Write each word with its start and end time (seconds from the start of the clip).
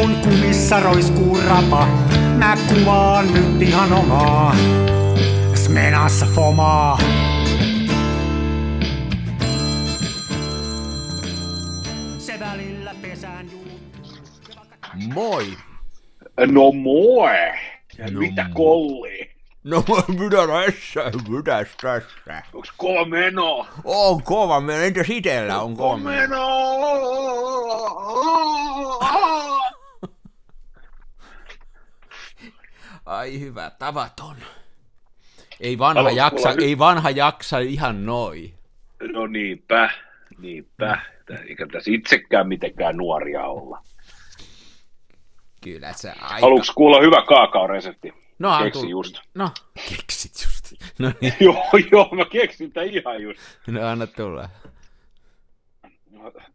kun 0.00 0.16
kumissa 0.16 0.80
roiskuu 0.80 1.38
rapa, 1.48 1.86
mä 2.38 2.56
kuvaan 2.68 3.34
nyt 3.34 3.62
ihan 3.62 3.92
omaa. 3.92 4.56
Smenassa 5.54 6.26
fomaa. 6.34 6.98
Se 12.18 12.40
välillä 12.40 12.94
pesään 13.02 13.50
juu. 13.52 13.64
Moi! 15.14 15.46
No 16.46 16.72
moi! 16.72 17.36
No 18.12 18.20
Mitä 18.20 18.42
moi. 18.44 18.52
kolli? 18.54 19.30
No 19.64 19.84
mitä 20.20 20.36
tässä, 20.46 21.18
mitäs 21.28 21.68
tässä? 21.82 22.42
Onks 22.52 22.72
kova 22.76 23.04
meno? 23.04 23.66
On 23.84 24.22
kova, 24.22 24.60
meillä 24.60 24.84
entäs 24.84 25.10
itellä 25.10 25.60
on 25.60 25.76
kova? 25.76 25.96
meno! 25.96 26.46
Ai 33.10 33.40
hyvä, 33.40 33.70
tavaton. 33.78 34.36
Ei 35.60 35.78
vanha, 35.78 36.02
Haluatko 36.02 36.16
jaksa, 36.16 36.62
ei 36.64 36.78
vanha 36.78 37.10
jaksa 37.10 37.58
ihan 37.58 38.06
noin. 38.06 38.54
No 39.12 39.26
niinpä, 39.26 39.90
niinpä. 40.38 41.00
Eikä 41.48 41.66
tässä 41.72 41.90
itsekään 41.90 42.48
mitenkään 42.48 42.96
nuoria 42.96 43.44
olla. 43.44 43.82
Kyllä 45.64 45.92
se 45.92 46.10
aika... 46.10 46.40
Haluatko 46.40 46.72
kuulla 46.76 47.00
hyvä 47.00 47.22
kaakaoresepti? 47.26 48.12
No, 48.38 48.50
antu- 48.50 48.64
Keksin 48.64 48.88
just. 48.88 49.20
No, 49.34 49.50
keksit 49.88 50.32
just. 50.32 50.72
No 50.98 51.12
niin, 51.20 51.34
joo, 51.46 51.64
joo, 51.92 52.08
mä 52.12 52.24
keksin 52.24 52.72
tää 52.72 52.84
ihan 52.84 53.22
just. 53.22 53.40
no 53.66 53.86
anna 53.86 54.06
tulla. 54.06 54.48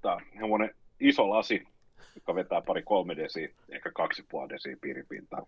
Tää 0.02 0.14
on 0.14 0.22
semmonen 0.40 0.76
iso 1.00 1.30
lasi, 1.30 1.68
joka 2.16 2.36
vetää 2.36 2.62
pari 2.62 2.84
kolme 2.84 3.16
desiä, 3.16 3.50
ehkä 3.70 3.92
kaksi 3.92 4.26
puoli 4.30 4.50
desiä 4.50 4.78
piiripintaa. 4.82 5.46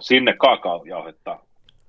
Sinne 0.00 0.36
kaakaojauhetta 0.36 1.38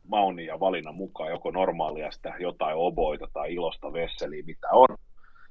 mauni 0.07 0.45
ja 0.45 0.59
valinnan 0.59 0.95
mukaan, 0.95 1.29
joko 1.29 1.51
normaalia 1.51 2.11
sitä 2.11 2.33
jotain 2.39 2.75
oboita 2.77 3.27
tai 3.33 3.53
ilosta 3.53 3.93
vesseliä, 3.93 4.43
mitä 4.45 4.67
on. 4.71 4.97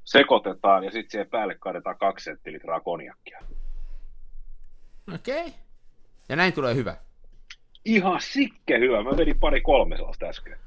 Sekoitetaan 0.05 0.85
ja 0.85 0.91
sitten 0.91 1.11
siihen 1.11 1.31
päälle 1.31 1.55
kaadetaan 1.55 1.99
kaksi 1.99 2.25
senttilitraa 2.25 2.81
konjakkia. 2.81 3.39
Okei. 5.15 5.41
Okay. 5.41 5.53
Ja 6.29 6.37
näin 6.37 6.53
tulee 6.53 6.75
hyvä. 6.75 6.97
Ihan 7.85 8.21
sikke 8.21 8.79
hyvä. 8.79 9.03
Mä 9.03 9.17
vedin 9.17 9.41
pari 9.41 9.61
kolme 9.61 9.97
sellaista 9.97 10.27
äsken. 10.27 10.59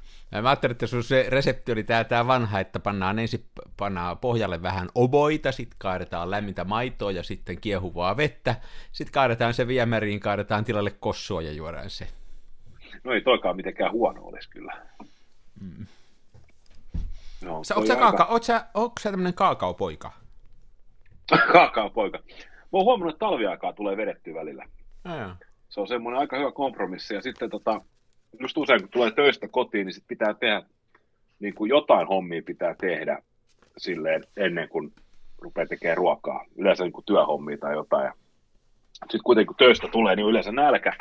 Mä 0.42 0.48
ajattelin, 0.48 0.72
että 0.72 0.86
sun 0.86 1.04
se 1.04 1.26
resepti 1.28 1.72
oli 1.72 1.82
tää, 1.84 2.04
tää 2.04 2.26
vanha, 2.26 2.60
että 2.60 2.80
pannaan 2.80 3.18
ensin 3.18 3.44
pannaan 3.76 4.18
pohjalle 4.18 4.62
vähän 4.62 4.88
oboita, 4.94 5.52
sitten 5.52 5.76
kaadetaan 5.78 6.30
lämmintä 6.30 6.64
maitoa 6.64 7.10
ja 7.10 7.22
sitten 7.22 7.60
kiehuvaa 7.60 8.16
vettä. 8.16 8.54
Sitten 8.92 9.12
kaadetaan 9.12 9.54
se 9.54 9.66
viemäriin, 9.66 10.20
kaadetaan 10.20 10.64
tilalle 10.64 10.90
kossua 10.90 11.42
ja 11.42 11.52
juodaan 11.52 11.90
se. 11.90 12.08
No 13.04 13.12
ei 13.12 13.20
toikaan 13.20 13.56
mitenkään 13.56 13.92
huono 13.92 14.22
olisi 14.22 14.50
kyllä. 14.50 14.86
No, 17.44 17.64
Sä, 17.64 17.74
oot 17.74 17.86
sä, 17.86 17.92
aika- 17.92 18.02
kaaka, 18.02 18.24
oot 18.24 18.42
sä, 18.42 18.66
oot 18.74 18.92
sä 19.00 19.10
tämmönen 19.10 19.34
kaakaopoika? 19.34 20.12
Kaakaopoika. 21.52 22.18
Mä 22.18 22.68
oon 22.72 22.84
huomannut, 22.84 23.14
että 23.14 23.26
talviaikaa 23.26 23.72
tulee 23.72 23.96
vedettyä 23.96 24.34
välillä. 24.34 24.64
Aa, 25.04 25.36
se 25.68 25.80
on 25.80 25.88
semmoinen 25.88 26.20
aika 26.20 26.38
hyvä 26.38 26.52
kompromissi. 26.52 27.14
Ja 27.14 27.22
sitten 27.22 27.50
tota, 27.50 27.80
just 28.40 28.56
usein 28.56 28.80
kun 28.80 28.90
tulee 28.90 29.10
töistä 29.10 29.48
kotiin, 29.48 29.86
niin 29.86 29.94
sit 29.94 30.04
pitää 30.08 30.34
tehdä, 30.34 30.62
niin 31.38 31.54
kuin 31.54 31.68
jotain 31.68 32.08
hommia 32.08 32.42
pitää 32.42 32.74
tehdä 32.80 33.22
silleen 33.76 34.24
ennen 34.36 34.68
kuin 34.68 34.92
rupeaa 35.38 35.66
tekemään 35.66 35.96
ruokaa. 35.96 36.44
Yleensä 36.56 36.84
niin 36.84 36.92
kuin 36.92 37.04
työhommia 37.04 37.58
tai 37.58 37.74
jotain. 37.74 38.12
Sitten 38.92 39.20
kuitenkin 39.24 39.46
kun 39.46 39.56
töistä 39.56 39.88
tulee, 39.88 40.16
niin 40.16 40.26
yleensä 40.26 40.52
nälkä. 40.52 40.92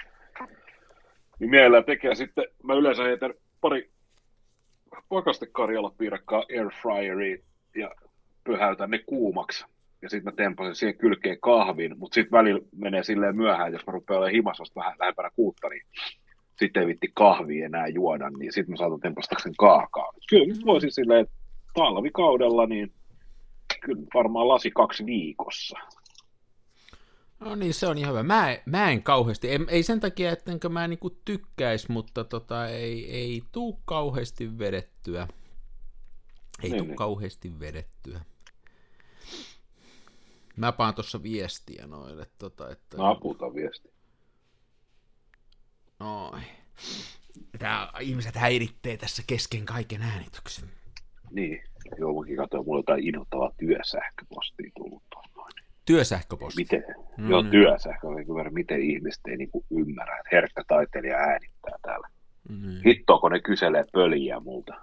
Niin 1.40 1.50
mielellään 1.50 1.84
tekee 1.84 2.16
sitten, 2.16 2.46
mä 2.64 2.74
yleensä 2.74 3.04
heitän 3.04 3.34
pari 3.62 3.90
pakastekarjalapiirakkaa 5.10 6.44
airfryeriin 6.58 7.44
ja 7.76 7.92
pöhäytän 8.44 8.92
ne 8.92 9.00
kuumaksi. 9.00 9.66
Ja 10.02 10.10
sitten 10.10 10.34
mä 10.34 10.36
tempasen 10.36 10.76
siihen 10.76 10.98
kylkeen 10.98 11.40
kahvin, 11.40 12.00
mutta 12.00 12.16
sitten 12.16 12.32
välillä 12.32 12.62
menee 12.76 13.04
silleen 13.04 13.36
myöhään, 13.36 13.74
jos 13.74 13.86
mä 13.88 13.94
rupean 13.94 14.18
olemaan 14.18 14.34
himassa 14.34 14.62
vasta 14.62 14.80
vähän 14.80 14.96
lähempänä 15.00 15.30
kuutta, 15.36 15.70
niin 15.70 15.82
sitten 16.60 16.82
ei 16.82 16.88
vitti 16.88 17.12
kahvia 17.14 17.66
enää 17.66 17.88
juoda, 17.88 18.30
niin 18.30 18.54
sitten 18.54 18.72
mä 18.74 18.78
saatan 18.78 19.00
tempasta 19.00 19.36
sen 19.44 19.54
kaakaan. 19.58 20.16
Kyllä 20.30 20.46
nyt 20.46 20.66
voisin 20.66 20.92
silleen, 20.92 21.20
että 21.22 21.36
talvikaudella, 21.74 22.66
niin 22.66 22.92
kyllä 23.82 24.04
varmaan 24.14 24.48
lasi 24.48 24.72
kaksi 24.72 25.06
viikossa. 25.06 25.78
No 27.40 27.56
niin, 27.56 27.74
se 27.74 27.88
on 27.88 27.98
ihan 27.98 28.12
hyvä. 28.12 28.24
Mä, 28.24 28.58
mä 28.66 28.92
en 28.92 29.04
kauheasti, 29.04 29.52
en, 29.52 29.66
ei 29.70 29.84
sen 29.84 30.00
takia, 30.00 30.32
ettenkö 30.32 30.70
mä 30.70 30.88
niinku 30.88 31.10
tykkäis, 31.10 31.90
mutta 31.90 32.24
tota, 32.24 32.68
ei, 32.68 33.12
ei 33.12 33.42
tuu 33.52 33.80
kauheasti 33.86 34.60
vedettyä. 34.60 35.28
Ei 36.64 36.70
Niin, 36.70 36.78
tuu 36.78 36.88
niin. 36.88 36.96
kauheasti 36.96 37.60
vedettyä. 37.60 38.22
Mä 40.58 40.72
paan 40.72 40.96
tuossa 40.96 41.24
viestiä 41.24 41.88
noille, 41.88 42.26
tota, 42.38 42.72
että... 42.72 42.98
No 42.98 43.06
aputa 43.06 43.54
viesti. 43.54 43.93
Oi. 46.04 46.40
Tää, 47.60 47.90
ihmiset 48.00 48.36
häiritsee 48.36 48.98
tässä 48.98 49.24
kesken 49.28 49.66
kaiken 49.66 50.02
äänityksen. 50.02 50.70
Niin, 51.32 51.64
joo, 51.98 52.22
mäkin 52.22 52.38
katsoin, 52.38 52.66
mulla 52.66 52.78
on 52.78 52.80
jotain 52.80 53.08
inhottavaa 53.08 53.52
työsähköpostia 53.58 54.72
tullut 54.78 55.04
tuossa 55.10 55.32
noin. 55.36 55.54
Työsähköposti. 55.86 56.62
Miten? 56.62 56.84
Mm. 57.18 57.30
Joo, 57.30 57.44
työsähkö, 57.44 58.08
kyllä, 58.26 58.50
miten 58.50 58.82
ihmiset 58.82 59.22
ei 59.28 59.38
niinku 59.38 59.66
ymmärrä, 59.72 60.18
että 60.18 60.30
herkkä 60.32 60.64
taiteilija 60.68 61.18
äänittää 61.18 61.78
täällä. 61.82 62.08
Mm. 62.50 62.82
Hittoa, 62.86 63.20
kun 63.20 63.32
ne 63.32 63.40
kyselee 63.40 63.86
pöliä 63.92 64.40
multa. 64.40 64.74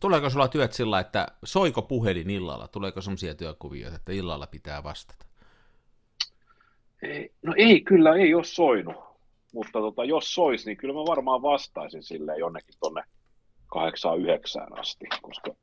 Tuleeko 0.00 0.30
sulla 0.30 0.48
työt 0.48 0.72
sillä, 0.72 1.00
että 1.00 1.26
soiko 1.44 1.82
puhelin 1.82 2.30
illalla? 2.30 2.68
Tuleeko 2.68 3.00
semmoisia 3.00 3.34
työkuvioita, 3.34 3.96
että 3.96 4.12
illalla 4.12 4.46
pitää 4.46 4.82
vastata? 4.82 5.26
Ei, 7.02 7.32
no 7.42 7.54
ei, 7.56 7.80
kyllä 7.80 8.14
ei 8.14 8.34
ole 8.34 8.44
soinut. 8.44 9.07
Mutta 9.54 9.78
tota, 9.78 10.04
jos 10.04 10.34
sois, 10.34 10.66
niin 10.66 10.76
kyllä 10.76 10.94
mä 10.94 11.00
varmaan 11.00 11.42
vastaisin 11.42 12.02
silleen 12.02 12.38
jonnekin 12.38 12.74
tonne 12.80 13.02
8-9 13.76 14.80
asti, 14.80 15.06
koska 15.22 15.54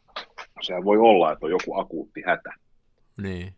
sehän 0.62 0.84
voi 0.84 0.98
olla, 0.98 1.32
että 1.32 1.46
on 1.46 1.52
joku 1.52 1.78
akuutti 1.78 2.22
hätä. 2.26 2.50
Niin. 3.22 3.54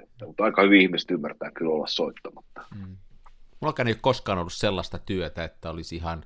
Että, 0.00 0.26
mutta 0.26 0.44
aika 0.44 0.62
hyvin 0.62 0.80
ihmiset 0.80 1.10
ymmärtää 1.10 1.50
kyllä 1.50 1.72
olla 1.72 1.86
soittamatta. 1.86 2.64
Mullakaan 3.60 3.88
ei 3.88 3.92
ole 3.92 3.98
koskaan 4.02 4.38
ollut 4.38 4.52
sellaista 4.52 4.98
työtä, 4.98 5.44
että 5.44 5.70
olisi 5.70 5.96
ihan... 5.96 6.24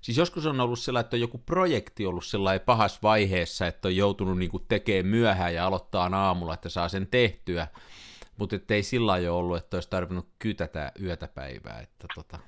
Siis 0.00 0.18
joskus 0.18 0.46
on 0.46 0.60
ollut 0.60 0.78
sellainen, 0.78 1.06
että 1.06 1.16
on 1.16 1.20
joku 1.20 1.38
projekti 1.38 2.06
ollut 2.06 2.24
sellainen 2.24 2.66
pahassa 2.66 2.98
vaiheessa, 3.02 3.66
että 3.66 3.88
on 3.88 3.96
joutunut 3.96 4.38
niinku 4.38 4.58
tekemään 4.58 5.06
myöhään 5.06 5.54
ja 5.54 5.66
aloittaa 5.66 6.10
aamulla, 6.12 6.54
että 6.54 6.68
saa 6.68 6.88
sen 6.88 7.06
tehtyä. 7.06 7.68
Mutta 8.36 8.56
ei 8.68 8.82
sillä 8.82 9.12
ole 9.12 9.30
ollut, 9.30 9.56
että 9.56 9.76
olisi 9.76 9.90
tarvinnut 9.90 10.28
kytätä 10.38 10.92
yötä 11.02 11.28
päivää. 11.28 11.80
Että 11.80 12.06
tota. 12.14 12.38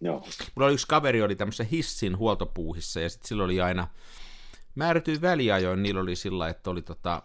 Joo. 0.00 0.24
Mulla 0.54 0.66
oli 0.66 0.74
yksi 0.74 0.86
kaveri, 0.86 1.22
oli 1.22 1.36
tämmöisessä 1.36 1.64
hissin 1.64 2.18
huoltopuuhissa, 2.18 3.00
ja 3.00 3.08
sitten 3.08 3.28
sillä 3.28 3.44
oli 3.44 3.60
aina 3.60 3.88
määrätyin 4.74 5.20
väliajoin, 5.20 5.82
niillä 5.82 6.00
oli 6.00 6.16
sillä 6.16 6.48
että 6.48 6.70
oli, 6.70 6.82
tota, 6.82 7.22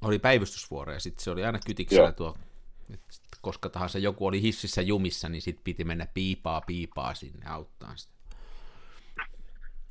oli 0.00 0.18
päivystysvuoro, 0.18 0.92
ja 0.92 1.00
sitten 1.00 1.24
se 1.24 1.30
oli 1.30 1.44
aina 1.44 1.58
kytiksellä 1.66 2.02
Joo. 2.02 2.12
tuo, 2.12 2.36
koska 3.40 3.68
tahansa 3.68 3.98
joku 3.98 4.26
oli 4.26 4.42
hississä 4.42 4.82
jumissa, 4.82 5.28
niin 5.28 5.42
sitten 5.42 5.64
piti 5.64 5.84
mennä 5.84 6.06
piipaa 6.14 6.60
piipaa 6.60 7.14
sinne 7.14 7.46
auttaa 7.46 7.96
sitä. 7.96 8.16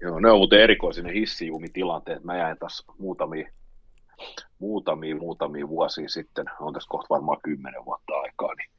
Joo, 0.01 0.19
ne 0.19 0.31
on 0.31 0.37
muuten 0.37 0.61
erikoisia 0.61 1.03
ne 1.03 1.13
hissijumitilanteet. 1.13 2.23
Mä 2.23 2.37
jäin 2.37 2.57
taas 2.57 2.83
muutamia, 2.97 3.51
muutamia, 4.59 5.15
muutamia 5.15 5.67
vuosia 5.67 6.09
sitten, 6.09 6.45
on 6.59 6.73
tässä 6.73 6.89
kohta 6.89 7.09
varmaan 7.09 7.41
kymmenen 7.43 7.85
vuotta 7.85 8.13
aikaa, 8.13 8.53
niin 8.55 8.69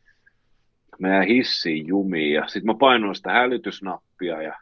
mä 0.99 1.23
hissiin 1.23 1.87
jumiin 1.87 2.32
ja 2.32 2.46
sitten 2.46 2.67
mä 2.67 2.75
painoin 2.75 3.14
sitä 3.14 3.32
hälytysnappia 3.32 4.43
ja 4.43 4.58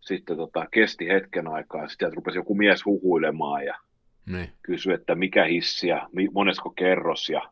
sitten 0.00 0.36
tota, 0.36 0.66
kesti 0.70 1.08
hetken 1.08 1.48
aikaa 1.48 1.82
ja 1.82 1.88
sitten 1.88 2.12
rupesi 2.12 2.38
joku 2.38 2.54
mies 2.54 2.84
huhuilemaan 2.84 3.64
ja 3.64 3.78
Niin. 4.26 4.52
kysyi, 4.62 4.92
että 4.94 5.14
mikä 5.14 5.44
hissi 5.44 5.88
ja 5.88 6.08
monesko 6.32 6.70
kerros 6.70 7.28
ja 7.28 7.42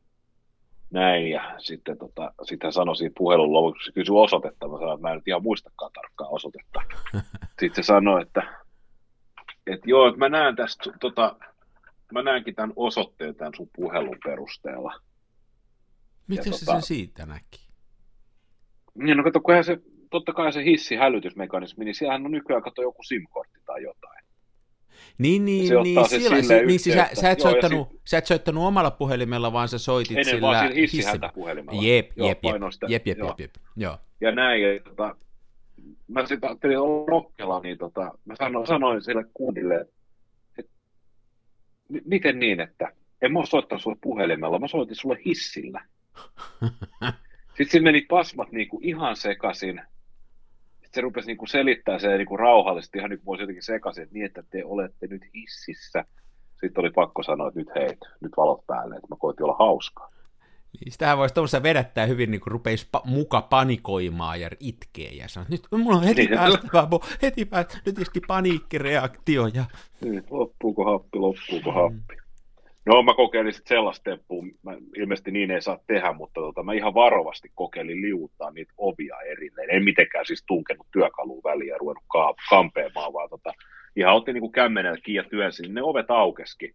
näin. 0.90 1.30
Ja 1.30 1.54
sitten 1.58 1.98
tota, 1.98 2.32
sitten 2.42 2.66
hän 2.66 2.72
sanoi 2.72 2.96
siinä 2.96 3.12
puhelun 3.18 3.52
lopuksi, 3.52 3.84
se 3.86 3.92
kysyi 3.92 4.14
osoitetta. 4.16 4.68
Mä 4.68 4.78
sanoin, 4.78 4.94
että 4.94 5.06
mä 5.06 5.10
en 5.10 5.16
nyt 5.16 5.28
ihan 5.28 5.42
muistakaan 5.42 5.92
tarkkaa 5.92 6.28
osoitetta. 6.28 6.80
sitten 7.60 7.84
se 7.84 7.86
sanoi, 7.86 8.22
että, 8.22 8.42
että 9.66 9.90
joo, 9.90 10.08
että 10.08 10.18
mä 10.18 10.28
näen 10.28 10.56
tästä, 10.56 10.90
tota, 11.00 11.36
mä 12.12 12.23
näenkin 12.23 12.55
tämän 12.55 12.73
osoitteen 12.76 13.35
tämän 13.35 13.53
sun 13.56 13.70
puhelun 13.76 14.19
perusteella. 14.25 15.00
Miten 16.26 16.53
se 16.53 16.64
tota- 16.67 16.73
sen 16.73 16.82
siitä 16.82 17.26
näki? 17.26 17.69
Niin, 18.94 19.17
no 19.17 19.25
kato, 19.25 19.41
kunhan 19.41 19.64
se, 19.64 19.79
totta 20.11 20.32
kai 20.32 20.53
se 20.53 20.64
hissi 20.64 20.97
hälytysmekanismi, 20.97 21.85
niin 21.85 21.94
siellähän 21.94 22.25
on 22.26 22.32
nykyään 22.32 22.62
kato 22.62 22.82
joku 22.82 23.03
SIM-kortti 23.03 23.61
tai 23.67 23.82
jotain. 23.82 24.23
Niin, 25.19 25.44
niin, 25.44 25.69
Se 25.69 25.75
niin, 25.82 26.09
sillä, 26.09 26.41
silleen 26.41 26.67
niin 26.67 26.81
siis 26.81 26.97
sä, 26.97 27.09
sä, 27.12 27.31
et 27.31 27.38
Joo, 27.38 27.49
ja 27.49 27.53
soittanut, 27.53 28.00
sä 28.06 28.19
et 28.19 28.26
soittanut 28.26 28.64
omalla 28.64 28.91
puhelimella, 28.91 29.53
vaan 29.53 29.69
sä 29.69 29.79
soitit 29.79 30.19
Ennen 30.19 30.35
sillä 30.35 30.62
hissi- 30.62 30.81
hissihätäpuhelimella. 30.81 31.82
Jep, 31.82 32.11
Joo, 32.17 32.29
jep, 32.29 32.38
jep, 32.44 32.55
jep, 32.88 33.06
jep, 33.06 33.19
Joo. 33.19 33.29
jep, 33.29 33.41
jep, 33.41 33.50
joo. 33.76 33.99
ja 34.20 34.32
näin. 34.32 34.62
Ja, 34.62 34.81
tota, 34.81 35.17
mä 36.09 36.26
sitten 36.26 36.50
ajattelin 36.50 36.79
olla 36.79 37.06
rokkela, 37.06 37.61
niin 37.61 37.79
tota, 37.79 38.11
mä 38.25 38.37
sanoin, 38.37 38.67
sanoin 38.67 39.03
sille 39.05 39.25
kundille, 39.35 39.75
että 39.75 39.94
"M- 41.92 42.02
miten 42.04 42.38
niin, 42.38 42.60
että 42.60 42.92
en 43.22 43.32
mä 43.32 43.38
ole 43.38 43.46
soittanut 43.46 43.82
sulle 43.82 43.96
puhelimella, 44.00 44.58
mä 44.58 44.68
soitin 44.68 44.96
sulle 44.96 45.18
hissillä. 45.26 45.84
Sitten 47.48 47.70
siinä 47.70 47.84
meni 47.84 48.06
pasmat 48.08 48.52
niinku 48.52 48.80
ihan 48.82 49.16
sekaisin. 49.16 49.82
Sitten 50.72 50.90
se 50.94 51.00
rupesi 51.00 51.26
niinku 51.26 51.46
selittää 51.46 51.98
se 51.98 52.16
niinku 52.16 52.36
rauhallisesti, 52.36 52.98
ihan 52.98 53.10
niin 53.10 53.20
kuin 53.24 53.40
jotenkin 53.40 53.62
sekaisin, 53.62 54.02
että 54.02 54.14
niin, 54.14 54.26
että 54.26 54.42
te 54.50 54.64
olette 54.64 55.06
nyt 55.06 55.22
hississä. 55.34 56.04
Sitten 56.60 56.80
oli 56.80 56.90
pakko 56.90 57.22
sanoa, 57.22 57.48
että 57.48 57.60
nyt 57.60 57.74
hei, 57.74 57.96
nyt 58.20 58.32
valot 58.36 58.66
päälle, 58.66 58.94
että 58.94 59.06
mä 59.10 59.16
koitin 59.18 59.44
olla 59.44 59.56
hauskaa. 59.58 60.10
Niin 60.80 60.92
sitähän 60.92 61.19
voisi 61.19 61.34
tuossa 61.34 61.62
vedättää 61.62 62.06
hyvin, 62.06 62.30
niin 62.30 62.40
kuin 62.40 62.52
rupeisi 62.52 62.88
pa- 62.96 63.00
muka 63.10 63.42
panikoimaan 63.42 64.40
ja 64.40 64.50
itkee 64.60 65.10
ja 65.10 65.28
sanoo, 65.28 65.46
nyt 65.50 65.62
mulla 65.76 65.96
on 65.96 66.04
heti 66.04 66.20
Niin. 66.26 66.38
päästävä, 66.38 66.88
heti 67.22 67.44
päästä, 67.44 67.78
nyt 67.86 67.98
iski 67.98 68.20
paniikkireaktio 68.28 69.46
ja 69.46 69.64
Niin, 70.04 70.22
loppuuko 70.30 70.84
happi, 70.84 71.19
loppuuko 71.19 71.72
happi. 71.72 72.16
No 72.86 73.02
mä 73.02 73.14
kokeilin 73.14 73.52
sitten 73.52 73.76
sellaista 73.76 74.04
temppua, 74.04 74.42
mä, 74.62 74.72
ilmeisesti 74.96 75.30
niin 75.30 75.50
ei 75.50 75.62
saa 75.62 75.78
tehdä, 75.86 76.12
mutta 76.12 76.40
tota, 76.40 76.62
mä 76.62 76.72
ihan 76.72 76.94
varovasti 76.94 77.50
kokeilin 77.54 78.02
liuuttaa 78.02 78.50
niitä 78.50 78.72
ovia 78.78 79.16
erilleen. 79.20 79.70
En 79.70 79.84
mitenkään 79.84 80.26
siis 80.26 80.44
tunkenut 80.46 80.86
työkaluun 80.92 81.42
väliin 81.44 81.68
ja 81.68 81.78
ruvennut 81.78 82.04
ka- 82.12 82.34
kampeamaan, 82.50 83.12
vaan 83.12 83.28
tota, 83.30 83.52
ihan 83.96 84.14
otin 84.14 84.34
niinku 84.34 84.50
kämmenellä 84.50 84.98
kiinni 85.04 85.25
ja 85.25 85.30
työnsin, 85.30 85.62
niin 85.62 85.75
ne 85.75 85.82
ovet 85.82 86.10
aukeski. 86.10 86.75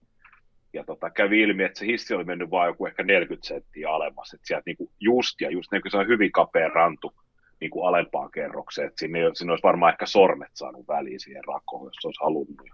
Ja 0.78 0.84
tota, 0.84 1.10
kävi 1.10 1.42
ilmi, 1.42 1.64
että 1.64 1.80
se 1.80 1.86
hissi 1.86 2.14
oli 2.14 2.24
mennyt 2.24 2.52
vaan 2.52 2.68
joku 2.68 2.86
ehkä 2.86 3.04
40 3.04 3.48
senttiä 3.48 3.90
alemmas. 3.90 4.34
Että 4.34 4.48
sieltä 4.48 4.64
niinku 4.66 4.92
just 5.00 5.42
ja 5.42 5.52
just, 5.52 5.72
niin 5.72 5.82
se 5.90 5.98
on 5.98 6.08
hyvin 6.08 6.32
kapea 6.32 6.68
rantu 6.68 7.14
niin 7.62 7.72
kuin 7.72 7.88
alempaan 7.88 8.32
kerrokseen. 8.32 8.88
Että 8.88 9.00
sinne, 9.00 9.20
sinne 9.34 9.52
olisi 9.52 9.64
varmaan 9.64 9.92
ehkä 9.92 10.06
sormet 10.06 10.52
saanut 10.54 10.88
väliin 10.88 11.20
siihen 11.20 11.44
rakoon, 11.48 11.86
jos 11.86 12.06
olisi 12.06 12.24
halunnut. 12.24 12.62
Niin. 12.64 12.74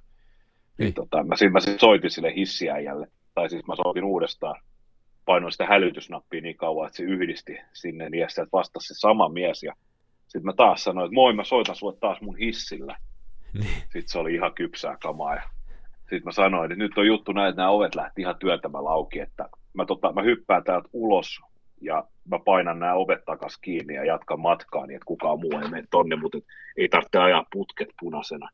Niin. 0.78 0.94
Tota, 0.94 1.24
mä, 1.24 1.36
mä 1.52 1.60
sit 1.60 1.80
soitin 1.80 2.12
sille 2.12 2.36
hissiäijälle, 2.36 3.08
tai 3.36 3.50
siis 3.50 3.68
mä 3.68 3.76
soitin 3.76 4.04
uudestaan, 4.04 4.62
painoin 5.26 5.52
sitä 5.52 5.66
hälytysnappia 5.66 6.42
niin 6.42 6.58
kauan, 6.58 6.88
että 6.88 6.98
se 6.98 7.04
yhdisti 7.04 7.58
sinne, 7.74 8.10
niin 8.10 8.22
ja 8.22 8.30
sieltä 8.30 8.50
vastasi 8.54 8.88
se 8.88 9.00
sama 9.00 9.30
mies, 9.30 9.64
ja 9.64 9.74
sitten 10.28 10.46
mä 10.46 10.54
taas 10.54 10.84
sanoin, 10.84 11.06
että 11.06 11.16
moi, 11.16 11.34
mä 11.34 11.44
soitan 11.44 11.76
sulle 11.76 11.98
taas 12.00 12.22
mun 12.22 12.38
hissillä. 12.38 12.98
niin. 13.54 13.68
Sitten 13.82 14.08
se 14.08 14.20
oli 14.20 14.34
ihan 14.34 14.54
kypsää 14.54 14.98
kamaa, 15.04 15.36
ja 15.36 15.42
sitten 16.16 16.26
mä 16.28 16.32
sanoin, 16.32 16.72
että 16.72 16.84
nyt 16.84 16.98
on 16.98 17.08
juttu 17.08 17.32
näin, 17.32 17.50
että 17.50 17.62
nämä 17.62 17.70
ovet 17.72 17.96
lähti 17.96 18.22
ihan 18.22 18.36
työntämällä 18.40 18.90
auki, 18.90 19.20
että 19.20 19.50
mä, 19.74 19.86
tota, 19.86 20.14
mä 20.14 20.22
hyppään 20.22 20.64
täältä 20.64 20.90
ulos, 20.94 21.40
ja 21.82 22.04
mä 22.32 22.40
painan 22.40 22.80
nämä 22.80 22.94
ovet 22.94 23.26
takas 23.26 23.58
kiinni 23.58 23.94
ja 23.94 24.06
jatkan 24.06 24.40
matkaa, 24.40 24.86
niin 24.88 24.96
että 24.96 25.06
kukaan 25.06 25.40
muu 25.40 25.52
ei 25.64 25.70
mene 25.70 25.88
tonne, 25.92 26.16
mutta 26.16 26.38
ei 26.78 26.90
tarvitse 26.90 27.18
ajaa 27.20 27.46
putket 27.54 27.90
punaisena. 28.00 28.50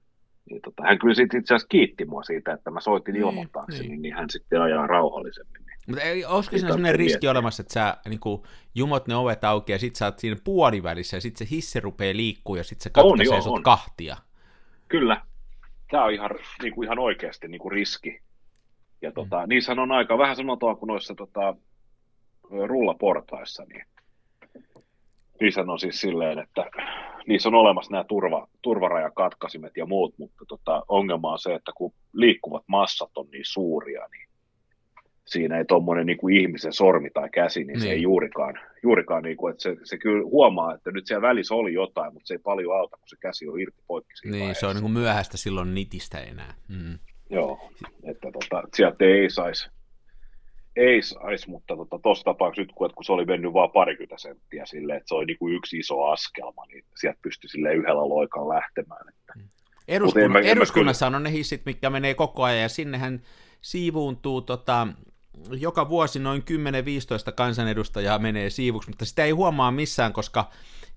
Niin 0.49 0.61
tota, 0.61 0.83
hän 0.83 0.99
kyllä 0.99 1.15
sit 1.15 1.33
itse 1.33 1.53
asiassa 1.53 1.67
kiitti 1.67 2.05
mua 2.05 2.23
siitä, 2.23 2.53
että 2.53 2.71
mä 2.71 2.81
soitin 2.81 3.13
Niin, 3.13 3.25
ilmoittaakseni, 3.25 3.81
niin. 3.81 3.91
niin. 3.91 4.01
niin 4.01 4.13
hän 4.15 4.29
sitten 4.29 4.61
ajaa 4.61 4.87
rauhallisemmin. 4.87 5.53
Niin. 5.65 5.77
Mutta 5.87 6.01
ei- 6.01 6.25
olisiko 6.25 6.57
siinä 6.57 6.67
sellainen 6.67 6.95
riski 6.95 7.11
miettiä. 7.13 7.31
olemassa, 7.31 7.61
että 7.61 7.73
sä 7.73 7.97
niin 8.09 8.19
kuin, 8.19 8.41
jumot 8.75 9.07
ne 9.07 9.15
ovet 9.15 9.43
auki 9.43 9.71
ja 9.71 9.79
sit 9.79 9.95
sä 9.95 10.05
oot 10.05 10.19
siinä 10.19 10.37
puolivälissä 10.43 11.17
ja 11.17 11.21
sit 11.21 11.37
se 11.37 11.45
hissi 11.51 11.79
rupeaa 11.79 12.15
liikkuu 12.15 12.55
ja 12.55 12.63
sit 12.63 12.81
se 12.81 12.89
On, 12.97 13.09
katkaisee 13.09 13.35
joo, 13.35 13.41
sut 13.41 13.53
on. 13.57 13.63
kahtia. 13.63 14.17
Kyllä, 14.87 15.21
tämä 15.89 16.05
on 16.05 16.13
ihan, 16.13 16.31
niin 16.61 16.73
kuin 16.73 16.85
ihan 16.85 16.99
oikeasti 16.99 17.47
niin 17.47 17.61
kuin 17.61 17.71
riski. 17.71 18.19
Ja 19.01 19.11
tota, 19.11 19.47
niissähän 19.47 19.79
on 19.79 19.91
aika 19.91 20.17
vähän 20.17 20.35
samalta 20.35 20.75
kuin 20.75 20.87
noissa 20.87 21.15
tota, 21.15 21.55
rullaportaissa, 22.49 23.63
niin 23.63 23.85
niissä 25.41 25.61
on 25.61 25.79
siis 25.79 26.01
silleen, 26.01 26.39
että 26.39 26.65
niissä 27.27 27.49
on 27.49 27.55
olemassa 27.55 27.91
nämä 27.91 28.03
turva, 28.03 28.47
turvarajakatkasimet 28.61 29.77
ja 29.77 29.85
muut, 29.85 30.17
mutta 30.17 30.45
tota, 30.47 30.83
ongelma 30.87 31.31
on 31.31 31.39
se, 31.39 31.55
että 31.55 31.71
kun 31.75 31.93
liikkuvat 32.13 32.63
massat 32.67 33.17
on 33.17 33.27
niin 33.31 33.45
suuria, 33.45 34.07
niin 34.11 34.28
siinä 35.31 35.57
ei 35.57 35.65
tuommoinen 35.65 36.05
niin 36.05 36.17
kuin 36.17 36.37
ihmisen 36.37 36.73
sormi 36.73 37.09
tai 37.09 37.29
käsi, 37.29 37.59
niin, 37.59 37.67
niin. 37.67 37.79
se 37.79 37.85
Niin. 37.85 37.95
ei 37.95 38.01
juurikaan, 38.01 38.59
juurikaan 38.83 39.23
niin 39.23 39.37
kuin, 39.37 39.51
että 39.51 39.63
se, 39.63 39.75
se 39.83 39.97
kyllä 39.97 40.23
huomaa, 40.25 40.73
että 40.75 40.91
nyt 40.91 41.07
siellä 41.07 41.27
välissä 41.27 41.55
oli 41.55 41.73
jotain, 41.73 42.13
mutta 42.13 42.27
se 42.27 42.33
ei 42.33 42.37
paljon 42.39 42.77
auta, 42.77 42.97
kun 42.97 43.09
se 43.09 43.15
käsi 43.19 43.47
on 43.47 43.59
irti 43.59 43.81
poikki 43.87 44.13
Niin, 44.23 44.33
se 44.33 44.39
vaiheessa. 44.39 44.67
on 44.67 44.75
niin 44.75 44.81
kuin 44.81 44.91
myöhäistä 44.93 45.37
silloin 45.37 45.73
nitistä 45.73 46.19
enää. 46.19 46.53
Mm. 46.67 46.99
Joo, 47.29 47.69
että 48.03 48.31
tota, 48.31 48.63
sieltä 48.73 49.05
ei 49.05 49.29
saisi, 49.29 49.69
ei 50.75 51.01
sais, 51.01 51.47
mutta 51.47 51.75
tota, 51.75 51.99
tuossa 52.03 52.23
tapauksessa 52.23 52.61
nyt, 52.61 52.71
kun, 52.75 52.85
että 52.85 52.95
kun 52.95 53.03
se 53.05 53.11
oli 53.11 53.25
mennyt 53.25 53.53
vain 53.53 53.71
parikymmentä 53.71 54.17
senttiä 54.17 54.65
silleen, 54.65 54.97
että 54.97 55.07
se 55.07 55.15
oli 55.15 55.25
niin 55.25 55.37
kuin 55.37 55.55
yksi 55.55 55.77
iso 55.77 56.03
askelma, 56.03 56.65
niin 56.65 56.83
sieltä 56.99 57.19
pystyi 57.21 57.49
sille 57.49 57.73
yhdellä 57.73 58.09
loikalla 58.09 58.53
lähtemään. 58.55 59.09
Että. 59.09 59.33
Eduskunna, 59.87 60.25
en 60.25 60.31
mä- 60.31 60.39
en 60.39 60.45
eduskunnassa 60.45 61.07
on 61.07 61.23
ne 61.23 61.31
hissit, 61.31 61.61
mitkä 61.65 61.89
menee 61.89 62.13
koko 62.13 62.43
ajan, 62.43 62.61
ja 62.61 62.69
sinnehän 62.69 63.21
siivuuntuu 63.61 64.41
tota, 64.41 64.87
joka 65.51 65.89
vuosi 65.89 66.19
noin 66.19 66.43
10-15 67.29 67.31
kansanedustajaa 67.35 68.19
menee 68.19 68.49
siivuksi, 68.49 68.89
mutta 68.89 69.05
sitä 69.05 69.23
ei 69.23 69.31
huomaa 69.31 69.71
missään, 69.71 70.13
koska 70.13 70.49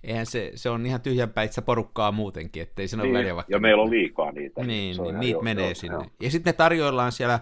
eihän 0.04 0.26
se, 0.26 0.52
se 0.54 0.70
on 0.70 0.86
ihan 0.86 1.00
tyhjänpäitsä 1.00 1.62
porukkaa 1.62 2.12
muutenkin, 2.12 2.62
ettei 2.62 2.88
siinä 2.88 3.02
ole 3.02 3.08
Niin, 3.12 3.18
väliä 3.18 3.36
vaikka... 3.36 3.52
ja 3.52 3.58
meillä 3.60 3.82
on 3.82 3.90
liikaa 3.90 4.32
niitä. 4.32 4.64
Niin, 4.64 4.94
se 4.94 5.02
niin 5.02 5.20
niitä 5.20 5.36
jo- 5.38 5.42
menee 5.42 5.64
joo, 5.66 5.74
sinne. 5.74 5.94
joo. 5.94 6.06
Ja 6.20 6.30
sitten 6.30 6.50
ne 6.52 6.56
tarjoillaan 6.56 7.12
siellä 7.12 7.40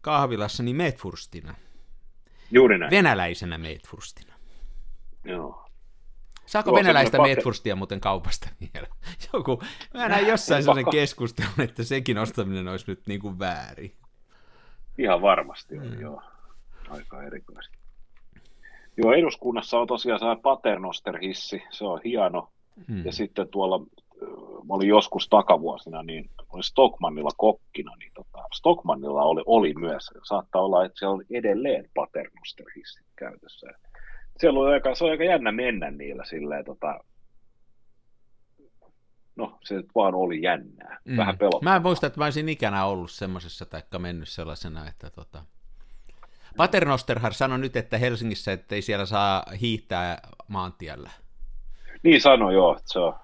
kahvilassa 0.00 0.62
niin 0.62 0.76
meetfurstina, 0.76 1.54
Juuri 2.50 2.78
näin. 2.78 2.90
venäläisenä 2.90 3.58
meetfurstina. 3.58 4.34
Joo. 5.24 5.64
Saako 6.46 6.70
Joo, 6.70 6.76
venäläistä 6.76 7.18
meetfurstia 7.22 7.76
muuten 7.76 8.00
kaupasta 8.00 8.48
vielä? 8.60 8.86
Joku, 9.32 9.62
mä 9.94 10.08
näin 10.08 10.26
jossain 10.26 10.64
pakko. 10.64 10.90
keskustelun, 10.90 11.60
että 11.60 11.84
sekin 11.84 12.18
ostaminen 12.18 12.68
olisi 12.68 12.84
nyt 12.88 13.02
niin 13.06 13.20
kuin 13.20 13.38
väärin. 13.38 13.92
Ihan 14.98 15.22
varmasti 15.22 15.78
on, 15.78 15.86
Mm. 15.86 16.00
joo. 16.00 16.22
Aika 16.90 17.22
erikoista. 17.22 17.74
Joo, 18.96 19.12
eduskunnassa 19.12 19.78
on 19.78 19.86
tosiaan 19.86 20.20
se 20.20 20.26
paternoster-hissi, 20.42 21.62
se 21.70 21.84
on 21.84 22.00
hieno. 22.04 22.48
Hmm. 22.88 23.06
Ja 23.06 23.12
sitten 23.12 23.48
tuolla, 23.48 23.86
ö, 24.22 24.26
mä 24.68 24.74
olin 24.74 24.88
joskus 24.88 25.28
takavuosina, 25.28 26.02
niin 26.02 26.30
olin 26.52 26.62
Stockmannilla 26.62 27.30
kokkina, 27.36 27.96
niin 27.98 28.12
tota, 28.14 28.38
Stockmannilla 28.54 29.22
oli, 29.22 29.42
oli 29.46 29.74
myös, 29.74 30.10
saattaa 30.22 30.62
olla, 30.62 30.84
että 30.84 30.98
siellä 30.98 31.14
oli 31.14 31.24
edelleen 31.30 31.84
paternoster-hissit 31.94 33.06
käytössä. 33.16 33.66
Siellä 34.38 34.60
oli 34.60 34.72
aika, 34.72 34.94
se 34.94 35.04
oli 35.04 35.10
aika 35.10 35.24
jännä 35.24 35.52
mennä 35.52 35.90
niillä 35.90 36.24
silleen, 36.24 36.64
tota, 36.64 37.00
no 39.36 39.58
se 39.64 39.74
nyt 39.74 39.88
vaan 39.94 40.14
oli 40.14 40.42
jännää, 40.42 40.98
mm. 41.04 41.16
vähän 41.16 41.38
pelottavaa. 41.38 41.72
Mä 41.72 41.76
en 41.76 41.82
muista, 41.82 42.06
että 42.06 42.20
mä 42.20 42.24
olisin 42.24 42.48
ikänä 42.48 42.84
ollut 42.84 43.10
semmoisessa 43.10 43.66
taikka 43.66 43.98
mennyt 43.98 44.28
sellaisena, 44.28 44.88
että 44.88 45.10
tota... 45.10 45.42
Paternosterhan 46.56 47.32
sanoi 47.32 47.58
nyt, 47.58 47.76
että 47.76 47.98
Helsingissä, 47.98 48.52
ettei 48.52 48.82
siellä 48.82 49.06
saa 49.06 49.44
hiihtää 49.60 50.28
maantiellä. 50.48 51.10
Niin 52.02 52.20
sanoi 52.20 52.54
joo, 52.54 52.76
että 52.76 52.92
se 52.92 52.98
on, 52.98 53.14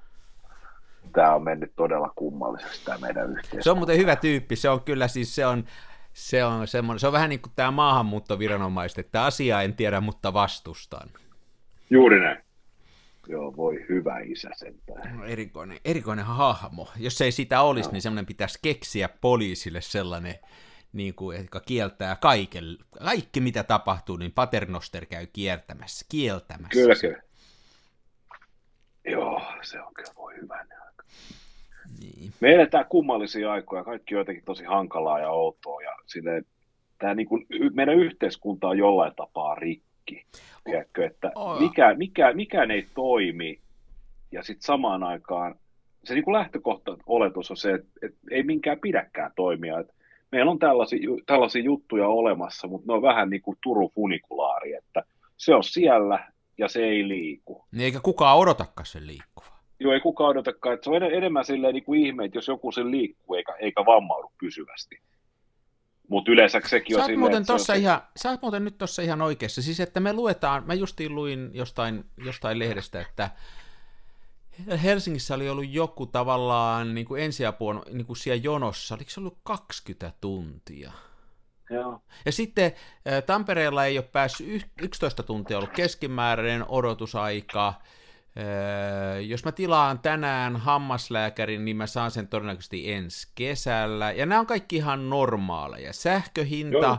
tämä 1.13 1.35
on 1.35 1.43
mennyt 1.45 1.73
todella 1.77 2.13
kummalliseksi 2.17 2.85
tämä 2.85 2.99
meidän 2.99 3.31
yhteiskunta. 3.31 3.65
Se 3.65 3.71
on 3.71 3.77
muuten 3.77 3.99
hyvä 3.99 4.17
tyyppi, 4.17 4.57
se 4.57 4.69
on 4.69 4.81
kyllä 4.81 5.09
siis, 5.09 5.35
se 5.35 5.47
on, 5.47 5.65
se 6.13 6.45
on 6.45 6.67
semmoinen, 6.67 7.01
se 7.01 7.07
on 7.07 7.13
vähän 7.13 7.29
niin 7.29 7.41
kuin 7.41 7.53
tämä 7.57 7.71
maahanmuuttoviranomaiset, 7.71 8.99
että 8.99 9.25
asiaa 9.25 9.63
en 9.63 9.75
tiedä, 9.75 10.01
mutta 10.01 10.33
vastustan. 10.33 11.09
Juuri 11.91 12.21
näin. 12.21 12.39
Joo, 13.29 13.57
voi 13.57 13.87
hyvä 13.89 14.19
isä 14.19 14.51
sentään. 14.55 15.25
Erikoinen, 15.25 15.79
erikoinen 15.85 16.25
hahmo. 16.25 16.89
Jos 16.97 17.21
ei 17.21 17.33
sitä 17.33 17.63
olisi, 17.63 17.87
Joo. 17.87 17.93
niin 17.93 18.03
semmoinen 18.03 18.27
pitäisi 18.27 18.59
keksiä 18.63 19.09
poliisille 19.21 19.81
sellainen, 19.81 20.35
niin 20.93 21.15
kuin, 21.15 21.43
joka 21.43 21.61
kieltää 21.61 22.17
kaiken, 22.17 22.65
kaikki 23.05 23.41
mitä 23.41 23.63
tapahtuu, 23.63 24.17
niin 24.17 24.33
paternoster 24.33 25.07
käy 25.07 25.27
kiertämässä, 25.33 26.07
kieltämässä. 26.09 26.81
Kyllä, 26.81 26.95
kyllä. 27.01 27.23
Joo, 29.05 29.43
se 29.63 29.81
on 29.81 29.95
kyllä 29.95 30.13
voi 30.17 30.35
hyvä 30.43 30.55
aika. 30.55 31.05
Niin. 32.01 32.33
Me 32.41 32.55
eletään 32.55 32.87
kummallisia 32.89 33.53
aikoja, 33.53 33.85
kaikki 33.85 34.15
on 34.15 34.19
jotenkin 34.19 34.45
tosi 34.45 34.65
hankalaa 34.65 35.19
ja 35.19 35.31
outoa, 35.31 35.83
ja 35.83 35.97
silleen, 36.07 36.47
tämä 36.99 37.15
niin 37.15 37.29
kuin, 37.29 37.47
meidän 37.73 37.99
yhteiskunta 37.99 38.69
on 38.69 38.79
jollain 38.79 39.13
tapaa 39.17 39.55
rikki. 39.55 39.90
Tiedätkö, 40.65 41.07
että 41.07 41.33
mikä, 41.61 41.95
mikä, 41.95 42.33
mikään 42.33 42.71
ei 42.71 42.87
toimi, 42.95 43.61
ja 44.33 44.43
sitten 44.43 44.67
samaan 44.67 45.03
aikaan 45.03 45.55
se 46.05 46.15
niin 46.15 46.25
kuin 46.25 46.35
lähtökohta 46.35 46.97
oletus 47.07 47.51
on 47.51 47.57
se, 47.57 47.73
että, 47.73 47.89
että 48.03 48.19
ei 48.31 48.43
minkään 48.43 48.81
pidäkään 48.81 49.33
toimia. 49.37 49.79
Että 49.79 49.93
meillä 50.33 50.51
on 50.51 50.59
tällaisia, 50.59 50.99
tällaisia 51.27 51.63
juttuja 51.63 52.09
olemassa, 52.09 52.69
mutta 52.69 52.87
ne 52.87 52.95
on 52.95 53.03
vähän 53.03 53.31
niin 53.31 53.43
kuin 53.43 53.59
Turun 53.63 53.91
funikulaari, 53.91 54.75
että 54.75 55.03
se 55.37 55.55
on 55.55 55.65
siellä 55.65 56.29
ja 56.59 56.69
se 56.69 56.85
ei 56.85 57.09
liiku. 57.09 57.65
Niin 57.73 57.85
eikä 57.85 58.01
kukaan 58.03 58.39
odotakaan 58.39 58.87
sen 58.87 59.07
liikkuva. 59.07 59.61
Joo, 59.81 59.93
ei 59.93 60.01
kukaan 60.01 60.31
odotakaan. 60.31 60.75
Että 60.75 60.85
se 60.85 60.91
on 60.91 61.03
enemmän 61.03 61.45
silleen 61.45 61.75
niin 61.75 61.85
kuin 61.85 62.07
ihme, 62.07 62.25
että 62.25 62.39
jos 62.39 62.49
joku 62.49 62.73
sen 62.73 62.91
liikkuu 62.91 63.35
eikä, 63.35 63.55
eikä 63.55 63.85
vammaudu 63.87 64.33
pysyvästi. 64.41 65.01
Mutta 66.11 66.31
yleensä 66.33 66.61
sekin 66.67 66.97
on 66.97 67.03
silleen, 67.03 67.19
muuten 67.19 67.37
että 67.39 67.47
se 67.47 67.53
on 67.53 67.59
tossa 67.59 67.73
se- 67.73 67.79
ihan, 67.79 68.03
sä 68.17 68.31
oot 68.31 68.43
muuten 68.43 68.65
nyt 68.65 68.79
tuossa 68.79 69.03
ihan 69.03 69.23
oikeassa. 69.23 69.63
Siis 69.63 69.81
että 69.81 70.01
me 70.01 70.13
luetaan, 70.13 70.67
mä 70.67 70.75
justiin 70.75 71.15
luin 71.15 71.51
jostain, 71.55 72.05
jostain 72.25 72.59
lehdestä, 72.59 73.01
että 73.01 73.31
Helsingissä 74.83 75.35
oli 75.35 75.49
ollut 75.49 75.69
joku 75.69 76.07
tavallaan 76.07 76.95
niin 76.95 77.07
kuin 77.07 77.23
ensiapua 77.23 77.83
niin 77.93 78.07
kuin 78.07 78.17
siellä 78.17 78.41
jonossa, 78.45 78.95
oliko 78.95 79.11
se 79.11 79.21
ollut 79.21 79.39
20 79.43 80.13
tuntia? 80.21 80.93
Joo. 81.71 82.03
Ja 82.27 82.33
sitten 82.33 82.73
Tampereella 83.27 83.85
ei 83.85 83.99
ole 83.99 84.09
päässyt 84.13 84.47
yh- 84.49 84.71
11 84.83 85.23
tuntia 85.23 85.59
ollut 85.59 85.73
keskimääräinen 85.73 86.65
odotusaika. 86.69 87.75
Ä, 88.37 89.21
Jos 89.21 89.45
mä 89.45 89.53
tilaan 89.53 89.99
tänään 89.99 90.57
hammaslääkärin, 90.57 91.65
niin 91.65 91.77
mä 91.77 91.87
saan 91.87 92.11
sen 92.11 92.29
todennäköisesti 92.29 92.93
ensi 92.93 93.29
kesällä. 93.35 94.13
Ja 94.13 94.27
nämä 94.27 94.41
on 94.41 94.47
kaikki 94.47 94.77
ihan 94.77 95.11
normaaleja. 95.11 95.93
Sähköhinta 95.93 96.77
Joo. 96.79 96.99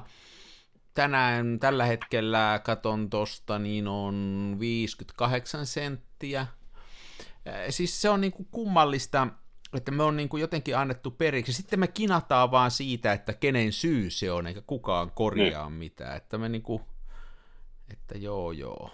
tänään 0.94 1.60
tällä 1.60 1.86
hetkellä, 1.86 2.62
katon 2.64 3.10
tosta, 3.10 3.60
niin 3.60 3.88
on 3.88 4.56
58 4.60 5.66
senttiä. 5.66 6.48
Ä, 7.48 7.72
Siis 7.72 8.02
se 8.02 8.10
on 8.10 8.22
niinku 8.22 8.48
kummallista, 8.52 9.28
että 9.74 9.92
me 9.92 10.04
on 10.04 10.18
niinku 10.18 10.38
jotenkin 10.38 10.78
annettu 10.78 11.12
periksi. 11.12 11.54
Sitten 11.54 11.80
me 11.80 11.88
kinataan 11.88 12.52
vaan 12.52 12.72
siitä, 12.72 13.14
että 13.14 13.34
kenen 13.34 13.72
syy 13.72 14.10
se 14.10 14.32
on, 14.32 14.48
eikä 14.48 14.62
kukaan 14.68 15.12
korjaa 15.12 15.70
Niin. 15.70 15.78
mitään. 15.80 16.18
Että 16.18 16.38
me 16.38 16.50
niinku, 16.50 16.82
että 17.92 18.18
joo 18.18 18.52
joo. 18.52 18.92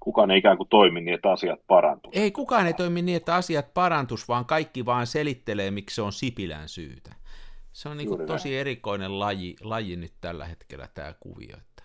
Kukaan 0.00 0.30
ei 0.30 0.38
ikään 0.38 0.56
kuin 0.56 0.68
toimi 0.68 1.00
niin, 1.00 1.14
että 1.14 1.30
asiat 1.30 1.60
parantuu. 1.66 2.12
Ei 2.14 2.30
kukaan 2.30 2.66
ei 2.66 2.74
toimi 2.74 3.02
niin, 3.02 3.16
että 3.16 3.34
asiat 3.34 3.74
parantus, 3.74 4.28
vaan 4.28 4.44
kaikki 4.44 4.84
vaan 4.84 5.06
selittelee, 5.06 5.70
miksi 5.70 5.94
se 5.94 6.02
on 6.02 6.12
Sipilän 6.12 6.68
syytä. 6.68 7.14
Se 7.72 7.88
on 7.88 8.04
Juuri 8.04 8.26
tosi 8.26 8.56
erikoinen 8.56 9.18
laji, 9.18 9.56
laji 9.60 9.96
nyt 9.96 10.12
tällä 10.20 10.46
hetkellä 10.46 10.88
tämä 10.94 11.14
kuvio. 11.20 11.56
Että. 11.56 11.82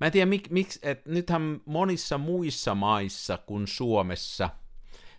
Mä 0.00 0.06
en 0.06 0.12
tiedä, 0.12 0.26
mik, 0.26 0.50
miksi, 0.50 0.80
että 0.82 1.10
nythän 1.10 1.60
monissa 1.64 2.18
muissa 2.18 2.74
maissa 2.74 3.38
kuin 3.46 3.66
Suomessa 3.66 4.50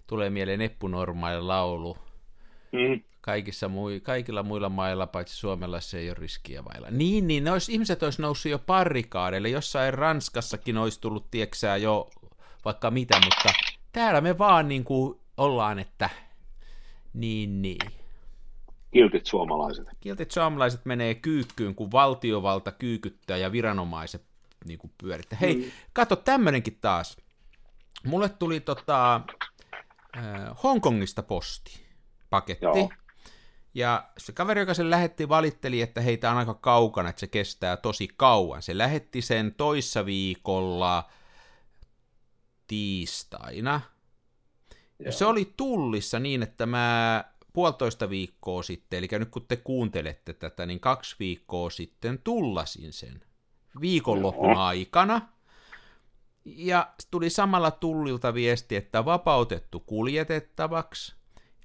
tulee 0.07 0.29
mieleen 0.29 0.61
Eppunormaali 0.61 1.41
laulu. 1.41 1.97
Mm. 2.71 3.01
Kaikissa 3.21 3.67
mui, 3.67 3.99
kaikilla 3.99 4.43
muilla 4.43 4.69
mailla, 4.69 5.07
paitsi 5.07 5.35
Suomella, 5.35 5.79
se 5.79 5.99
ei 5.99 6.09
ole 6.09 6.17
riskiä 6.19 6.65
vailla. 6.65 6.87
Niin, 6.91 7.27
niin 7.27 7.43
ne 7.43 7.51
olisi, 7.51 7.73
ihmiset 7.73 8.03
olisi 8.03 8.21
noussut 8.21 8.51
jo 8.51 8.59
parrikaadeille. 8.59 9.49
Jossain 9.49 9.93
Ranskassakin 9.93 10.77
olisi 10.77 11.01
tullut, 11.01 11.31
tieksää 11.31 11.77
jo 11.77 12.09
vaikka 12.65 12.91
mitä, 12.91 13.19
mutta 13.25 13.49
täällä 13.91 14.21
me 14.21 14.37
vaan 14.37 14.67
niin 14.67 14.83
kuin 14.83 15.19
ollaan, 15.37 15.79
että 15.79 16.09
niin, 17.13 17.61
niin. 17.61 17.91
Kiltit 18.91 19.25
suomalaiset. 19.25 19.87
Kiltit 19.99 20.31
suomalaiset 20.31 20.85
menee 20.85 21.15
kyykkyyn, 21.15 21.75
kun 21.75 21.91
valtiovalta 21.91 22.71
kyykyttää 22.71 23.37
ja 23.37 23.51
viranomaiset 23.51 24.23
niin 24.65 24.79
kuin 24.79 24.93
pyörittää. 24.97 25.39
Hei, 25.41 25.55
Mm. 25.55 25.63
kato 25.93 26.15
tämmönenkin 26.15 26.77
taas. 26.81 27.17
Mulle 28.05 28.29
tuli 28.29 28.59
tota, 28.59 29.15
äh, 30.17 30.23
Hongkongista 30.63 31.23
posti, 31.23 31.79
paketti. 32.29 32.65
Joo. 32.65 32.89
Ja 33.73 34.09
se 34.17 34.31
kaveri, 34.31 34.59
joka 34.59 34.73
sen 34.73 34.89
lähetti, 34.89 35.29
valitteli, 35.29 35.81
että 35.81 36.01
heitä 36.01 36.31
on 36.31 36.37
aika 36.37 36.53
kaukana, 36.53 37.09
että 37.09 37.19
se 37.19 37.27
kestää 37.27 37.77
tosi 37.77 38.07
kauan. 38.17 38.61
Se 38.61 38.77
lähetti 38.77 39.21
sen 39.21 39.53
toissa 39.55 40.05
viikolla 40.05 41.09
tiistaina. 42.69 43.81
Ja 45.05 45.11
se 45.11 45.25
oli 45.25 45.53
tullissa 45.57 46.19
niin, 46.19 46.43
että 46.43 46.65
mä 46.65 47.23
puolitoista 47.53 48.09
viikkoa 48.09 48.63
sitten, 48.63 48.97
eli 48.97 49.07
nyt 49.11 49.29
kun 49.29 49.45
te 49.47 49.55
kuuntelette 49.55 50.33
tätä, 50.33 50.65
niin 50.65 50.79
kaksi 50.79 51.15
viikkoa 51.19 51.69
sitten 51.69 52.19
tullasin 52.23 52.93
sen 52.93 53.21
viikonlopun 53.81 54.49
Joo. 54.49 54.59
aikana. 54.59 55.21
Ja 56.45 56.93
tuli 57.11 57.29
samalla 57.29 57.71
tullilta 57.71 58.33
viesti, 58.33 58.75
että 58.75 59.05
vapautettu 59.05 59.79
kuljetettavaksi. 59.79 61.15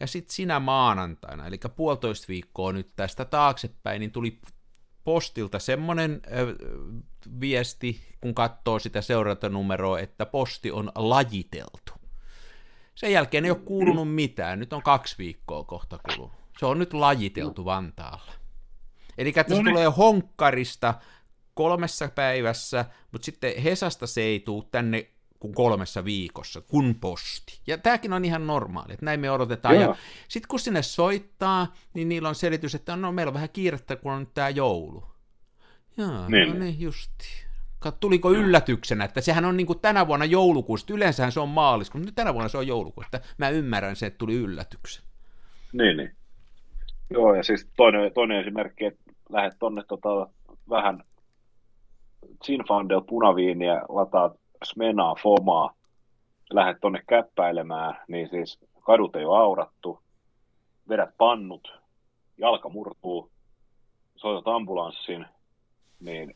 Ja 0.00 0.06
sitten 0.06 0.34
sinä 0.34 0.60
maanantaina, 0.60 1.46
eli 1.46 1.58
puolitoista 1.76 2.28
viikkoa 2.28 2.72
nyt 2.72 2.92
tästä 2.96 3.24
taaksepäin, 3.24 4.00
niin 4.00 4.12
tuli 4.12 4.40
postilta 5.04 5.58
semmoinen 5.58 6.22
viesti, 7.40 8.00
kun 8.20 8.34
katsoo 8.34 8.78
sitä 8.78 9.00
seurantanumeroa, 9.00 9.98
että 9.98 10.26
posti 10.26 10.70
on 10.70 10.92
lajiteltu. 10.94 11.92
Sen 12.94 13.12
jälkeen 13.12 13.44
ei 13.44 13.50
ole 13.50 13.58
kuulunut 13.58 14.14
mitään. 14.14 14.58
Nyt 14.58 14.72
on 14.72 14.82
kaksi 14.82 15.14
viikkoa 15.18 15.64
kohta 15.64 15.98
kulunut. 15.98 16.32
Se 16.58 16.66
on 16.66 16.78
nyt 16.78 16.92
lajiteltu 16.92 17.64
Vantaalla. 17.64 18.32
Eli 19.18 19.32
se 19.32 19.44
No 19.48 19.56
niin. 19.56 19.64
tulee 19.64 19.86
honkkarista 19.86 20.94
kolmessa 21.54 22.08
päivässä, 22.08 22.84
mutta 23.12 23.24
sitten 23.26 23.62
Hesasta 23.62 24.06
se 24.06 24.20
ei 24.20 24.40
tule 24.40 24.64
tänne 24.70 25.10
kuin 25.44 25.54
kolmessa 25.54 26.04
viikossa, 26.04 26.60
kun 26.60 26.94
posti. 27.00 27.60
Ja 27.66 27.78
tämäkin 27.78 28.12
on 28.12 28.24
ihan 28.24 28.46
normaali, 28.46 28.92
että 28.92 29.04
näin 29.04 29.20
me 29.20 29.30
odotetaan. 29.30 29.74
Joo. 29.74 29.82
Ja 29.84 29.96
sitten 30.28 30.48
kun 30.48 30.58
sinne 30.58 30.82
soittaa, 30.82 31.72
niin 31.94 32.08
niillä 32.08 32.28
on 32.28 32.34
selitys, 32.34 32.74
että 32.74 32.96
no 32.96 33.12
meillä 33.12 33.30
on 33.30 33.34
vähän 33.34 33.48
kiirettä, 33.52 33.96
kun 33.96 34.12
on 34.12 34.20
nyt 34.20 34.34
tämä 34.34 34.48
joulu. 34.48 35.04
Jaa, 35.96 36.28
Niin. 36.28 36.48
no 36.48 36.54
niin 36.54 36.80
justi. 36.80 37.26
Kat- 37.86 37.96
Tuliko 38.00 38.32
yllätyksenä, 38.32 39.04
että 39.04 39.20
sehän 39.20 39.44
on 39.44 39.56
niin 39.56 39.66
kuin 39.66 39.78
tänä 39.80 40.06
vuonna 40.06 40.24
joulukuusta, 40.24 40.92
yleensähän 40.94 41.32
se 41.32 41.40
on 41.40 41.48
maaliskuussa, 41.48 41.98
mutta 41.98 42.08
nyt 42.08 42.14
tänä 42.14 42.34
vuonna 42.34 42.48
se 42.48 42.58
on 42.58 42.66
joulukuusta. 42.66 43.20
Mä 43.38 43.48
ymmärrän 43.48 43.96
se, 43.96 44.06
että 44.06 44.18
tuli 44.18 44.34
yllätyksen. 44.34 45.04
Niin, 45.72 45.96
niin. 45.96 46.14
Joo, 47.10 47.34
ja 47.34 47.42
siis 47.42 47.68
toinen, 47.76 48.12
toinen 48.12 48.40
esimerkki, 48.40 48.84
että 48.84 49.02
lähdet 49.28 49.58
tonne 49.58 49.82
tota, 49.88 50.08
vähän 50.70 51.04
Zinfandel 52.46 53.00
punaviiniä, 53.00 53.82
lataat 53.88 54.32
Smenaa, 54.64 55.14
Fomaa, 55.22 55.74
lähdet 56.50 56.76
tonne 56.80 57.02
käppäilemään, 57.08 57.96
niin 58.08 58.28
siis 58.28 58.58
kadut 58.86 59.16
ei 59.16 59.24
ole 59.24 59.38
aurattu, 59.38 59.98
vedät 60.88 61.10
pannut, 61.18 61.80
jalka 62.38 62.68
murtuu, 62.68 63.30
soitat 64.16 64.54
ambulanssin, 64.54 65.26
niin 66.00 66.34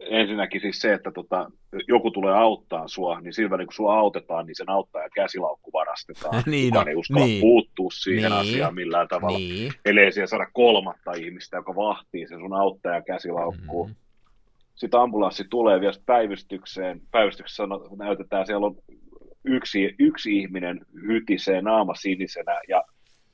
ensinnäkin 0.00 0.60
siis 0.60 0.80
se, 0.80 0.92
että 0.92 1.10
tota, 1.10 1.50
joku 1.88 2.10
tulee 2.10 2.34
auttaa 2.34 2.88
sua, 2.88 3.20
niin 3.20 3.32
sillä 3.32 3.50
välin 3.50 3.66
kun 3.66 3.74
sua 3.74 3.98
autetaan, 3.98 4.46
niin 4.46 4.56
sen 4.56 4.70
auttajan 4.70 5.10
käsilaukku 5.14 5.72
varastetaan. 5.72 6.42
Niin, 6.46 6.70
Kukaan 6.70 6.86
no, 6.86 6.90
ei 6.90 6.96
uskalla 6.96 7.26
niin. 7.26 7.40
puuttua 7.40 7.90
siihen 7.92 8.30
Niin. 8.30 8.40
asiaan 8.40 8.74
millään 8.74 9.08
tavalla. 9.08 9.38
Niin. 9.38 9.72
Ellei 9.84 10.12
siellä 10.12 10.26
saada 10.26 10.46
kolmatta 10.52 11.12
ihmistä, 11.12 11.56
joka 11.56 11.74
vahtii 11.74 12.28
sen 12.28 12.38
sun 12.38 12.54
auttajan 12.54 13.04
käsilaukkuun. 13.04 13.88
Mm. 13.88 13.94
Sitten 14.76 15.00
ambulanssi 15.00 15.44
tulee 15.50 15.80
vielä 15.80 15.94
päivystykseen. 16.06 17.00
Päivystyksessä 17.10 17.62
sano- 17.62 17.96
näytetään, 17.96 18.46
siellä 18.46 18.66
on 18.66 18.76
yksi, 19.44 19.94
yksi 19.98 20.38
ihminen 20.38 20.80
hytisee 21.06 21.62
naama 21.62 21.94
sinisenä 21.94 22.60
ja 22.68 22.84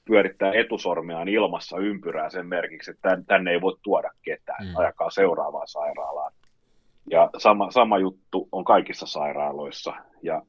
pyörittää 0.05 0.53
etusormeaan 0.53 1.29
ilmassa 1.29 1.79
ympyrää 1.79 2.31
sen 2.31 2.47
merkiksi, 2.47 2.91
että 2.91 3.09
tän- 3.09 3.25
tänne 3.27 3.51
ei 3.51 3.61
voi 3.61 3.77
tuoda 3.83 4.11
ketään, 4.23 4.67
mm. 4.67 4.77
ajakaa 4.77 5.11
seuraavaan 5.11 5.69
sairaalaan. 5.69 6.33
Ja 7.11 7.31
sama, 7.39 7.71
sama 7.71 7.99
juttu 7.99 8.49
on 8.53 8.65
kaikissa 8.65 9.07
sairaaloissa. 9.07 9.93
Ja 10.23 10.43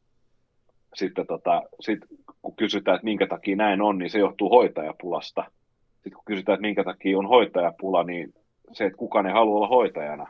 sitten 0.93 1.27
tota, 1.27 1.63
sit, 1.79 1.99
kun 2.41 2.55
kysytään, 2.55 2.95
että 2.95 3.05
minkä 3.05 3.27
takia 3.27 3.55
näin 3.55 3.81
on, 3.81 3.97
niin 3.97 4.09
se 4.09 4.19
johtuu 4.19 4.49
hoitajapulasta. 4.49 5.45
Sitten 5.93 6.13
kun 6.13 6.25
kysytään, 6.25 6.53
että 6.53 6.61
minkä 6.61 6.83
takia 6.83 7.17
on 7.17 7.27
hoitajapula, 7.27 8.03
niin 8.03 8.33
se, 8.71 8.85
että 8.85 8.97
kukaan 8.97 9.25
ei 9.25 9.33
halua 9.33 9.55
olla 9.55 9.67
hoitajana. 9.67 10.27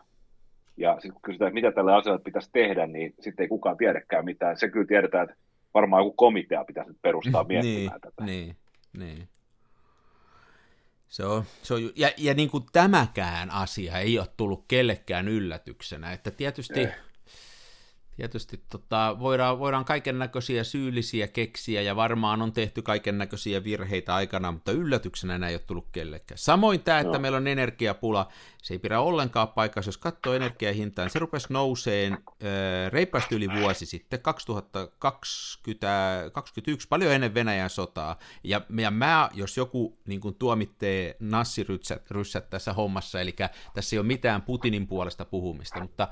Ja 0.77 0.93
sitten 0.93 1.11
kun 1.11 1.21
kysytään, 1.21 1.47
että 1.47 1.53
mitä 1.53 1.71
tälle 1.71 1.93
asialle 1.93 2.21
pitäisi 2.23 2.49
tehdä, 2.53 2.87
niin 2.87 3.13
sitten 3.19 3.43
ei 3.43 3.47
kukaan 3.47 3.77
tiedäkään 3.77 4.25
mitään. 4.25 4.57
Se 4.57 4.69
kyllä 4.69 4.87
tiedetään, 4.87 5.29
että 5.29 5.35
varmaan 5.73 6.05
joku 6.05 6.13
komitea 6.15 6.65
pitäisi 6.65 6.89
nyt 6.89 7.01
perustaa 7.01 7.43
miettimään 7.49 7.77
niin, 7.77 8.01
tätä. 8.01 8.23
Niin, 8.25 8.55
niin. 8.97 9.27
Se 11.07 11.25
on, 11.25 11.43
se 11.61 11.73
on, 11.73 11.81
ja, 11.95 12.09
ja 12.17 12.33
niin 12.33 12.49
kuin 12.49 12.63
tämäkään 12.71 13.51
asia 13.51 13.99
ei 13.99 14.19
ole 14.19 14.27
tullut 14.37 14.65
kellekään 14.67 15.27
yllätyksenä, 15.27 16.11
että 16.11 16.31
tietysti, 16.31 16.79
Ei. 16.79 16.87
Tietysti 18.15 18.63
tota, 18.69 19.15
voidaan, 19.19 19.59
voidaan 19.59 19.85
kaiken 19.85 20.19
näköisiä 20.19 20.63
syyllisiä 20.63 21.27
keksiä 21.27 21.81
ja 21.81 21.95
varmaan 21.95 22.41
on 22.41 22.53
tehty 22.53 22.81
kaiken 22.81 23.17
näköisiä 23.17 23.63
virheitä 23.63 24.15
aikana, 24.15 24.51
mutta 24.51 24.71
yllätyksenä 24.71 25.37
näin 25.37 25.49
ei 25.49 25.55
ole 25.55 25.61
tullut 25.67 25.87
kellekään. 25.91 26.37
Samoin 26.37 26.79
tämä, 26.79 26.99
että 26.99 27.13
Joo. 27.13 27.19
meillä 27.19 27.37
on 27.37 27.47
energiapula, 27.47 28.27
se 28.63 28.73
ei 28.73 28.79
pidä 28.79 28.99
ollenkaan 28.99 29.47
paikassa, 29.47 29.89
jos 29.89 29.97
katsoo 29.97 30.33
energiahintaa, 30.33 31.05
niin 31.05 31.11
se 31.11 31.19
rupesi 31.19 31.47
nouseen 31.49 32.13
äh, 32.13 32.19
reippaasti 32.89 33.35
yli 33.35 33.47
vuosi 33.59 33.85
sitten, 33.85 34.21
2021, 34.21 36.87
paljon 36.87 37.11
ennen 37.11 37.33
Venäjän 37.33 37.69
sotaa. 37.69 38.19
Ja, 38.43 38.61
ja 38.77 38.91
mä, 38.91 39.29
jos 39.33 39.57
joku 39.57 39.99
niin 40.07 40.21
kuin 40.21 40.35
tuomittee 40.35 41.15
nassiryssät 41.19 42.11
ryssät 42.11 42.49
tässä 42.49 42.73
hommassa, 42.73 43.21
eli 43.21 43.35
tässä 43.73 43.95
ei 43.95 43.99
ole 43.99 44.07
mitään 44.07 44.41
Putinin 44.41 44.87
puolesta 44.87 45.25
puhumista, 45.25 45.81
mutta 45.81 46.07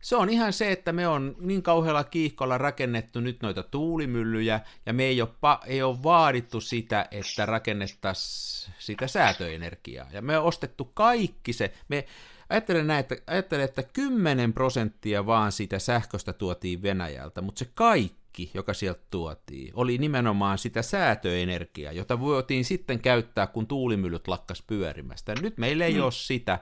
se 0.00 0.16
on 0.16 0.30
ihan 0.30 0.52
se, 0.52 0.72
että 0.72 0.92
me 0.92 1.08
on 1.08 1.36
niin 1.40 1.62
kauhealla 1.62 2.04
kiihkolla 2.04 2.58
rakennettu 2.58 3.20
nyt 3.20 3.42
noita 3.42 3.62
tuulimyllyjä, 3.62 4.60
ja 4.86 4.92
me 4.92 5.04
ei 5.04 5.22
ole, 5.22 5.30
ei 5.66 5.82
ole 5.82 6.02
vaadittu 6.02 6.60
sitä, 6.60 7.08
että 7.10 7.46
rakennettaisiin 7.46 8.74
sitä 8.78 9.06
säätöenergiaa. 9.06 10.08
Ja 10.12 10.22
me 10.22 10.38
on 10.38 10.44
ostettu 10.44 10.84
kaikki 10.84 11.52
se, 11.52 11.72
me 11.88 12.06
ajattelen, 12.50 12.86
näin, 12.86 13.00
että, 13.00 13.16
ajattelen, 13.26 13.64
että 13.64 13.82
10 13.82 14.52
prosenttia 14.52 15.26
vaan 15.26 15.52
siitä 15.52 15.78
sähköstä 15.78 16.32
tuotiin 16.32 16.82
Venäjältä, 16.82 17.40
mutta 17.40 17.58
se 17.58 17.70
kaikki, 17.74 18.50
joka 18.54 18.74
sieltä 18.74 19.02
tuotiin, 19.10 19.72
oli 19.74 19.98
nimenomaan 19.98 20.58
sitä 20.58 20.82
säätöenergiaa, 20.82 21.92
jota 21.92 22.20
voitiin 22.20 22.64
sitten 22.64 23.00
käyttää, 23.00 23.46
kun 23.46 23.66
tuulimyllyt 23.66 24.28
lakkas 24.28 24.62
pyörimästä. 24.62 25.34
Nyt 25.42 25.58
meillä 25.58 25.84
ei 25.84 25.94
mm. 25.94 26.02
ole 26.02 26.12
sitä, 26.12 26.58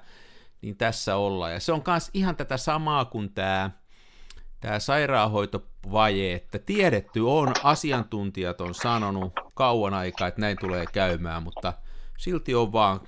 niin 0.62 0.76
tässä 0.76 1.16
ollaan. 1.16 1.52
Ja 1.52 1.60
se 1.60 1.72
on 1.72 1.82
myös 1.86 2.10
ihan 2.14 2.36
tätä 2.36 2.56
samaa 2.56 3.04
kuin 3.04 3.34
tämä, 3.34 3.70
tämä 4.60 4.78
sairaanhoitovaje, 4.78 6.34
että 6.34 6.58
tiedetty 6.58 7.20
on, 7.20 7.52
asiantuntijat 7.62 8.60
on 8.60 8.74
sanonut 8.74 9.32
kauan 9.54 9.94
aikaa, 9.94 10.28
että 10.28 10.40
näin 10.40 10.56
tulee 10.60 10.84
käymään, 10.92 11.42
mutta 11.42 11.72
silti 12.18 12.54
on 12.54 12.72
vaan, 12.72 13.00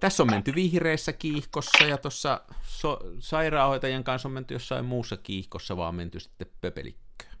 tässä 0.00 0.22
on 0.22 0.30
menty 0.30 0.54
vihreässä 0.54 1.12
kiihkossa 1.12 1.84
ja 1.84 1.98
tuossa 1.98 2.40
so, 2.62 3.00
sairaanhoitajien 3.18 4.04
kanssa 4.04 4.28
on 4.28 4.32
menty 4.32 4.54
jossain 4.54 4.84
muussa 4.84 5.16
kiihkossa, 5.16 5.76
vaan 5.76 5.94
menty 5.94 6.20
sitten 6.20 6.46
pöpelikköön. 6.60 7.38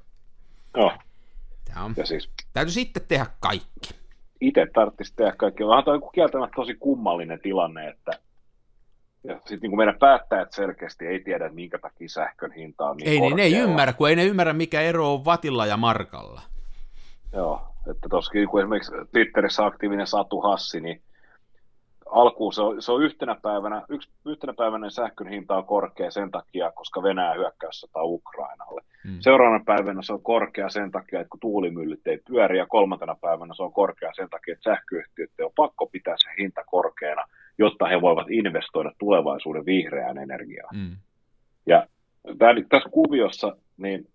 Joo. 0.76 0.92
Tämä 1.64 1.84
on, 1.84 1.94
ja 1.96 2.06
siis, 2.06 2.30
täytyy 2.52 2.72
sitten 2.72 3.02
tehdä 3.08 3.26
kaikki. 3.40 3.94
Itse 4.40 4.66
tarvitsisi 4.74 5.16
tehdä 5.16 5.32
kaikki. 5.32 5.62
Onhan 5.62 5.84
tuo 5.84 6.10
kieltämättä 6.10 6.56
tosi 6.56 6.74
kummallinen 6.74 7.40
tilanne, 7.40 7.88
että 7.88 8.12
ja 9.24 9.40
sitten 9.44 9.70
niin 9.70 9.76
meidän 9.76 9.98
päättäjät 9.98 10.52
selkeästi 10.52 11.06
ei 11.06 11.20
tiedä, 11.20 11.48
minkä 11.48 11.78
takia 11.78 12.08
sähkön 12.08 12.52
hinta 12.52 12.84
on 12.84 12.96
niin 12.96 13.08
Ei, 13.08 13.20
niin, 13.20 13.36
ne 13.36 13.42
ei 13.42 13.58
ymmärrä, 13.58 13.92
kun 13.92 14.08
ei 14.08 14.16
ne 14.16 14.24
ymmärrä, 14.24 14.52
mikä 14.52 14.80
ero 14.80 15.14
on 15.14 15.24
vatilla 15.24 15.66
ja 15.66 15.76
markalla. 15.76 16.42
Joo, 17.32 17.60
että 17.90 18.08
tuossakin 18.08 18.48
kun 18.48 18.60
esimerkiksi 18.60 18.92
Twitterissä 19.12 19.66
aktiivinen 19.66 20.06
Satu 20.06 20.40
Hassi, 20.40 20.80
niin 20.80 21.02
alkuun 22.10 22.52
se 22.52 22.62
on, 22.62 22.82
se 22.82 22.92
on 22.92 23.02
yhtenä 23.02 23.36
päivänä, 23.42 23.82
yksi, 23.88 24.10
yhtenä 24.26 24.52
päivänä 24.52 24.90
sähkön 24.90 25.26
hinta 25.26 25.56
on 25.56 25.64
korkea 25.64 26.10
sen 26.10 26.30
takia, 26.30 26.72
koska 26.72 27.02
Venäjä 27.02 27.34
hyökkäyssota 27.34 28.02
Ukrainalle. 28.02 28.80
Hmm. 29.04 29.16
Seuraavana 29.20 29.64
päivänä 29.64 30.02
se 30.02 30.12
on 30.12 30.22
korkea 30.22 30.68
sen 30.68 30.90
takia, 30.90 31.20
että 31.20 31.30
kun 31.30 31.40
tuulimyllyt 31.40 32.06
ei 32.06 32.18
pyöri, 32.28 32.58
ja 32.58 32.66
kolmantena 32.66 33.16
päivänä 33.20 33.54
se 33.54 33.62
on 33.62 33.72
korkea 33.72 34.10
sen 34.14 34.30
takia, 34.30 34.52
että 34.52 34.70
sähköyhtiöt 34.70 35.30
on 35.42 35.52
pakko 35.56 35.86
pitää 35.86 36.14
se 36.18 36.42
hinta 36.42 36.64
korkeana, 36.64 37.24
jotta 37.58 37.86
he 37.88 38.00
voivat 38.00 38.30
investoida 38.30 38.92
tulevaisuuden 38.98 39.66
vihreään 39.66 40.18
energiaan. 40.18 40.76
Mm. 40.76 40.96
Ja 41.66 41.86
tässä 42.68 42.88
kuviossa 42.90 43.56
niin 43.76 44.08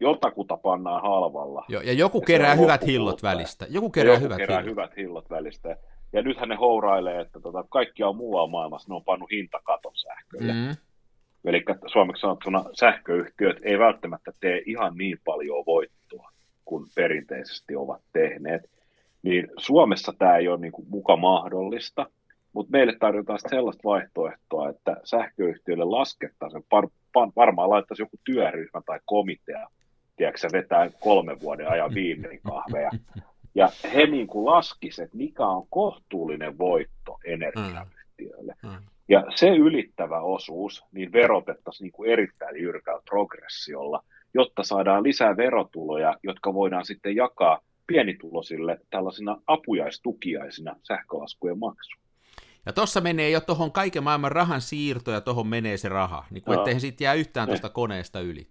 jotakuta 0.00 0.56
pannaan 0.56 1.02
halvalla. 1.02 1.64
Jo, 1.68 1.80
ja 1.80 1.92
joku 1.92 2.18
ja 2.18 2.26
kerää 2.26 2.54
hyvät 2.54 2.86
hillot 2.86 3.22
välistä. 3.22 3.66
Joku 3.70 3.90
kerää, 3.90 4.14
joku 4.14 4.24
hyvät, 4.24 4.36
kerää 4.36 4.60
hillot. 4.60 4.70
hyvät 4.70 4.96
hillot 4.96 5.30
välistä. 5.30 5.76
Ja 6.12 6.22
nythän 6.22 6.48
ne 6.48 6.54
hourailee, 6.54 7.20
että 7.20 7.40
tota, 7.40 7.64
kaikkia 7.68 8.08
on 8.08 8.16
muualla 8.16 8.50
maailmassa, 8.50 8.92
ne 8.92 8.96
on 8.96 9.04
pannut 9.04 9.30
hintakaton 9.30 9.96
sähkölle. 9.96 10.52
Mm. 10.52 10.76
Eli 11.44 11.64
suomeksi 11.86 12.20
sanottuna 12.20 12.64
sähköyhtiöt 12.72 13.56
ei 13.62 13.78
välttämättä 13.78 14.32
tee 14.40 14.62
ihan 14.66 14.96
niin 14.96 15.18
paljon 15.24 15.66
voittoa 15.66 16.30
kuin 16.64 16.86
perinteisesti 16.94 17.76
ovat 17.76 18.02
tehneet. 18.12 18.62
Niin 19.22 19.48
Suomessa 19.56 20.12
tämä 20.18 20.36
ei 20.36 20.48
ole 20.48 20.60
niin 20.60 20.72
kuin 20.72 20.88
muka 20.88 21.16
mahdollista, 21.16 22.06
mutta 22.54 22.70
meille 22.70 22.96
tarjotaan 23.00 23.38
sellaista 23.48 23.88
vaihtoehtoa, 23.88 24.68
että 24.68 24.96
sähköyhtiöille 25.04 25.84
laskettaisiin, 25.84 26.64
par, 26.70 26.88
par, 27.12 27.28
varmaan 27.36 27.70
laittaisiin 27.70 28.04
joku 28.04 28.16
työryhmä 28.24 28.80
tai 28.86 29.00
komitea, 29.04 29.68
tiedätkö, 30.16 30.48
vetää 30.52 30.90
kolmen 31.00 31.40
vuoden 31.40 31.68
ajan 31.70 31.94
viimein 31.94 32.40
kahveja, 32.42 32.90
ja 33.54 33.68
he 33.94 34.06
niin 34.06 34.26
kuin 34.26 34.46
laskisivat, 34.46 35.06
että 35.06 35.16
mikä 35.16 35.46
on 35.46 35.66
kohtuullinen 35.70 36.58
voitto 36.58 37.18
energiayhtiöille. 37.24 38.54
Mm. 38.62 38.70
Mm. 38.70 38.76
Ja 39.08 39.24
se 39.34 39.48
ylittävä 39.48 40.20
osuus 40.20 40.84
niin 40.92 41.12
verotettaisiin 41.12 41.84
niin 41.84 41.92
kuin 41.92 42.10
erittäin 42.10 42.62
jyrkällä 42.62 43.02
progressiolla, 43.10 44.04
jotta 44.34 44.62
saadaan 44.62 45.02
lisää 45.02 45.36
verotuloja, 45.36 46.14
jotka 46.22 46.54
voidaan 46.54 46.84
sitten 46.84 47.16
jakaa 47.16 47.60
pienituloisille 47.86 48.78
tällaisina 48.90 49.36
apujaistukiaisina 49.46 50.76
sähkölaskujen 50.82 51.58
maksuun. 51.58 52.03
Ja 52.66 52.72
tuossa 52.72 53.00
menee 53.00 53.30
jo 53.30 53.40
tuohon 53.40 53.72
kaiken 53.72 54.02
maailman 54.02 54.32
rahan 54.32 54.60
siirto 54.60 55.10
ja 55.10 55.20
tuohon 55.20 55.46
menee 55.46 55.76
se 55.76 55.88
raha, 55.88 56.24
niin 56.30 56.44
kuin 56.44 56.54
no. 56.54 56.60
ettei 56.60 56.80
siitä 56.80 57.04
jää 57.04 57.14
yhtään 57.14 57.48
tuosta 57.48 57.68
koneesta 57.68 58.20
yli. 58.20 58.46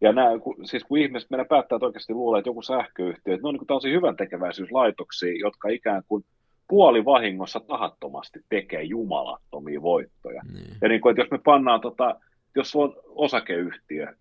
Ja 0.00 0.12
nämä, 0.12 0.38
kun, 0.38 0.56
siis 0.64 0.84
kun 0.84 0.98
ihmiset, 0.98 1.30
meidän 1.30 1.46
päättää 1.46 1.78
oikeasti 1.82 2.14
luulee, 2.14 2.38
että 2.38 2.48
joku 2.48 2.62
sähköyhtiö, 2.62 3.34
että 3.34 3.42
ne 3.44 3.48
on 3.48 3.54
niin 3.54 3.66
tällaisia 3.66 3.92
hyvän 3.92 4.16
tekeväisyyslaitoksia, 4.16 5.32
jotka 5.40 5.68
ikään 5.68 6.02
kuin 6.08 6.24
puoli 6.68 7.04
vahingossa 7.04 7.60
tahattomasti 7.60 8.40
tekee 8.48 8.82
jumalattomia 8.82 9.82
voittoja. 9.82 10.42
Niin. 10.52 10.76
Ja 10.82 10.88
niin 10.88 11.00
kuin, 11.00 11.10
että 11.10 11.22
jos 11.22 11.30
me 11.30 11.38
pannaan, 11.44 11.80
tota, 11.80 12.20
jos 12.56 12.76
on 12.76 12.96
osakeyhtiö, 13.06 14.14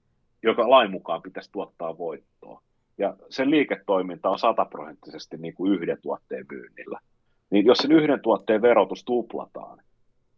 joka 0.43 0.69
lain 0.69 0.91
mukaan 0.91 1.21
pitäisi 1.21 1.51
tuottaa 1.51 1.97
voittoa, 1.97 2.61
ja 2.97 3.15
sen 3.29 3.51
liiketoiminta 3.51 4.29
on 4.29 4.39
sataprosenttisesti 4.39 5.37
niin 5.37 5.53
kuin 5.53 5.73
yhden 5.73 5.97
tuotteen 6.01 6.45
myynnillä, 6.51 6.99
niin 7.49 7.65
jos 7.65 7.77
sen 7.77 7.91
yhden 7.91 8.21
tuotteen 8.21 8.61
verotus 8.61 9.03
tuplataan, 9.03 9.79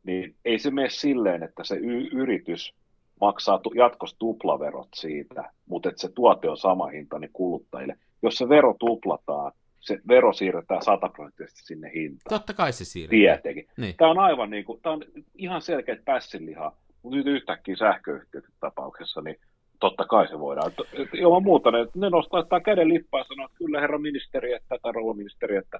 niin 0.03 0.35
ei 0.45 0.59
se 0.59 0.71
mene 0.71 0.89
silleen, 0.89 1.43
että 1.43 1.63
se 1.63 1.75
y- 1.75 2.07
yritys 2.11 2.73
maksaa 3.21 3.57
tu- 3.57 3.73
jatkossa 3.75 4.19
tuplaverot 4.19 4.87
siitä, 4.95 5.51
mutta 5.65 5.89
että 5.89 6.01
se 6.01 6.09
tuote 6.09 6.49
on 6.49 6.57
sama 6.57 6.87
hinta 6.87 7.19
niin 7.19 7.29
kuluttajille. 7.33 7.95
Jos 8.23 8.35
se 8.35 8.49
vero 8.49 8.75
tuplataan, 8.79 9.51
se 9.79 9.99
vero 10.07 10.33
siirretään 10.33 10.81
sataprosenttisesti 10.81 11.61
sinne 11.63 11.91
hintaan. 11.95 12.39
Totta 12.39 12.53
kai 12.53 12.73
se 12.73 12.85
siirretään. 12.85 13.41
Tietenkin. 13.41 13.67
Niin. 13.77 13.95
Tämä 13.97 14.11
on 14.11 14.19
aivan 14.19 14.49
niin 14.49 14.65
kuin, 14.65 14.81
tämä 14.81 14.93
on 14.93 15.03
ihan 15.35 15.61
selkeä 15.61 15.97
pässinliha, 16.05 16.73
mutta 17.03 17.17
nyt 17.17 17.27
yhtäkkiä 17.27 17.75
sähköyhtiöt 17.75 18.45
tapauksessa, 18.59 19.21
niin 19.21 19.35
totta 19.79 20.05
kai 20.05 20.27
se 20.27 20.39
voidaan. 20.39 20.71
Ilman 21.13 21.43
muuta 21.43 21.71
ne, 21.71 21.87
ne 21.95 22.09
nostaa 22.09 22.59
käden 22.65 22.89
lippaa 22.89 23.19
ja 23.19 23.23
sanoo, 23.23 23.45
että 23.45 23.57
kyllä 23.57 23.81
herra 23.81 23.97
ministeri, 23.97 24.53
että 24.53 24.75
rouva 24.93 25.13
ministeri, 25.13 25.55
että 25.55 25.79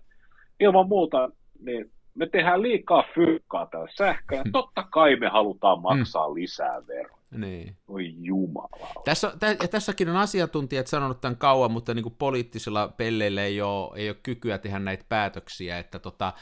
ilman 0.61 0.87
muuta 0.87 1.29
niin 1.59 1.91
me 2.15 2.25
tehdään 2.25 2.61
liikaa 2.61 3.03
fyrkkaa 3.15 3.65
tällä 3.65 3.87
sähköllä. 3.97 4.43
Hmm. 4.43 4.51
Totta 4.51 4.83
kai 4.83 5.15
me 5.15 5.27
halutaan 5.27 5.77
hmm. 5.77 5.83
maksaa 5.83 6.27
hmm. 6.27 6.35
lisää 6.35 6.87
veroa. 6.87 7.21
Niin. 7.31 7.75
Oi 7.87 8.13
jumala. 8.17 9.03
Tässä, 9.05 9.33
tä, 9.39 9.55
tässäkin 9.67 10.09
on 10.09 10.15
asiantuntijat 10.15 10.87
sanonut 10.87 11.21
tämän 11.21 11.37
kauan, 11.37 11.71
mutta 11.71 11.93
niin 11.93 12.03
kuin 12.03 12.15
poliittisilla 12.19 12.87
pelleillä 12.87 13.43
ei 13.43 13.61
ole, 13.61 13.99
ei 13.99 14.09
ole 14.09 14.17
kykyä 14.23 14.57
tehdä 14.57 14.79
näitä 14.79 15.05
päätöksiä, 15.09 15.79
että 15.79 15.99
tota, 15.99 16.33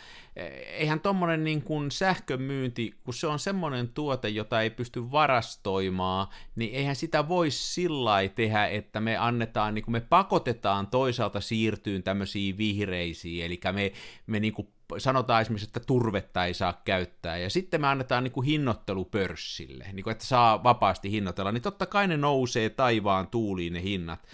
eihän 0.78 1.00
tuommoinen 1.00 1.44
niin 1.44 1.62
kuin 1.62 1.92
sähkömyynti, 1.92 2.94
kun 3.04 3.14
se 3.14 3.28
on 3.28 3.40
semmoinen 3.40 3.90
tuote, 3.90 4.30
jota 4.30 4.62
ei 4.62 4.70
pysty 4.70 5.12
varastoimaan, 5.12 6.28
niin 6.56 6.76
eihän 6.76 6.96
sitä 6.96 7.28
voi 7.28 7.52
sillä 7.52 8.16
tehdä, 8.36 8.68
että 8.68 9.00
me 9.00 9.18
annetaan, 9.18 9.76
niin 9.76 9.86
kuin 9.86 9.94
me 9.94 10.02
pakotetaan 10.02 10.88
toisaalta 10.88 11.42
siirtyyn 11.42 12.04
tämmöisiin 12.04 12.58
vihreisiin, 12.58 13.46
eli 13.46 13.60
me, 13.74 13.92
me 14.28 14.40
niin 14.40 14.54
kuin 14.54 14.68
sanotaan 14.98 15.42
esimerkiksi, 15.42 15.68
että 15.68 15.80
turvetta 15.80 16.46
ei 16.46 16.54
saa 16.54 16.82
käyttää, 16.86 17.38
ja 17.38 17.50
sitten 17.50 17.82
me 17.82 17.88
annetaan 17.88 18.24
niin 18.24 18.32
kuin 18.32 18.46
hinnoittelu 18.46 19.06
pörssille, 19.06 19.86
niin 19.94 20.04
kuin, 20.04 20.12
että 20.12 20.26
saa 20.26 20.64
vapaasti 20.64 21.12
hinnoitella, 21.12 21.52
niin 21.52 21.62
totta 21.62 21.86
kai 21.86 22.08
ne 22.08 22.18
nousee 22.18 22.70
taivaan 22.70 23.28
tuuliin 23.28 23.74
ne 23.74 23.84
hinnat. 23.84 24.28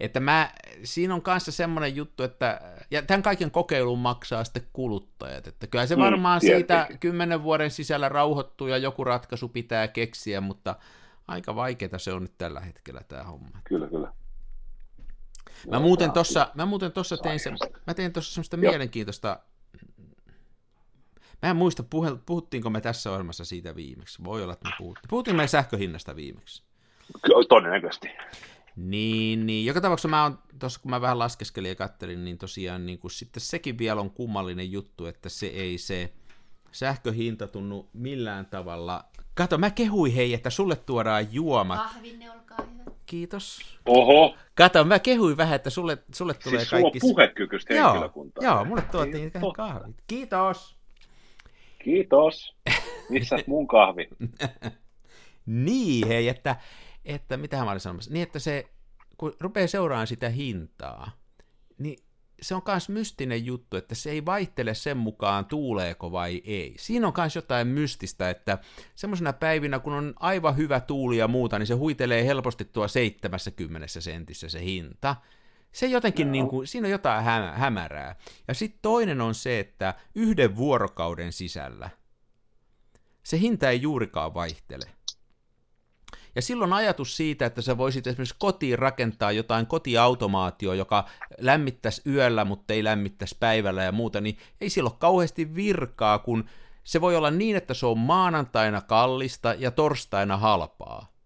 Että 0.00 0.20
mä, 0.20 0.50
siinä 0.84 1.14
on 1.14 1.22
kanssa 1.22 1.52
semmoinen 1.52 1.96
juttu, 1.96 2.22
että, 2.22 2.60
ja 2.90 3.02
tämän 3.02 3.22
kaiken 3.22 3.50
kokeilun 3.50 3.98
maksaa 3.98 4.44
sitten 4.44 4.68
kuluttajat, 4.72 5.46
että 5.46 5.66
kyllä 5.66 5.86
se 5.86 5.96
mm, 5.96 6.02
varmaan 6.02 6.40
mm, 6.42 6.46
siitä 6.46 6.88
kymmenen 7.00 7.42
vuoden 7.42 7.70
sisällä 7.70 8.08
rauhoittuu 8.08 8.66
ja 8.66 8.76
joku 8.76 9.04
ratkaisu 9.04 9.48
pitää 9.48 9.88
keksiä, 9.88 10.40
mutta 10.40 10.76
aika 11.28 11.54
vaikeaa 11.54 11.98
se 11.98 12.12
on 12.12 12.22
nyt 12.22 12.38
tällä 12.38 12.60
hetkellä 12.60 13.00
tämä 13.08 13.22
homma. 13.22 13.58
Kyllä, 13.64 13.88
kyllä. 13.88 14.12
Mä 15.70 15.80
muuten 15.80 16.12
tuossa, 16.12 16.50
mä 16.54 16.66
muuten 16.66 16.92
tossa 16.92 17.16
tein, 17.16 17.40
se, 17.40 17.50
mä 17.86 17.94
tein 17.94 18.12
tuossa 18.12 18.34
semmoista 18.34 18.56
mielenkiintoista 18.56 19.40
Mä 21.42 21.50
en 21.50 21.56
muista, 21.56 21.84
puhuttiinko 22.26 22.70
me 22.70 22.80
tässä 22.80 23.10
ohjelmassa 23.10 23.44
siitä 23.44 23.76
viimeksi. 23.76 24.24
Voi 24.24 24.42
olla, 24.42 24.52
että 24.52 24.68
me 24.68 24.74
puhuttiin. 24.78 25.08
Puhuttiin 25.08 25.36
me 25.36 25.46
sähköhinnasta 25.46 26.16
viimeksi. 26.16 26.62
Todennäköisesti. 27.48 28.08
Niin, 28.76 29.46
niin. 29.46 29.66
Joka 29.66 29.80
tapauksessa 29.80 30.08
mä 30.08 30.22
oon, 30.22 30.38
tuossa 30.58 30.80
kun 30.80 30.90
mä 30.90 31.00
vähän 31.00 31.18
laskeskelin 31.18 31.68
ja 31.68 31.74
kattelin, 31.74 32.24
niin 32.24 32.38
tosiaan 32.38 32.86
niin 32.86 32.98
kuin 32.98 33.10
sitten 33.10 33.40
sekin 33.40 33.78
vielä 33.78 34.00
on 34.00 34.10
kummallinen 34.10 34.72
juttu, 34.72 35.06
että 35.06 35.28
se 35.28 35.46
ei 35.46 35.78
se 35.78 36.12
sähköhinta 36.72 37.46
tunnu 37.46 37.88
millään 37.92 38.46
tavalla. 38.46 39.04
Kato, 39.34 39.58
mä 39.58 39.70
kehuin 39.70 40.12
hei, 40.12 40.34
että 40.34 40.50
sulle 40.50 40.76
tuodaan 40.76 41.34
juomat. 41.34 41.92
Kahvinne, 41.92 42.30
olkaa 42.30 42.66
hyvä. 42.72 42.82
Kiitos. 43.06 43.60
Oho. 43.86 44.34
Kato, 44.54 44.84
mä 44.84 44.98
kehuin 44.98 45.36
vähän, 45.36 45.56
että 45.56 45.70
sulle, 45.70 45.98
sulle 46.14 46.34
tulee 46.34 46.58
siis 46.58 46.70
kaikki... 46.70 47.00
Siis 47.00 47.12
puhekykyistä 47.12 47.74
henkilökuntaa. 47.74 48.44
Joo, 48.44 48.54
joo 48.54 48.64
mulle 48.64 48.82
tuotiin 48.82 49.32
kahvit. 49.56 49.96
Kiitos. 50.06 50.77
Kiitos. 51.78 52.56
Missä 53.10 53.36
mun 53.46 53.66
kahvi? 53.68 54.08
Niin, 55.46 56.08
hei, 56.08 56.28
että, 56.28 56.56
että 57.04 57.36
mitä 57.36 57.64
mä 57.64 57.70
olin 57.70 57.80
sanomassa, 57.80 58.12
niin 58.12 58.22
että 58.22 58.38
se, 58.38 58.66
kun 59.16 59.32
rupeaa 59.40 59.66
seuraamaan 59.66 60.06
sitä 60.06 60.28
hintaa, 60.28 61.10
niin 61.78 61.98
se 62.42 62.54
on 62.54 62.62
myös 62.66 62.88
mystinen 62.88 63.46
juttu, 63.46 63.76
että 63.76 63.94
se 63.94 64.10
ei 64.10 64.26
vaihtele 64.26 64.74
sen 64.74 64.96
mukaan 64.96 65.46
tuuleeko 65.46 66.12
vai 66.12 66.42
ei. 66.44 66.74
Siinä 66.78 67.06
on 67.06 67.12
myös 67.16 67.36
jotain 67.36 67.68
mystistä, 67.68 68.30
että 68.30 68.58
semmoisena 68.94 69.32
päivinä, 69.32 69.78
kun 69.78 69.92
on 69.92 70.14
aivan 70.20 70.56
hyvä 70.56 70.80
tuuli 70.80 71.16
ja 71.16 71.28
muuta, 71.28 71.58
niin 71.58 71.66
se 71.66 71.74
huitelee 71.74 72.24
helposti 72.24 72.64
tuo 72.64 72.88
70 72.88 73.86
sentissä 73.88 74.48
se 74.48 74.64
hinta. 74.64 75.16
Se 75.78 75.86
jotenkin, 75.86 76.26
no. 76.26 76.32
niin 76.32 76.48
kuin, 76.48 76.66
siinä 76.66 76.86
on 76.86 76.90
jotain 76.90 77.24
hä- 77.24 77.52
hämärää. 77.52 78.16
Ja 78.48 78.54
sitten 78.54 78.78
toinen 78.82 79.20
on 79.20 79.34
se, 79.34 79.60
että 79.60 79.94
yhden 80.14 80.56
vuorokauden 80.56 81.32
sisällä 81.32 81.90
se 83.22 83.38
hinta 83.38 83.70
ei 83.70 83.82
juurikaan 83.82 84.34
vaihtele. 84.34 84.84
Ja 86.34 86.42
silloin 86.42 86.72
ajatus 86.72 87.16
siitä, 87.16 87.46
että 87.46 87.62
sä 87.62 87.78
voisit 87.78 88.06
esimerkiksi 88.06 88.36
kotiin 88.38 88.78
rakentaa 88.78 89.32
jotain 89.32 89.66
kotiautomaatio, 89.66 90.72
joka 90.72 91.04
lämmittäisi 91.40 92.02
yöllä, 92.06 92.44
mutta 92.44 92.74
ei 92.74 92.84
lämmittäisi 92.84 93.36
päivällä 93.40 93.82
ja 93.82 93.92
muuta, 93.92 94.20
niin 94.20 94.38
ei 94.60 94.70
sillä 94.70 94.90
ole 94.90 94.96
kauheasti 94.98 95.54
virkaa, 95.54 96.18
kun 96.18 96.48
se 96.84 97.00
voi 97.00 97.16
olla 97.16 97.30
niin, 97.30 97.56
että 97.56 97.74
se 97.74 97.86
on 97.86 97.98
maanantaina 97.98 98.80
kallista 98.80 99.54
ja 99.58 99.70
torstaina 99.70 100.36
halpaa. 100.36 101.17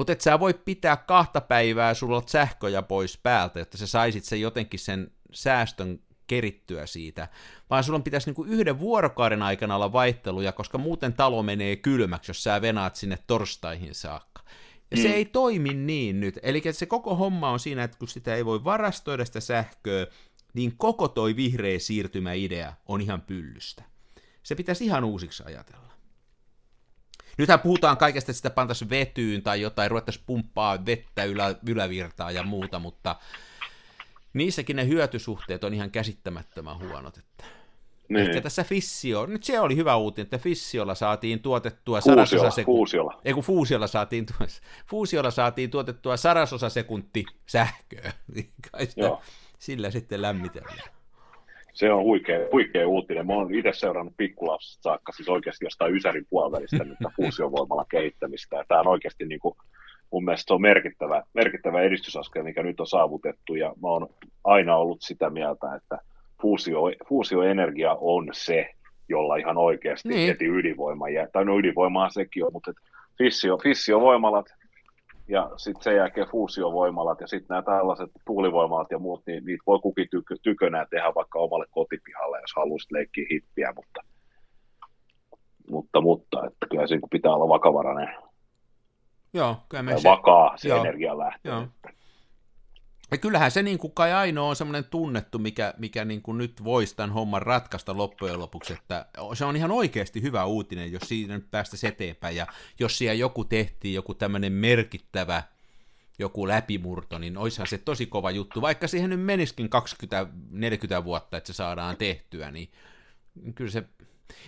Mutta 0.00 0.12
et 0.12 0.20
sä 0.20 0.40
voi 0.40 0.54
pitää 0.54 0.96
kahta 0.96 1.40
päivää 1.40 1.94
sulla 1.94 2.22
sähköjä 2.26 2.82
pois 2.82 3.18
päältä, 3.18 3.60
että 3.60 3.78
sä 3.78 3.86
saisit 3.86 4.24
sen 4.24 4.40
jotenkin 4.40 4.80
sen 4.80 5.12
säästön 5.32 6.00
kerittyä 6.26 6.86
siitä, 6.86 7.28
vaan 7.70 7.84
sulla 7.84 8.00
pitäisi 8.00 8.28
niinku 8.28 8.44
yhden 8.44 8.78
vuorokauden 8.78 9.42
aikana 9.42 9.76
olla 9.76 9.92
vaihteluja, 9.92 10.52
koska 10.52 10.78
muuten 10.78 11.12
talo 11.12 11.42
menee 11.42 11.76
kylmäksi, 11.76 12.30
jos 12.30 12.42
sä 12.42 12.62
venaat 12.62 12.96
sinne 12.96 13.18
torstaihin 13.26 13.94
saakka. 13.94 14.42
Ja 14.90 14.96
mm. 14.96 15.02
se 15.02 15.08
ei 15.08 15.24
toimi 15.24 15.74
niin 15.74 16.20
nyt. 16.20 16.38
Eli 16.42 16.62
se 16.72 16.86
koko 16.86 17.14
homma 17.14 17.50
on 17.50 17.60
siinä, 17.60 17.84
että 17.84 17.98
kun 17.98 18.08
sitä 18.08 18.34
ei 18.34 18.44
voi 18.44 18.64
varastoida 18.64 19.24
sitä 19.24 19.40
sähköä, 19.40 20.06
niin 20.54 20.76
koko 20.76 21.08
toi 21.08 21.36
vihreä 21.36 21.78
siirtymäidea 21.78 22.72
on 22.86 23.00
ihan 23.00 23.20
pyllystä. 23.20 23.82
Se 24.42 24.54
pitäisi 24.54 24.84
ihan 24.84 25.04
uusiksi 25.04 25.42
ajatella. 25.46 25.89
Nythän 27.40 27.60
puhutaan 27.60 27.96
kaikesta, 27.96 28.30
että 28.30 28.36
sitä 28.36 28.50
pantaisiin 28.50 28.90
vetyyn 28.90 29.42
tai 29.42 29.60
jotain, 29.60 29.90
ruvettaisiin 29.90 30.24
pumppaa 30.26 30.86
vettä 30.86 31.24
ylä, 31.24 31.54
ylävirtaa 31.68 32.30
ja 32.30 32.42
muuta, 32.42 32.78
mutta 32.78 33.16
niissäkin 34.32 34.76
ne 34.76 34.86
hyötysuhteet 34.86 35.64
on 35.64 35.74
ihan 35.74 35.90
käsittämättömän 35.90 36.78
huonot. 36.78 37.18
Että 37.18 37.44
niin. 38.08 38.26
Ehkä 38.26 38.40
tässä 38.40 38.64
Fissio, 38.64 39.26
nyt 39.26 39.44
se 39.44 39.60
oli 39.60 39.76
hyvä 39.76 39.96
uutinen, 39.96 40.24
että 40.24 40.38
Fissiolla 40.38 40.94
saatiin 40.94 41.40
tuotettua 41.40 42.00
sarasosa 42.00 42.50
sekunti. 42.50 42.78
Fuusiolla. 42.78 43.20
Ei 43.24 43.32
kun 43.32 43.42
Fuusiolla 43.42 43.86
saatiin, 43.86 44.26
Fuusiolla 44.90 45.30
saatiin 45.30 45.70
tuotettua 45.70 46.16
sarasosa 46.16 46.68
sekunti 46.68 47.24
sähköä. 47.46 48.12
Kai 48.72 48.86
sitä, 48.86 49.10
sillä 49.58 49.90
sitten 49.90 50.22
lämmitellään. 50.22 50.99
Se 51.72 51.92
on 51.92 52.02
huikea, 52.02 52.38
huikea 52.52 52.88
uutinen. 52.88 53.26
Mä 53.26 53.32
oon 53.32 53.54
itse 53.54 53.72
seurannut 53.72 54.14
pikkulapsesta 54.16 54.82
saakka, 54.82 55.12
siis 55.12 55.28
oikeasti 55.28 55.64
jostain 55.64 55.94
Ysärin 55.94 56.26
puolivälistä 56.30 56.84
nyt 56.84 56.98
fuusiovoimalla 57.16 57.84
kehittämistä. 57.90 58.56
Ja 58.56 58.64
tämä 58.68 58.80
on 58.80 58.88
oikeasti 58.88 59.26
niin 59.26 59.40
kuin, 59.40 59.54
mun 60.12 60.24
mielestä 60.24 60.48
se 60.48 60.54
on 60.54 60.62
merkittävä, 60.62 61.22
merkittävä 61.34 61.82
edistysaskel, 61.82 62.42
mikä 62.42 62.62
nyt 62.62 62.80
on 62.80 62.86
saavutettu. 62.86 63.54
Ja 63.54 63.68
mä 63.82 63.88
oon 63.88 64.08
aina 64.44 64.76
ollut 64.76 65.02
sitä 65.02 65.30
mieltä, 65.30 65.74
että 65.74 65.98
fuusio, 66.42 66.80
fuusioenergia 67.08 67.96
on 68.00 68.28
se, 68.32 68.70
jolla 69.08 69.36
ihan 69.36 69.58
oikeasti 69.58 70.08
niin. 70.08 70.28
heti 70.28 70.44
ydinvoima 70.44 71.08
jää. 71.08 71.28
Tai 71.32 71.44
no 71.44 71.58
ydinvoimaa 71.58 72.10
sekin 72.10 72.44
on, 72.44 72.52
mutta 72.52 72.72
fissio, 73.18 73.58
fissiovoimalat 73.58 74.46
ja 75.30 75.50
sitten 75.56 75.82
sen 75.82 75.96
jälkeen 75.96 76.26
fuusiovoimalat 76.26 77.20
ja 77.20 77.26
sitten 77.26 77.46
nämä 77.48 77.62
tällaiset 77.62 78.10
tuulivoimalat 78.26 78.90
ja 78.90 78.98
muut, 78.98 79.22
niin 79.26 79.44
niitä 79.44 79.62
voi 79.66 79.78
kukin 79.78 80.08
tykö, 80.10 80.36
tykönään 80.42 80.86
tehdä 80.90 81.12
vaikka 81.14 81.38
omalle 81.38 81.66
kotipihalle, 81.70 82.40
jos 82.40 82.52
haluaisit 82.56 82.90
leikkiä 82.92 83.26
hippiä, 83.30 83.72
mutta, 83.76 84.00
mutta, 85.70 86.00
mutta 86.00 86.46
että 86.46 86.66
kyllä 86.70 86.86
siinä 86.86 87.08
pitää 87.10 87.34
olla 87.34 87.48
vakavarainen. 87.48 88.14
Joo, 89.32 89.56
kyllä 89.68 89.82
me 89.82 89.98
se... 89.98 90.08
Vakaa 90.08 90.56
se 90.56 90.76
energia 90.76 91.18
lähtee. 91.18 91.52
Joo. 91.52 91.66
Ja 93.10 93.18
kyllähän 93.18 93.50
se 93.50 93.62
niin 93.62 93.78
kuin 93.78 93.92
kai 93.92 94.12
ainoa 94.12 94.48
on 94.48 94.56
semmoinen 94.56 94.84
tunnettu, 94.84 95.38
mikä, 95.38 95.74
mikä 95.78 96.04
niin 96.04 96.22
kuin 96.22 96.38
nyt 96.38 96.64
voisi 96.64 96.96
tämän 96.96 97.10
homman 97.10 97.42
ratkaista 97.42 97.96
loppujen 97.96 98.38
lopuksi, 98.38 98.72
että 98.72 99.06
se 99.34 99.44
on 99.44 99.56
ihan 99.56 99.70
oikeasti 99.70 100.22
hyvä 100.22 100.44
uutinen, 100.44 100.92
jos 100.92 101.02
siinä 101.02 101.34
nyt 101.34 101.50
päästä 101.50 101.88
eteenpäin, 101.88 102.36
ja 102.36 102.46
jos 102.80 102.98
siellä 102.98 103.14
joku 103.14 103.44
tehtiin, 103.44 103.94
joku 103.94 104.14
tämmöinen 104.14 104.52
merkittävä 104.52 105.42
joku 106.18 106.48
läpimurto, 106.48 107.18
niin 107.18 107.36
olisihan 107.36 107.66
se 107.66 107.78
tosi 107.78 108.06
kova 108.06 108.30
juttu, 108.30 108.60
vaikka 108.60 108.88
siihen 108.88 109.10
nyt 109.10 109.20
menisikin 109.20 109.70
20-40 111.00 111.04
vuotta, 111.04 111.36
että 111.36 111.46
se 111.46 111.52
saadaan 111.52 111.96
tehtyä, 111.96 112.50
niin 112.50 112.68
kyllä 113.54 113.70
se, 113.70 113.84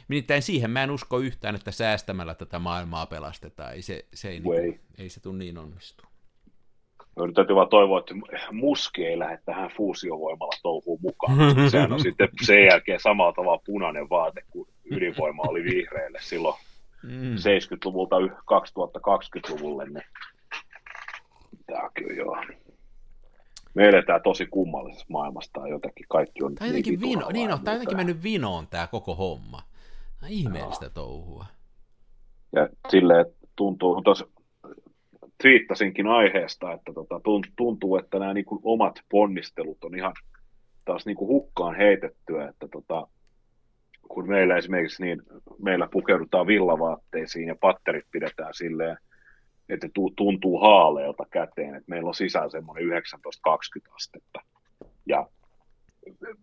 nimittäin 0.09 0.43
siihen 0.43 0.71
mä 0.71 0.83
en 0.83 0.91
usko 0.91 1.19
yhtään, 1.19 1.55
että 1.55 1.71
säästämällä 1.71 2.35
tätä 2.35 2.59
maailmaa 2.59 3.07
pelastetaan, 3.07 3.73
ei 3.73 3.83
se, 3.83 4.05
se 4.15 4.29
ei, 4.29 4.41
niin, 4.41 4.81
ei 4.99 5.09
se 5.09 5.21
tule 5.21 5.39
niin 5.39 5.59
onnistu. 5.59 6.12
No, 7.17 7.27
nyt 7.27 7.35
täytyy 7.35 7.57
vaan 7.57 7.69
toivoa, 7.69 7.99
että 7.99 8.15
muski 8.53 9.05
ei 9.05 9.19
lähde 9.19 9.39
tähän 9.45 9.71
fuusiovoimalla 9.77 10.59
touhuun 10.63 10.99
mukaan. 11.03 11.37
Sehän 11.71 11.93
on 11.93 12.01
sitten 12.01 12.29
sen 12.43 12.65
jälkeen 12.65 13.01
samalla 13.01 13.33
tavalla 13.33 13.63
punainen 13.67 14.11
vaate 14.11 14.43
kuin 14.51 14.69
ydinvoima 14.85 15.43
oli 15.49 15.65
vihreille 15.65 16.19
silloin 16.21 16.57
mm. 17.03 17.35
70-luvulta 17.35 18.17
2020-luvulle. 18.19 19.85
Niin 19.85 20.05
tämä 21.67 21.91
kyllä 21.95 22.15
joo. 22.15 22.37
Me 23.75 23.89
eletään 23.89 24.23
tosi 24.23 24.47
kummallisessa 24.47 25.07
maailmassa 25.09 25.51
tai 25.53 25.71
jotenkin 25.71 26.07
kaikki 26.09 26.45
on 26.45 26.55
tämä 26.55 26.71
niin 26.71 26.77
jotenkin, 26.77 27.01
vino, 27.01 27.31
niin 27.33 27.53
on, 27.53 27.61
tämä 27.65 27.75
jotenkin 27.75 27.97
mennyt 27.97 28.23
vinoon 28.23 28.67
tämä 28.67 28.87
koko 28.87 29.15
homma. 29.15 29.63
Tämä 30.21 30.31
ihmeellistä 30.31 30.87
no. 30.87 30.91
touhua. 30.95 31.47
Ja 32.53 32.69
silleen 32.91 33.27
tuntuu, 33.57 34.03
tuossa 34.03 34.27
twiittasinkin 35.43 36.07
aiheesta, 36.07 36.73
että 36.73 36.93
tota, 36.93 37.21
tuntuu, 37.57 37.97
että 37.97 38.19
nämä 38.19 38.35
niin 38.35 38.45
omat 38.63 38.95
ponnistelut 39.11 39.85
on 39.85 39.95
ihan 39.95 40.13
taas 40.85 41.07
niin 41.07 41.17
kuin 41.17 41.29
hukkaan 41.29 41.77
heitettyä, 41.77 42.49
että 42.49 42.69
tota, 42.69 43.07
kun 44.09 44.29
meillä 44.29 44.57
esimerkiksi 44.57 45.03
niin 45.03 45.23
meillä 45.63 45.89
pukeudutaan 45.93 46.47
villavaatteisiin 46.47 47.49
ja 47.49 47.57
patterit 47.61 48.07
pidetään 48.11 48.55
silleen, 48.55 48.97
että 49.69 49.89
tuntuu 50.17 50.59
haaleelta 50.59 51.27
käteen, 51.31 51.75
että 51.75 51.91
meillä 51.91 52.09
on 52.09 52.15
sisällä 52.15 52.51
semmoinen 52.51 52.85
19-20 52.85 53.95
astetta. 53.95 54.41
Ja 55.07 55.27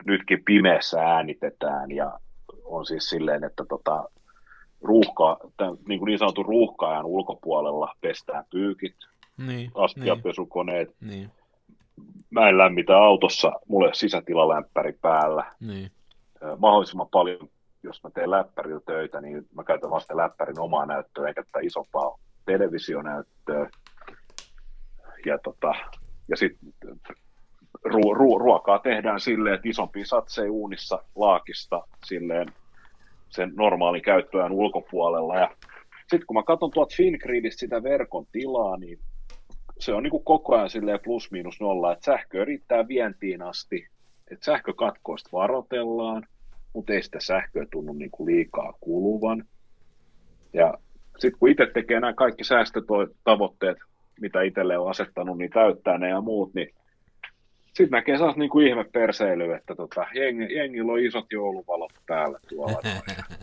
nytkin 0.06 0.44
pimeässä 0.46 1.02
äänitetään 1.02 1.92
ja 1.92 2.20
on 2.64 2.86
siis 2.86 3.10
silleen, 3.10 3.44
että 3.44 3.66
tota, 3.70 4.10
ruuhka, 4.82 5.38
tämän, 5.58 5.78
niin, 5.88 6.00
kuin 6.00 6.08
niin 6.08 6.20
sanotun 6.20 6.46
ruuhkaajan 6.46 7.06
ulkopuolella 7.06 7.94
pestään 8.02 8.44
pyykit, 8.50 8.96
niin, 9.38 9.72
astiapesukoneet. 9.76 10.96
Niin, 11.02 11.10
niin. 11.10 11.32
Mä 12.30 12.50
en 12.50 12.58
lämmitä 12.58 12.98
autossa, 12.98 13.52
mulle 13.68 13.90
sisätilalämpäri 13.94 14.94
päällä. 15.02 15.52
Niin. 15.60 15.92
Mahdollisimman 16.58 17.08
paljon, 17.12 17.50
jos 17.84 18.04
mä 18.04 18.10
teen 18.10 18.32
läppärillä 18.32 18.82
töitä, 18.86 19.22
niin 19.22 19.48
mä 19.56 19.64
käytän 19.64 19.90
vasta 19.90 20.18
läppärin 20.18 20.60
omaa 20.60 20.86
näyttöä, 20.86 21.28
eikä 21.28 21.44
tätä 21.44 21.60
isompaa 21.62 22.18
televisionäyttöä. 22.46 23.70
Ja, 25.26 25.38
tota, 25.38 25.74
ja 26.28 26.38
sitten 26.38 26.74
ru- 27.88 28.16
ru- 28.18 28.40
ruokaa 28.40 28.80
tehdään 28.80 29.20
silleen, 29.20 29.56
että 29.56 29.70
isompi 29.70 30.06
satsee 30.06 30.50
uunissa 30.50 31.04
laakista 31.16 31.88
silleen 32.06 32.48
sen 33.30 33.54
normaalin 33.56 34.02
käyttöään 34.02 34.52
ulkopuolella. 34.52 35.36
Ja 35.36 35.52
sitten 36.00 36.26
kun 36.28 36.36
mä 36.36 36.44
katson 36.44 36.72
tuolta 36.72 36.96
Fingridistä 36.98 37.60
sitä 37.60 37.84
verkon 37.84 38.26
tilaa, 38.32 38.78
niin 38.78 39.00
se 39.80 39.94
on 39.94 40.04
niin 40.04 40.12
kuin 40.12 40.24
koko 40.24 40.56
ajan 40.56 41.00
plus 41.04 41.32
miinus 41.32 41.62
nolla, 41.62 41.94
että 41.94 42.06
sähkö 42.06 42.46
riittää 42.46 42.88
vientiin 42.88 43.42
asti, 43.42 43.88
että 44.32 44.46
sähkökatkoista 44.46 45.30
varotellaan, 45.32 46.28
mutta 46.74 46.94
ei 46.94 47.04
sitä 47.04 47.20
sähköä 47.20 47.66
tunnu 47.72 47.94
niin 47.94 48.12
kuin 48.12 48.36
liikaa 48.36 48.74
kuluvan. 48.80 49.46
Ja 50.54 50.74
sitten 51.18 51.40
kun 51.40 51.50
itse 51.50 51.66
tekee 51.74 52.00
nämä 52.00 52.14
kaikki 52.14 52.44
säästötavoitteet, 52.44 53.78
mitä 54.22 54.42
itselle 54.42 54.78
on 54.78 54.90
asettanut, 54.90 55.38
niin 55.38 55.52
täyttää 55.52 55.98
ne 55.98 56.10
ja 56.10 56.22
muut, 56.22 56.54
niin 56.54 56.74
sitten 57.84 57.98
näkee 57.98 58.18
saas 58.18 58.36
niin 58.36 58.50
kuin 58.50 58.68
ihme 58.68 58.84
perseily, 58.84 59.54
että 59.54 59.76
tota, 59.76 60.08
jengi, 60.14 60.54
jengillä 60.54 60.92
on 60.92 61.00
isot 61.00 61.26
jouluvalot 61.32 61.94
päällä 62.08 62.40
tuolla. 62.50 62.80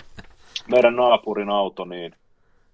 Meidän 0.73 0.97
naapurin 0.97 1.51
auto, 1.51 1.85
niin 1.85 2.13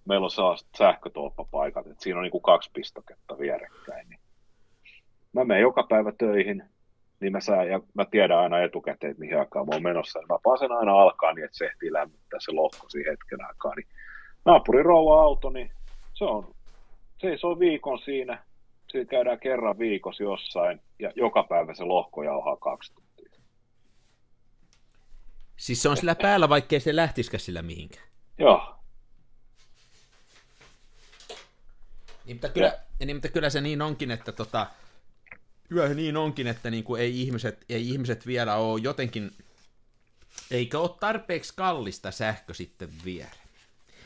meillä 0.05 0.25
on 0.25 0.31
saa 0.31 0.57
sähkötolppapaikat, 0.79 1.87
että 1.87 2.03
siinä 2.03 2.19
on 2.19 2.23
niin 2.23 2.31
kuin 2.31 2.43
kaksi 2.43 2.71
pistoketta 2.75 3.39
vierekkäin. 3.39 4.09
Niin 4.09 4.21
mä 5.33 5.45
menen 5.45 5.63
joka 5.63 5.83
päivä 5.83 6.13
töihin, 6.19 6.65
niin 7.21 7.33
mä, 7.33 7.41
saan, 7.41 7.69
ja 7.69 7.81
mä 7.95 8.05
tiedän 8.05 8.39
aina 8.39 8.63
etukäteen, 8.63 9.11
että 9.11 9.21
mihin 9.21 9.39
aikaan 9.39 9.67
mä 9.67 9.75
oon 9.75 9.83
menossa. 9.83 10.19
Mä 10.29 10.39
pääsen 10.45 10.73
aina 10.73 10.93
alkaa 10.93 11.33
niin, 11.33 11.45
että 11.45 11.57
se 11.57 11.67
ehtii 11.67 11.93
lämmittää 11.93 12.41
se 12.41 12.53
lohko 12.53 12.89
siihen 12.89 13.13
hetken 13.13 13.47
aikaa. 13.47 13.75
Niin 13.75 13.89
naapurin 14.45 14.85
rouva 14.85 15.23
auto, 15.23 15.51
niin 15.51 15.71
Se 16.15 16.25
on, 16.25 16.55
se 17.41 17.47
on 17.47 17.59
viikon 17.59 17.99
siinä, 17.99 18.39
siinä 18.93 19.11
käydään 19.11 19.41
kerran 19.41 19.79
viikossa 19.79 20.23
jossain, 20.23 20.81
ja 20.99 21.13
joka 21.17 21.43
päivä 21.43 21.75
se 21.75 21.85
lohko 21.85 22.23
jauhaa 22.23 22.57
kaksi 22.57 22.95
tuntia. 22.95 23.13
Siis 25.57 25.83
se 25.83 25.89
on 25.89 25.97
sillä 25.97 26.15
päällä, 26.15 26.49
vaikkei 26.49 26.81
se 26.81 26.97
lähtisikään 26.97 27.41
sillä 27.41 27.63
mihinkään. 27.63 28.07
Joo. 28.39 28.75
Niin, 32.25 32.37
mutta 32.37 32.49
kyllä, 32.49 32.79
ja 33.01 33.07
niin, 33.07 33.17
mutta 33.17 33.29
kyllä 33.29 33.51
se 33.51 33.61
niin 33.61 33.83
onkin, 33.83 34.11
että 34.11 34.33
tota, 34.33 34.67
kyllä 35.69 35.89
se 35.89 35.95
niin 35.95 36.17
onkin, 36.17 36.47
että 36.47 36.71
niin 36.71 36.85
kuin 36.85 37.03
ei, 37.03 37.21
ihmiset, 37.21 37.65
ei 37.69 37.89
ihmiset 37.89 38.27
vielä 38.27 38.57
ole 38.57 38.81
jotenkin, 38.83 39.31
eikä 40.51 40.79
ole 40.79 40.91
tarpeeksi 41.01 41.53
kallista 41.57 42.11
sähkö 42.11 42.55
sitten 42.55 42.89
vielä. 43.05 43.31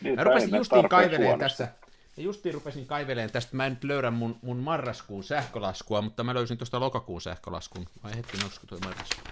Niin, 0.01 0.14
Mä 0.14 0.25
rupesin 0.25 0.57
justiin 0.57 0.88
kaiveleen 0.88 1.38
tässä, 1.38 1.68
ja 2.16 2.22
justiin 2.22 2.55
rupesin 2.55 2.87
kaiveleen 2.87 3.33
tästä, 3.33 3.57
mä 3.57 3.66
en 3.66 3.72
nyt 3.72 3.85
löydä 3.85 4.11
mun, 4.11 4.38
mun 4.42 4.57
marraskuun 4.57 5.24
sähkölaskua, 5.24 6.02
mutta 6.02 6.24
mä 6.24 6.35
löysin 6.35 6.59
tuosta 6.59 6.81
lokakuun 6.81 7.20
sähkölaskun. 7.20 7.87
Vai 8.05 8.16
hetki, 8.16 8.38
olisiko 8.44 8.66
toi 8.66 8.79
marraskuu? 8.85 9.24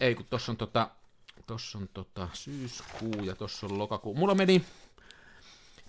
Ei, 0.00 0.14
kun 0.14 0.26
tossa 0.30 0.52
on 0.52 0.56
tota, 0.56 0.90
tossa 1.46 1.78
on 1.78 1.88
tota 1.88 2.28
syyskuu 2.32 3.24
ja 3.24 3.34
tossa 3.34 3.66
on 3.66 3.78
lokakuu. 3.78 4.14
Mulla 4.14 4.34
meni, 4.34 4.64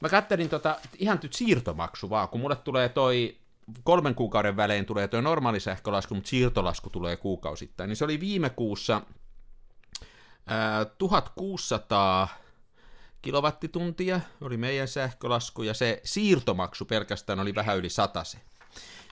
mä 0.02 0.10
kattelin 0.10 0.50
tota, 0.50 0.80
ihan 0.98 1.20
nyt 1.24 1.34
siirtomaksu 1.34 2.10
vaan, 2.10 2.30
kun 2.30 2.42
mulle 2.42 2.56
tulee 2.56 2.90
toi 2.90 3.38
kolmen 3.84 4.16
kuukauden 4.16 4.58
välein 4.58 4.86
tulee 4.86 5.08
tuo 5.08 5.22
normaali 5.22 5.60
sähkölasku, 5.60 6.16
mutta 6.16 6.30
siirtolasku 6.30 6.90
tulee 6.90 7.18
kuukausittain, 7.18 7.88
niin 7.88 7.98
se 7.98 8.06
oli 8.06 8.20
viime 8.20 8.50
kuussa 8.50 9.02
ää, 10.48 10.86
1600 10.86 12.28
kilowattituntia 13.22 14.22
oli 14.42 14.58
meidän 14.58 14.88
sähkölasku, 14.88 15.64
ja 15.64 15.74
se 15.74 16.02
siirtomaksu 16.04 16.86
pelkästään 16.86 17.40
oli 17.40 17.56
vähän 17.56 17.78
yli 17.78 17.90
se. 18.24 18.38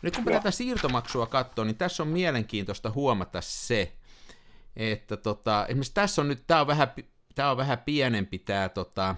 Nyt 0.01 0.15
kun 0.15 0.25
tätä 0.25 0.51
siirtomaksua 0.51 1.27
katsoo, 1.27 1.65
niin 1.65 1.77
tässä 1.77 2.03
on 2.03 2.09
mielenkiintoista 2.09 2.91
huomata 2.91 3.41
se, 3.41 3.93
että 4.75 5.17
tota, 5.17 5.65
esimerkiksi 5.65 5.93
tässä 5.93 6.21
on 6.21 6.27
nyt, 6.27 6.43
tämä 6.47 6.61
on 6.61 6.67
vähän, 6.67 6.87
tämä 7.35 7.51
on 7.51 7.57
vähän 7.57 7.77
pienempi 7.77 8.39
tämä, 8.39 8.69
tota, 8.69 9.15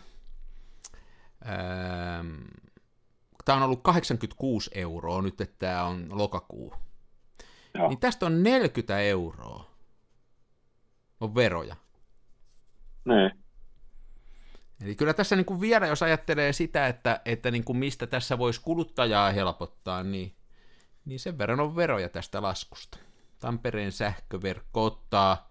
ää, 1.44 2.26
tämä 3.46 3.56
on 3.56 3.64
ollut 3.64 3.84
86 3.84 4.70
euroa 4.74 5.22
nyt, 5.22 5.42
että 5.42 5.56
tämä 5.60 5.84
on 5.84 6.08
lokakuu. 6.12 6.74
Joo. 7.76 7.88
Niin 7.88 8.00
tästä 8.00 8.26
on 8.26 8.44
40 8.44 9.00
euroa 9.00 9.72
on 11.22 11.36
veroja. 11.36 11.76
Ne. 13.06 13.32
Eli 14.84 14.96
kyllä 14.96 15.14
tässä 15.14 15.36
niin 15.36 15.46
kuin 15.46 15.62
vielä, 15.62 15.88
jos 15.88 16.04
ajattelee 16.04 16.54
sitä, 16.54 16.88
että, 16.88 17.22
että 17.26 17.52
niin 17.52 17.64
kuin 17.64 17.78
mistä 17.78 18.08
tässä 18.08 18.38
voisi 18.38 18.62
kuluttajaa 18.62 19.32
helpottaa, 19.32 20.04
niin, 20.04 20.36
niin 21.06 21.20
sen 21.20 21.38
verran 21.38 21.60
on 21.60 21.76
veroja 21.76 22.10
tästä 22.10 22.42
laskusta. 22.42 22.98
Tampereen 23.40 23.92
sähköverkko 23.92 24.86
ottaa 24.86 25.50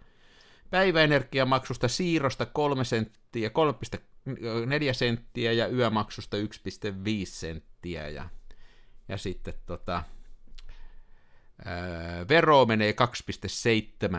päiväenergiamaksusta 0.71 1.89
siirrosta 1.89 2.47
3 2.47 2.85
senttiä, 2.85 3.49
3,4 3.49 3.55
senttiä 4.93 5.53
ja 5.53 5.69
yömaksusta 5.69 6.37
1,5 6.37 6.43
senttiä 7.25 8.09
ja, 8.09 8.29
ja 9.09 9.17
sitten 9.17 9.55
tota, 9.67 10.03
ää, 11.65 12.29
vero 12.29 12.67
menee 12.67 12.93
2,7 12.93 12.97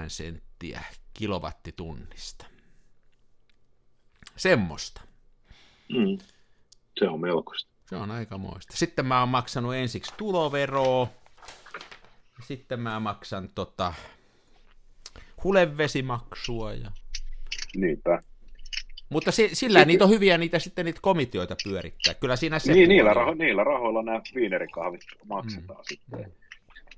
senttiä 0.08 0.84
kilowattitunnista. 1.13 2.51
Semmosta. 4.41 5.01
Mm. 5.89 6.17
Se 6.99 7.08
on 7.08 7.19
melkoista. 7.19 7.71
Se 7.86 7.95
on 7.95 8.12
aika 8.12 8.38
moista. 8.38 8.77
Sitten 8.77 9.06
mä 9.06 9.19
oon 9.19 9.30
maksanut 9.30 9.75
ensiksi 9.75 10.13
tuloveroa, 10.17 11.08
sitten 12.43 12.80
mä 12.80 12.99
maksan 12.99 13.49
tota, 13.56 13.93
hulevesimaksua. 15.43 16.73
Ja... 16.73 16.91
Niinpä. 17.75 18.23
Mutta 19.10 19.32
si- 19.32 19.56
sillä 19.56 19.80
sitten... 19.80 19.88
niitä 19.88 20.04
on 20.04 20.10
hyviä 20.10 20.38
niitä 20.38 20.60
sitten 20.60 20.86
niitä 20.86 20.99
komiteoita 21.01 21.56
pyörittää. 21.63 22.13
Kyllä 22.13 22.36
siinä 22.36 22.60
se 22.60 22.73
niin, 22.73 22.89
niillä, 22.89 23.13
raho- 23.13 23.36
niillä 23.36 23.63
rahoilla 23.63 24.04
nämä 24.04 24.21
viinerikahvit 24.36 25.01
maksetaan 25.25 25.80
mm. 25.80 25.86
sitten. 25.88 26.32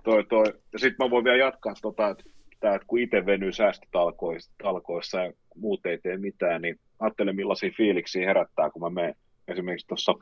Toi, 0.03 0.23
toi. 0.23 0.45
Ja 0.73 0.79
sitten 0.79 1.06
mä 1.06 1.12
voin 1.12 1.23
vielä 1.23 1.38
jatkaa, 1.38 1.73
tota, 1.82 2.10
että, 2.10 2.23
että 2.51 2.79
kun 2.88 2.99
itse 2.99 3.25
venyy 3.25 3.53
säästötalkoissa 3.53 5.19
ja 5.19 5.34
muut 5.56 5.86
ei 5.86 5.97
tee 5.97 6.17
mitään, 6.17 6.62
niin 6.62 6.79
ajattelen 7.04 7.36
millaisia 7.36 7.72
fiiliksiä 7.78 8.28
herättää, 8.28 8.70
kun 8.70 8.82
mä 8.82 8.89
menen 8.89 9.16
esimerkiksi 9.48 9.88
tuossa, 9.88 10.13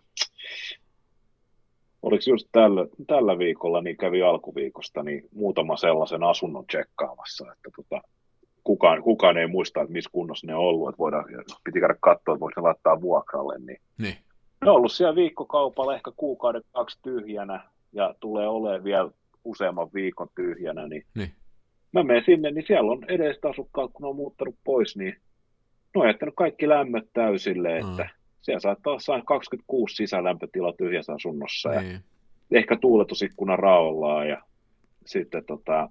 oliko 2.02 2.24
just 2.28 2.48
tällä, 2.52 2.88
tällä 3.08 3.38
viikolla, 3.38 3.82
niin 3.82 3.98
kävi 3.98 4.22
alkuviikosta, 4.22 5.04
niin 5.04 5.24
muutama 5.36 5.78
sellaisen 5.78 6.24
asunnon 6.24 6.68
tsekkaamassa, 6.68 7.52
että 7.52 7.70
tota, 7.76 8.02
kukaan, 8.64 9.04
kukaan 9.04 9.38
ei 9.38 9.48
muista, 9.48 9.82
että 9.82 9.94
missä 9.94 10.10
kunnossa 10.14 10.48
ne 10.48 10.56
on 10.56 10.62
ollut, 10.62 10.90
että 10.90 11.00
voidaan, 11.00 11.26
piti 11.64 11.80
käydä 11.80 11.96
katsoa, 12.00 12.34
että 12.34 12.40
voiko 12.40 12.62
ne 12.62 12.68
laittaa 12.68 13.02
vuokralle, 13.02 13.60
niin, 13.60 13.78
niin. 13.98 14.16
ne 14.62 14.70
on 14.70 14.76
ollut 14.76 14.92
siellä 14.92 15.16
viikkokaupalla 15.16 15.96
ehkä 15.96 16.12
kuukauden 16.18 16.62
kaksi 16.72 17.00
tyhjänä, 17.02 17.70
ja 17.94 18.16
tulee 18.20 18.48
olemaan 18.48 18.84
vielä 18.84 19.12
useamman 19.44 19.90
viikon 19.94 20.28
tyhjänä, 20.36 20.88
niin, 20.88 21.06
niin. 21.16 21.32
mä 21.92 22.04
menen 22.04 22.24
sinne, 22.26 22.52
niin 22.52 22.66
siellä 22.68 22.92
on 22.92 23.04
edestä 23.08 23.50
asukkaat, 23.50 23.92
kun 23.94 24.02
ne 24.02 24.08
on 24.08 24.16
muuttanut 24.16 24.56
pois, 24.64 24.98
niin 24.98 25.16
ne 25.96 26.02
on 26.02 26.08
jättänyt 26.08 26.36
kaikki 26.38 26.70
lämmöt 26.70 27.10
täysille, 27.14 27.78
että 27.78 28.04
mm. 28.04 28.10
siellä 28.42 28.60
saattaa 28.60 28.94
olla 28.94 29.24
26 29.26 29.96
sisälämpötila 29.96 30.74
tyhjässä 30.74 31.14
asunnossa, 31.14 31.70
niin. 31.70 32.04
ja 32.52 32.60
ehkä 32.60 32.78
tuuletusikkunan 32.78 33.60
raollaan, 33.60 34.30
ja 34.30 34.42
sitten 35.06 35.46
tota, 35.46 35.90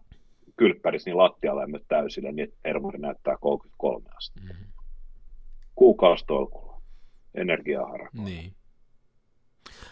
kylppärissä 0.57 1.11
niin 1.11 1.19
lattialämmöt 1.19 1.83
täysille, 1.89 2.33
niin 2.33 2.53
Ermari 2.65 2.99
näyttää 2.99 3.37
33 3.41 4.09
asti. 4.17 4.41
Mm-hmm. 4.41 4.67
Kuukausitolkulla 5.75 6.83
energiaharakolla. 7.35 8.25
Niin. 8.25 8.53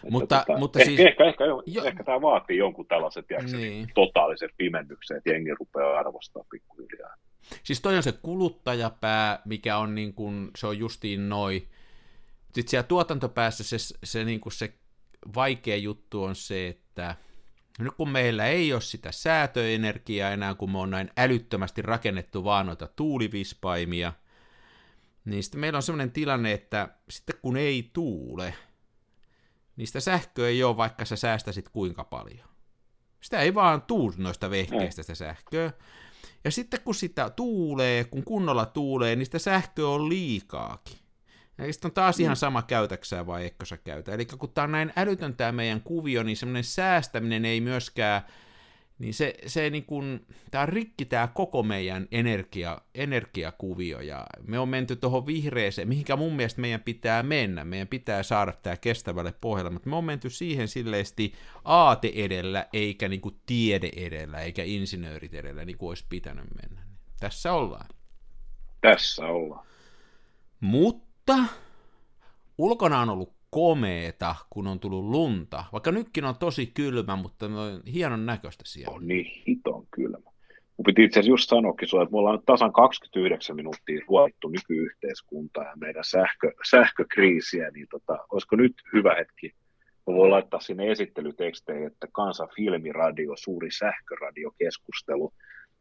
mutta, 0.09 0.43
tota, 0.47 0.59
mutta 0.59 0.79
ehkä, 0.79 0.89
siis... 0.89 0.99
ehkä, 0.99 1.23
ehkä, 1.25 1.45
jo... 1.45 1.83
ehkä 1.85 2.03
tämä 2.03 2.21
vaatii 2.21 2.57
jonkun 2.57 2.87
tällaisen 2.87 3.23
tiedätkö, 3.27 3.57
niin. 3.57 3.87
totaalisen 3.95 4.49
pimennyksen, 4.57 5.17
että 5.17 5.29
jengi 5.29 5.53
rupeaa 5.59 5.99
arvostaa 5.99 6.43
pikkuhiljaa. 6.51 6.98
Siis 7.63 7.81
toi 7.81 7.97
on 7.97 8.03
se 8.03 8.11
kuluttajapää, 8.11 9.41
mikä 9.45 9.77
on 9.77 9.95
niin 9.95 10.13
kuin, 10.13 10.51
se 10.57 10.67
on 10.67 10.77
justiin 10.77 11.29
noin. 11.29 11.69
Sitten 12.45 12.69
siellä 12.69 12.87
tuotantopäässä 12.87 13.63
se, 13.63 13.77
se, 14.03 14.23
niin 14.23 14.39
kuin 14.39 14.53
se 14.53 14.73
vaikea 15.35 15.77
juttu 15.77 16.23
on 16.23 16.35
se, 16.35 16.67
että 16.67 17.15
nyt 17.79 17.93
kun 17.97 18.09
meillä 18.09 18.47
ei 18.47 18.73
ole 18.73 18.81
sitä 18.81 19.11
säätöenergiaa 19.11 20.31
enää, 20.31 20.55
kun 20.55 20.71
me 20.71 20.77
on 20.77 20.89
näin 20.89 21.09
älyttömästi 21.17 21.81
rakennettu 21.81 22.43
vaan 22.43 22.65
noita 22.65 22.87
tuulivispaimia, 22.87 24.13
niin 25.25 25.43
sitten 25.43 25.61
meillä 25.61 25.77
on 25.77 25.83
sellainen 25.83 26.11
tilanne, 26.11 26.53
että 26.53 26.89
sitten 27.09 27.35
kun 27.41 27.57
ei 27.57 27.89
tuule, 27.93 28.53
niin 29.75 29.87
sitä 29.87 29.99
sähköä 29.99 30.47
ei 30.47 30.63
ole, 30.63 30.77
vaikka 30.77 31.05
sä 31.05 31.15
säästäisit 31.15 31.69
kuinka 31.69 32.03
paljon. 32.03 32.49
Sitä 33.21 33.39
ei 33.39 33.53
vaan 33.53 33.81
tuu 33.81 34.13
noista 34.17 34.49
vehkeistä 34.49 35.03
sitä 35.03 35.15
sähköä. 35.15 35.71
Ja 36.43 36.51
sitten 36.51 36.79
kun 36.81 36.95
sitä 36.95 37.29
tuulee, 37.29 38.03
kun 38.03 38.23
kunnolla 38.23 38.65
tuulee, 38.65 39.15
niin 39.15 39.25
sitä 39.25 39.39
sähköä 39.39 39.87
on 39.87 40.09
liikaakin. 40.09 40.97
Ja 41.57 41.73
sitten 41.73 41.89
on 41.89 41.93
taas 41.93 42.19
ihan 42.19 42.33
mm. 42.33 42.39
sama 42.39 42.61
käytäksää 42.61 43.25
vai 43.25 43.43
eikö 43.43 43.65
sä 43.65 43.77
käytä. 43.77 44.11
Eli 44.11 44.25
kun 44.25 44.49
tämä 44.53 44.63
on 44.63 44.71
näin 44.71 44.93
älytön 44.95 45.35
tämä 45.35 45.51
meidän 45.51 45.81
kuvio, 45.81 46.23
niin 46.23 46.37
semmoinen 46.37 46.63
säästäminen 46.63 47.45
ei 47.45 47.61
myöskään, 47.61 48.21
niin 48.99 49.13
se, 49.13 49.33
se 49.45 49.69
niin 49.69 49.85
kuin, 49.85 50.25
tämä 50.51 50.65
rikki 50.65 51.05
tämä 51.05 51.27
koko 51.27 51.63
meidän 51.63 52.07
energia, 52.11 52.81
energiakuvio, 52.95 53.99
ja 53.99 54.25
me 54.47 54.59
on 54.59 54.69
menty 54.69 54.95
tuohon 54.95 55.25
vihreeseen, 55.25 55.87
mihinkä 55.87 56.15
mun 56.15 56.33
mielestä 56.33 56.61
meidän 56.61 56.81
pitää 56.81 57.23
mennä, 57.23 57.65
meidän 57.65 57.87
pitää 57.87 58.23
saada 58.23 58.51
tämä 58.51 58.77
kestävälle 58.77 59.33
pohjalle, 59.41 59.71
mutta 59.71 59.89
me 59.89 59.95
on 59.95 60.03
menty 60.05 60.29
siihen 60.29 60.67
silleesti 60.67 61.33
aate 61.65 62.11
edellä, 62.15 62.67
eikä 62.73 63.07
niin 63.07 63.21
kuin 63.21 63.39
tiede 63.45 63.91
edellä, 63.95 64.39
eikä 64.39 64.63
insinöörit 64.63 65.33
edellä, 65.33 65.65
niin 65.65 65.77
kuin 65.77 65.89
olisi 65.89 66.05
pitänyt 66.09 66.45
mennä. 66.61 66.81
Tässä 67.19 67.53
ollaan. 67.53 67.87
Tässä 68.81 69.25
ollaan. 69.25 69.67
Mutta 70.59 71.09
mutta 71.29 71.53
ulkona 72.57 73.01
on 73.01 73.09
ollut 73.09 73.33
komeeta, 73.49 74.35
kun 74.49 74.67
on 74.67 74.79
tullut 74.79 75.05
lunta. 75.05 75.63
Vaikka 75.71 75.91
nytkin 75.91 76.25
on 76.25 76.35
tosi 76.39 76.67
kylmä, 76.67 77.15
mutta 77.15 77.45
on 77.45 77.81
hienon 77.93 78.25
näköistä 78.25 78.63
siellä. 78.67 78.95
On 78.95 79.07
niin 79.07 79.43
hiton 79.47 79.87
kylmä. 79.91 80.29
Mun 80.77 80.83
piti 80.85 81.03
itse 81.03 81.19
asiassa 81.19 81.31
just 81.31 81.49
sanoakin 81.49 81.87
sulle, 81.87 82.03
että 82.03 82.13
me 82.13 82.17
ollaan 82.17 82.35
nyt 82.35 82.45
tasan 82.45 82.73
29 82.73 83.55
minuuttia 83.55 84.05
ruoittu 84.07 84.49
nykyyhteiskuntaa 84.49 85.63
ja 85.63 85.75
meidän 85.75 86.03
sähkö, 86.03 86.51
sähkökriisiä, 86.69 87.71
niin 87.71 87.87
tota, 87.91 88.17
olisiko 88.31 88.55
nyt 88.55 88.73
hyvä 88.93 89.15
hetki? 89.15 89.53
Mä 90.07 90.13
voin 90.13 90.31
laittaa 90.31 90.59
sinne 90.59 90.91
esittelyteksteihin, 90.91 91.87
että 91.87 92.07
kansan 92.11 92.49
filmiradio, 92.55 93.33
suuri 93.37 93.71
sähköradiokeskustelu, 93.71 95.33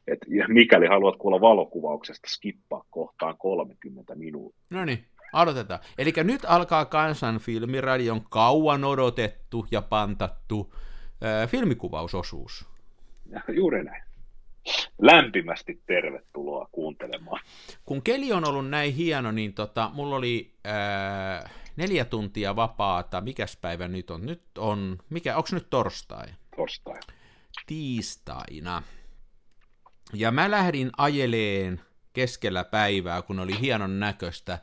et 0.06 0.18
mikäli 0.48 0.86
haluat 0.86 1.16
kuulla 1.16 1.40
valokuvauksesta, 1.40 2.28
skippaa 2.30 2.84
kohtaan 2.90 3.34
30 3.38 4.14
minuuttia. 4.14 4.62
No 4.70 4.84
niin. 4.84 5.04
Aloitetaan. 5.32 5.80
Eli 5.98 6.12
nyt 6.24 6.44
alkaa 6.44 6.84
Kansan 6.84 7.38
filmiradion 7.38 8.24
kauan 8.30 8.84
odotettu 8.84 9.66
ja 9.70 9.82
pantattu 9.82 10.74
äh, 11.24 11.48
filmikuvausosuus. 11.48 12.66
Juuri 13.48 13.84
näin. 13.84 14.02
Lämpimästi 15.02 15.82
tervetuloa 15.86 16.68
kuuntelemaan. 16.72 17.40
Kun 17.84 18.02
keli 18.02 18.32
on 18.32 18.44
ollut 18.44 18.68
näin 18.68 18.94
hieno, 18.94 19.32
niin 19.32 19.54
tota, 19.54 19.90
mulla 19.94 20.16
oli 20.16 20.54
äh, 20.66 21.50
neljä 21.76 22.04
tuntia 22.04 22.56
vapaata. 22.56 23.20
Mikäs 23.20 23.56
päivä 23.56 23.88
nyt 23.88 24.10
on? 24.10 24.26
Nyt 24.26 24.42
on, 24.58 24.98
mikä, 25.10 25.36
onko 25.36 25.48
nyt 25.52 25.70
torstai? 25.70 26.26
Torstai. 26.56 27.00
Tiistaina. 27.66 28.82
Ja 30.12 30.30
mä 30.30 30.50
lähdin 30.50 30.90
ajeleen 30.96 31.80
keskellä 32.12 32.64
päivää, 32.64 33.22
kun 33.22 33.38
oli 33.38 33.60
hienon 33.60 34.00
näköistä. 34.00 34.58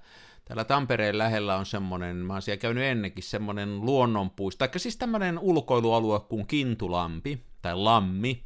Täällä 0.46 0.64
Tampereen 0.64 1.18
lähellä 1.18 1.56
on 1.56 1.66
semmoinen, 1.66 2.16
mä 2.16 2.34
oon 2.34 2.42
siellä 2.42 2.62
käynyt 2.62 2.84
ennenkin, 2.84 3.24
semmoinen 3.24 3.82
luonnonpuisto, 3.82 4.68
tai 4.68 4.80
siis 4.80 4.98
tämmöinen 4.98 5.40
ulkoilualue 5.40 6.20
kuin 6.20 6.48
Kintulampi, 6.48 7.44
tai 7.62 7.76
Lammi, 7.76 8.44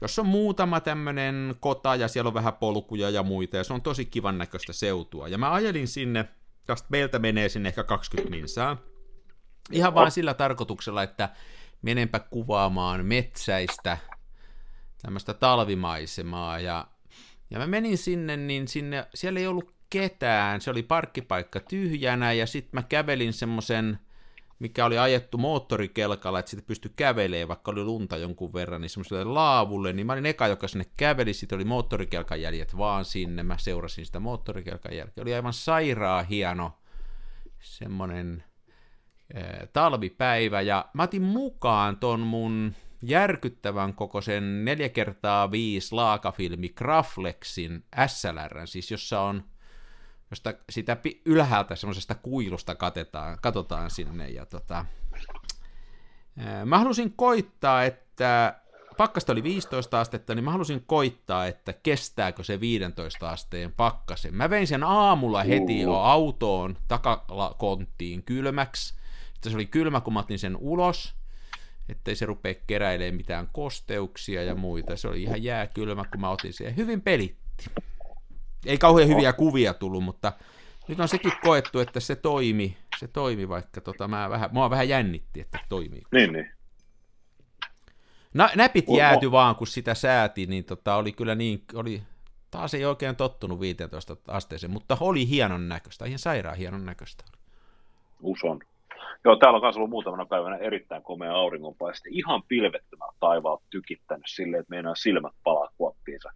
jossa 0.00 0.22
on 0.22 0.28
muutama 0.28 0.80
tämmöinen 0.80 1.54
kota, 1.60 1.96
ja 1.96 2.08
siellä 2.08 2.28
on 2.28 2.34
vähän 2.34 2.54
polkuja 2.54 3.10
ja 3.10 3.22
muita, 3.22 3.56
ja 3.56 3.64
se 3.64 3.72
on 3.72 3.82
tosi 3.82 4.04
kivan 4.04 4.38
näköistä 4.38 4.72
seutua. 4.72 5.28
Ja 5.28 5.38
mä 5.38 5.52
ajelin 5.52 5.88
sinne, 5.88 6.28
tästä 6.66 6.86
meiltä 6.90 7.18
menee 7.18 7.48
sinne 7.48 7.68
ehkä 7.68 7.84
20 7.84 8.30
minsaa, 8.30 8.76
ihan 9.72 9.94
vaan 9.94 10.10
sillä 10.10 10.34
tarkoituksella, 10.34 11.02
että 11.02 11.28
menenpä 11.82 12.18
kuvaamaan 12.18 13.06
metsäistä 13.06 13.98
tämmöistä 15.02 15.34
talvimaisemaa, 15.34 16.60
ja 16.60 16.86
ja 17.50 17.58
mä 17.58 17.66
menin 17.66 17.98
sinne, 17.98 18.36
niin 18.36 18.68
sinne, 18.68 19.06
siellä 19.14 19.40
ei 19.40 19.46
ollut 19.46 19.75
ketään, 19.90 20.60
se 20.60 20.70
oli 20.70 20.82
parkkipaikka 20.82 21.60
tyhjänä, 21.60 22.32
ja 22.32 22.46
sitten 22.46 22.70
mä 22.72 22.82
kävelin 22.82 23.32
semmoisen, 23.32 23.98
mikä 24.58 24.84
oli 24.84 24.98
ajettu 24.98 25.38
moottorikelkalla, 25.38 26.38
että 26.38 26.50
sitten 26.50 26.66
pystyi 26.66 26.92
kävelemään, 26.96 27.48
vaikka 27.48 27.70
oli 27.70 27.84
lunta 27.84 28.16
jonkun 28.16 28.52
verran, 28.52 28.80
niin 28.80 28.90
semmoiselle 28.90 29.24
laavulle, 29.24 29.92
niin 29.92 30.06
mä 30.06 30.12
olin 30.12 30.26
eka, 30.26 30.46
joka 30.46 30.68
sinne 30.68 30.86
käveli, 30.96 31.34
sitten 31.34 31.56
oli 31.56 31.64
moottorikelkan 31.64 32.40
jäljet 32.40 32.76
vaan 32.76 33.04
sinne, 33.04 33.42
mä 33.42 33.58
seurasin 33.58 34.06
sitä 34.06 34.20
moottorikelkan 34.20 34.96
jälkeä, 34.96 35.22
oli 35.22 35.34
aivan 35.34 35.52
sairaan 35.52 36.26
hieno 36.26 36.78
semmoinen 37.60 38.44
talvipäivä, 39.72 40.60
ja 40.60 40.84
mä 40.94 41.02
otin 41.02 41.22
mukaan 41.22 41.96
ton 41.96 42.20
mun 42.20 42.74
järkyttävän 43.02 43.94
kokoisen 43.94 44.64
4 44.64 44.88
kertaa 44.88 45.50
5 45.50 45.94
laakafilmi 45.94 46.68
Graflexin 46.68 47.84
SLR, 48.06 48.66
siis 48.66 48.90
jossa 48.90 49.20
on 49.20 49.44
josta 50.30 50.54
sitä 50.70 50.96
ylhäältä 51.24 51.76
semmoisesta 51.76 52.14
kuilusta 52.14 52.74
katetaan, 52.74 53.38
katsotaan 53.42 53.90
sinne. 53.90 54.28
Ja 54.28 54.46
tota, 54.46 54.84
mä 56.64 56.78
halusin 56.78 57.12
koittaa, 57.12 57.84
että 57.84 58.60
pakkasta 58.96 59.32
oli 59.32 59.42
15 59.42 60.00
astetta, 60.00 60.34
niin 60.34 60.44
mä 60.44 60.52
halusin 60.52 60.84
koittaa, 60.86 61.46
että 61.46 61.72
kestääkö 61.72 62.44
se 62.44 62.60
15 62.60 63.30
asteen 63.30 63.72
pakkasen. 63.72 64.34
Mä 64.34 64.50
vein 64.50 64.66
sen 64.66 64.84
aamulla 64.84 65.42
heti 65.42 65.80
jo 65.80 65.94
autoon 65.94 66.76
takakonttiin 66.88 68.22
kylmäksi. 68.22 68.94
Sitten 69.34 69.52
se 69.52 69.56
oli 69.56 69.66
kylmä, 69.66 70.00
kun 70.00 70.12
mä 70.12 70.20
otin 70.20 70.38
sen 70.38 70.56
ulos 70.56 71.16
ettei 71.88 72.16
se 72.16 72.26
rupea 72.26 72.54
keräilemään 72.66 73.14
mitään 73.14 73.48
kosteuksia 73.52 74.42
ja 74.42 74.54
muita. 74.54 74.96
Se 74.96 75.08
oli 75.08 75.22
ihan 75.22 75.42
jääkylmä, 75.42 76.04
kun 76.04 76.20
mä 76.20 76.30
otin 76.30 76.52
sen. 76.52 76.76
Hyvin 76.76 77.00
pelitti. 77.00 77.64
Ei 78.66 78.78
kauhean 78.78 79.08
hyviä 79.08 79.32
kuvia 79.32 79.74
tullut, 79.74 80.04
mutta 80.04 80.32
nyt 80.88 81.00
on 81.00 81.08
sekin 81.08 81.32
koettu, 81.42 81.78
että 81.80 82.00
se 82.00 82.16
toimi, 82.16 82.76
se 82.98 83.08
toimi 83.08 83.48
vaikka 83.48 83.80
tota, 83.80 84.08
mä 84.08 84.30
vähän, 84.30 84.50
mua 84.52 84.70
vähän 84.70 84.88
jännitti, 84.88 85.40
että 85.40 85.58
toimii. 85.68 86.02
Niin, 86.12 86.32
niin. 86.32 86.50
Na, 88.34 88.50
näpit 88.56 88.84
jääty 88.96 89.30
vaan, 89.30 89.56
kun 89.56 89.66
sitä 89.66 89.94
sääti, 89.94 90.46
niin 90.46 90.64
tota, 90.64 90.96
oli 90.96 91.12
kyllä 91.12 91.34
niin, 91.34 91.62
oli, 91.74 92.02
taas 92.50 92.74
ei 92.74 92.84
oikein 92.84 93.16
tottunut 93.16 93.60
15 93.60 94.16
asteeseen, 94.28 94.70
mutta 94.70 94.96
oli 95.00 95.28
hienon 95.28 95.68
näköistä, 95.68 96.04
ihan 96.04 96.18
sairaan 96.18 96.56
hienon 96.56 96.86
näköistä. 96.86 97.24
Uson. 98.22 98.60
Joo, 99.24 99.36
täällä 99.36 99.56
on 99.56 99.62
myös 99.62 99.76
ollut 99.76 99.90
muutamana 99.90 100.26
päivänä 100.26 100.56
erittäin 100.56 101.02
komea 101.02 101.32
auringonpaiste. 101.32 102.08
Ihan 102.12 102.42
pilvettömän 102.48 103.08
taivaalta 103.20 103.64
tykittänyt 103.70 104.26
silleen, 104.26 104.60
että 104.60 104.70
meinaa 104.70 104.94
silmät 104.94 105.34
palaa 105.44 105.68
kuoppiinsa. 105.76 106.30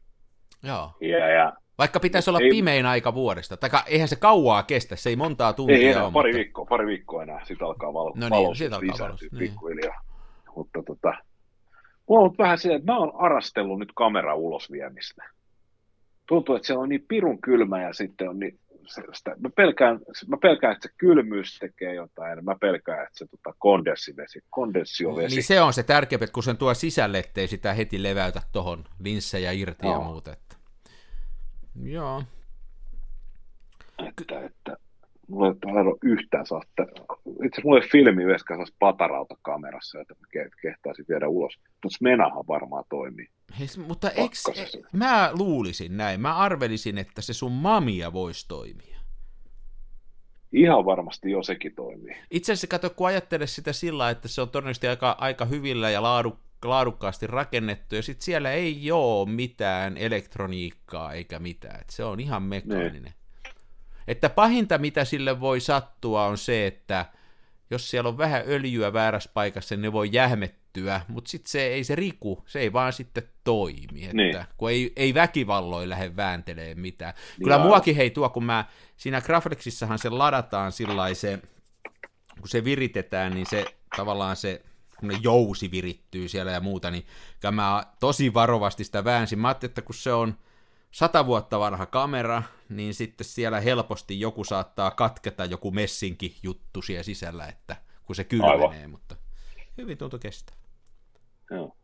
Joo. 0.63 0.91
Ja, 1.01 1.29
ja, 1.29 1.53
Vaikka 1.81 2.01
pitäisi 2.01 2.31
olla 2.31 2.41
ei, 2.41 2.51
pimein 2.51 2.87
aika 2.87 3.15
vuodesta. 3.15 3.57
Tai 3.57 3.71
eihän 3.87 4.09
se 4.09 4.17
kauaa 4.17 4.63
kestä, 4.63 4.97
se 4.97 5.11
ei 5.11 5.17
montaa 5.17 5.53
tuntia 5.53 5.77
ei 5.77 5.87
enää, 5.87 6.05
ole. 6.05 6.13
pari, 6.13 6.29
mutta... 6.29 6.37
viikkoa, 6.37 6.65
pari 6.65 6.87
viikkoa 6.87 7.23
enää, 7.23 7.45
sitten 7.45 7.67
alkaa 7.67 7.95
valo, 7.95 8.13
no 8.17 8.29
niin, 8.29 8.57
siitä 8.57 8.77
alkaa 8.77 9.17
pikkuhiljaa. 9.39 10.01
Niin. 10.01 10.55
Mutta 10.57 10.83
tota, 10.87 11.09
mulla 11.09 11.25
on 12.09 12.19
ollut 12.19 12.39
vähän 12.39 12.59
se, 12.59 12.75
että 12.75 12.93
mä 12.93 12.99
oon 12.99 13.13
arastellut 13.15 13.79
nyt 13.79 13.93
kamera 13.95 14.35
ulos 14.35 14.71
viemistä. 14.73 15.25
Tuntuu, 16.29 16.55
että 16.55 16.67
se 16.67 16.75
on 16.75 16.89
niin 16.89 17.05
pirun 17.09 17.41
kylmä 17.41 17.83
ja 17.83 17.93
sitten 17.93 18.29
on 18.29 18.39
niin 18.39 18.59
sitä, 19.13 19.37
mä, 19.39 19.51
pelkään, 19.57 20.01
mä 20.29 20.37
pelkään, 20.37 20.73
että 20.73 20.89
se 20.89 20.95
kylmyys 20.99 21.59
tekee 21.59 21.95
jotain, 21.95 22.45
mä 22.45 22.57
pelkään, 22.61 23.03
että 23.03 23.19
se 23.19 23.27
tota, 23.27 23.57
kondenssivesi, 23.59 24.41
kondenssiovesi. 24.51 25.37
Niin 25.37 25.45
se 25.45 25.61
on 25.61 25.73
se 25.73 25.83
tärkeä, 25.83 26.19
että 26.21 26.33
kun 26.33 26.43
sen 26.43 26.57
tuo 26.57 26.75
sisälle, 26.75 27.19
ettei 27.19 27.49
sitä 27.49 27.75
heti 27.75 28.03
leväytä 28.03 28.43
tuohon 28.53 28.85
linssejä 28.99 29.53
irti 29.53 29.87
no. 29.87 29.93
ja 29.93 30.01
muuta. 30.01 30.33
Että... 30.33 30.60
Joo. 31.83 32.23
Että, 33.99 34.41
että 34.41 34.77
mulla 35.29 35.47
ei 35.49 35.87
ole 35.87 35.99
yhtään 36.03 36.47
saa, 36.47 36.63
itse 37.45 37.63
mulla 37.65 37.81
ei 37.81 37.89
filmi 37.89 38.25
myöskään 38.25 38.61
saisi 38.61 38.75
patarauta 38.79 39.35
kamerassa, 39.43 40.01
että 40.01 40.15
mä 40.15 40.45
kehtaisin 40.63 41.05
viedä 41.09 41.29
ulos, 41.29 41.59
mutta 41.65 41.89
Smenahan 41.89 42.45
varmaan 42.49 42.85
toimii. 42.89 43.29
Hei, 43.59 43.67
mutta 43.87 44.11
eks, 44.11 44.47
e, 44.47 44.67
mä 44.93 45.31
luulisin 45.33 45.97
näin, 45.97 46.21
mä 46.21 46.37
arvelisin, 46.37 46.99
että 46.99 47.23
se 47.23 47.33
sun 47.33 47.53
mamia 47.53 48.13
voisi 48.13 48.49
toimia. 48.49 49.01
Ihan 50.53 50.85
varmasti 50.85 51.31
jo 51.31 51.43
sekin 51.43 51.75
toimii. 51.75 52.17
Itse 52.31 52.53
asiassa 52.53 52.67
kato, 52.67 52.91
kun 52.91 53.07
ajattelee 53.07 53.47
sitä 53.47 53.73
sillä, 53.73 54.11
että 54.11 54.29
se 54.29 54.43
on 54.43 54.51
todennäköisesti 54.51 54.89
aika, 54.89 55.17
aika 55.19 55.45
hyvillä 55.45 55.91
ja 55.91 56.03
laadu, 56.03 56.39
laadukkaasti 56.65 57.27
rakennettu, 57.27 57.95
ja 57.95 58.03
sitten 58.03 58.25
siellä 58.25 58.53
ei 58.53 58.93
ole 58.93 59.31
mitään 59.31 59.97
elektroniikkaa 59.97 61.13
eikä 61.13 61.39
mitään, 61.39 61.81
että 61.81 61.93
se 61.93 62.05
on 62.05 62.21
ihan 62.21 62.43
mekaaninen. 62.43 63.03
Ne. 63.03 63.15
Että 64.09 64.31
pahinta, 64.31 64.79
mitä 64.79 65.05
sille 65.05 65.41
voi 65.41 65.61
sattua, 65.61 66.27
on 66.27 66.39
se, 66.39 66.67
että 66.67 67.07
jos 67.71 67.91
siellä 67.91 68.09
on 68.09 68.19
vähän 68.19 68.43
öljyä 68.47 68.93
väärässä 68.93 69.31
paikassa, 69.35 69.75
niin 69.75 69.83
ne 69.83 69.93
voi 69.93 70.09
jähmettyä, 70.13 71.01
mutta 71.09 71.31
sitten 71.31 71.51
se 71.51 71.67
ei 71.67 71.85
se 71.85 71.95
riku, 71.95 72.45
se 72.47 72.61
ei 72.61 72.73
vaan 72.73 72.93
sitten 72.93 73.23
toimi, 73.45 74.05
että 74.05 74.17
niin. 74.17 74.45
kun 74.57 74.71
ei, 74.71 74.93
ei 74.97 75.15
väkivalloin 75.15 75.89
lähde 75.89 76.17
vääntelee 76.17 76.75
mitään. 76.75 77.15
Niin 77.15 77.45
Kyllä 77.45 77.59
muakin 77.59 77.97
hei 77.97 78.11
tuo, 78.11 78.29
kun 78.29 78.45
mä, 78.45 78.65
siinä 78.97 79.21
Graflexissahan 79.21 79.99
se 79.99 80.09
ladataan 80.11 80.73
sillä 80.73 81.15
se, 81.15 81.39
kun 82.41 82.49
se 82.49 82.65
viritetään, 82.65 83.35
niin 83.35 83.47
se 83.47 83.65
tavallaan 83.97 84.37
se 84.37 84.63
jousi 85.23 85.71
virittyy 85.71 86.29
siellä 86.29 86.53
ja 86.53 86.61
muuta, 86.61 86.91
niin 86.91 87.07
mä 87.53 87.87
tosi 88.01 88.35
varovasti 88.35 88.85
sitä 88.85 89.05
väänsin. 89.05 89.39
Mä 89.39 89.49
ajattelin, 89.49 89.71
että 89.71 89.83
kun 89.83 89.95
se 89.95 90.13
on 90.13 90.35
sata 90.91 91.27
vuotta 91.27 91.61
vanha 91.61 91.87
kamera, 91.87 92.43
niin 92.69 92.95
sitten 92.95 93.25
siellä 93.25 93.61
helposti 93.61 94.21
joku 94.21 94.45
saattaa 94.45 94.91
katketa 94.91 95.45
joku 95.45 95.71
messinki 95.71 96.37
juttu 96.43 96.83
siellä 96.83 97.03
sisällä, 97.03 97.47
että 97.47 97.77
kun 98.07 98.17
se 98.17 98.25
kylmenee, 98.25 98.67
Aivan. 98.67 98.91
mutta 98.91 99.17
hyvin 99.79 99.99
tuntuu 99.99 100.19
kestää. 100.19 100.57
Joo. 101.51 101.77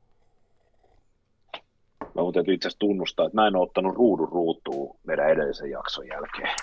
Mä 2.14 2.22
mun 2.22 2.32
täytyy 2.32 2.54
itse 2.54 2.68
asiassa 2.68 2.78
tunnustaa, 2.78 3.26
että 3.26 3.36
mä 3.36 3.46
en 3.46 3.56
ole 3.56 3.62
ottanut 3.62 3.94
ruudun 3.94 4.28
ruutuun 4.28 4.98
meidän 5.04 5.30
edellisen 5.30 5.70
jakson 5.70 6.06
jälkeen. 6.06 6.56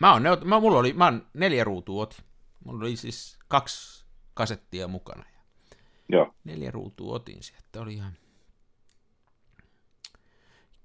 Mä 0.00 0.12
oon, 0.12 0.22
mä, 0.44 0.60
mulla 0.60 0.78
oli, 0.78 0.92
mä 0.92 1.04
oon 1.04 1.26
neljä 1.34 1.64
ruutua 1.64 2.02
otin. 2.02 2.24
Mulla 2.64 2.80
oli 2.84 2.96
siis 2.96 3.38
kaksi 3.48 4.06
kasettia 4.34 4.88
mukana. 4.88 5.24
Joo. 6.08 6.34
Neljä 6.44 6.70
ruutua 6.70 7.14
otin 7.14 7.42
sieltä, 7.42 7.80
oli 7.80 7.94
ihan 7.94 8.12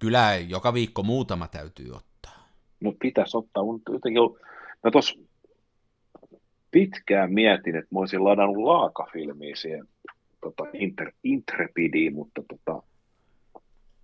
Kyllä 0.04 0.36
joka 0.36 0.74
viikko 0.74 1.04
muutama 1.04 1.48
täytyy 1.48 1.92
ottaa. 1.92 2.48
No 2.80 2.94
pitäisi 3.00 3.38
ottaa, 3.38 3.64
mutta 3.64 3.92
jotenkin 3.92 4.22
mä 4.84 4.92
tuossa 4.92 5.20
pitkään 6.72 7.34
mietin, 7.34 7.76
että 7.76 7.88
mä 7.92 8.00
olisin 8.00 8.24
ladannut 8.24 8.58
laakafilmiä 8.58 9.56
siihen 9.56 9.88
tota, 10.42 10.64
inter, 10.74 11.12
Intrepidiin, 11.24 12.14
mutta 12.14 12.42
tota, 12.48 12.84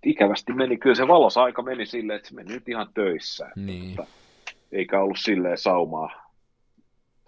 ikävästi 0.04 0.52
meni, 0.52 0.76
kyllä 0.76 0.94
se 0.94 1.08
valosaika 1.08 1.62
meni 1.62 1.86
silleen, 1.86 2.16
että 2.16 2.28
se 2.28 2.34
meni 2.34 2.52
nyt 2.54 2.68
ihan 2.68 2.88
töissä. 2.94 3.50
Niin. 3.56 3.86
Mutta, 3.86 4.06
eikä 4.72 5.00
ollut 5.00 5.18
silleen 5.20 5.58
saumaa 5.58 6.29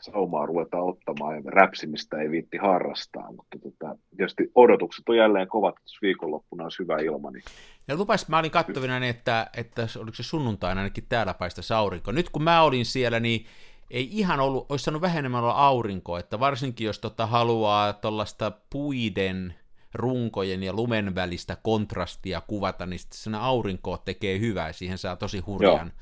saumaa 0.03 0.47
ruveta 0.47 0.79
ottamaan 0.79 1.35
ja 1.35 1.43
räpsimistä 1.51 2.17
ei 2.17 2.31
viitti 2.31 2.57
harrastaa, 2.57 3.33
mutta 3.33 3.59
tota, 3.63 3.97
tietysti 4.17 4.51
odotukset 4.55 5.09
on 5.09 5.17
jälleen 5.17 5.49
kovat, 5.49 5.75
että 5.79 5.99
viikonloppuna 6.03 6.65
olisi 6.65 6.79
hyvä 6.79 6.97
ilma. 6.99 7.31
Niin... 7.31 7.43
Ja 7.89 7.97
lupas, 7.97 8.29
mä 8.29 8.39
olin 8.39 8.51
kattavina, 8.51 9.01
niin 9.01 9.11
että, 9.11 9.51
että 9.57 9.87
oliko 9.99 10.15
se 10.15 10.23
sunnuntaina 10.23 10.81
ainakin 10.81 11.07
täällä 11.09 11.35
paista 11.35 11.77
aurinko. 11.77 12.13
Nyt 12.13 12.31
kun 12.31 12.43
mä 12.43 12.63
olin 12.63 12.87
siellä, 12.87 13.21
niin 13.21 13.47
ei 13.91 14.09
ihan 14.11 14.41
ollut, 14.41 14.67
olisi 14.69 14.85
saanut 14.85 15.03
vähän 15.03 15.19
enemmän 15.19 15.43
olla 15.43 15.53
aurinkoa, 15.53 16.19
että 16.19 16.41
varsinkin 16.41 16.85
jos 16.85 16.99
tota 16.99 17.27
haluaa 17.27 17.93
tuollaista 17.93 18.53
puiden, 18.71 19.55
runkojen 19.95 20.63
ja 20.63 20.73
lumen 20.73 21.15
välistä 21.15 21.57
kontrastia 21.63 22.43
kuvata, 22.47 22.87
niin 22.87 22.99
sitten 22.99 23.35
aurinko 23.35 23.97
tekee 23.97 24.39
hyvää, 24.39 24.73
siihen 24.73 24.99
saa 24.99 25.17
tosi 25.17 25.39
hurjan, 25.39 25.93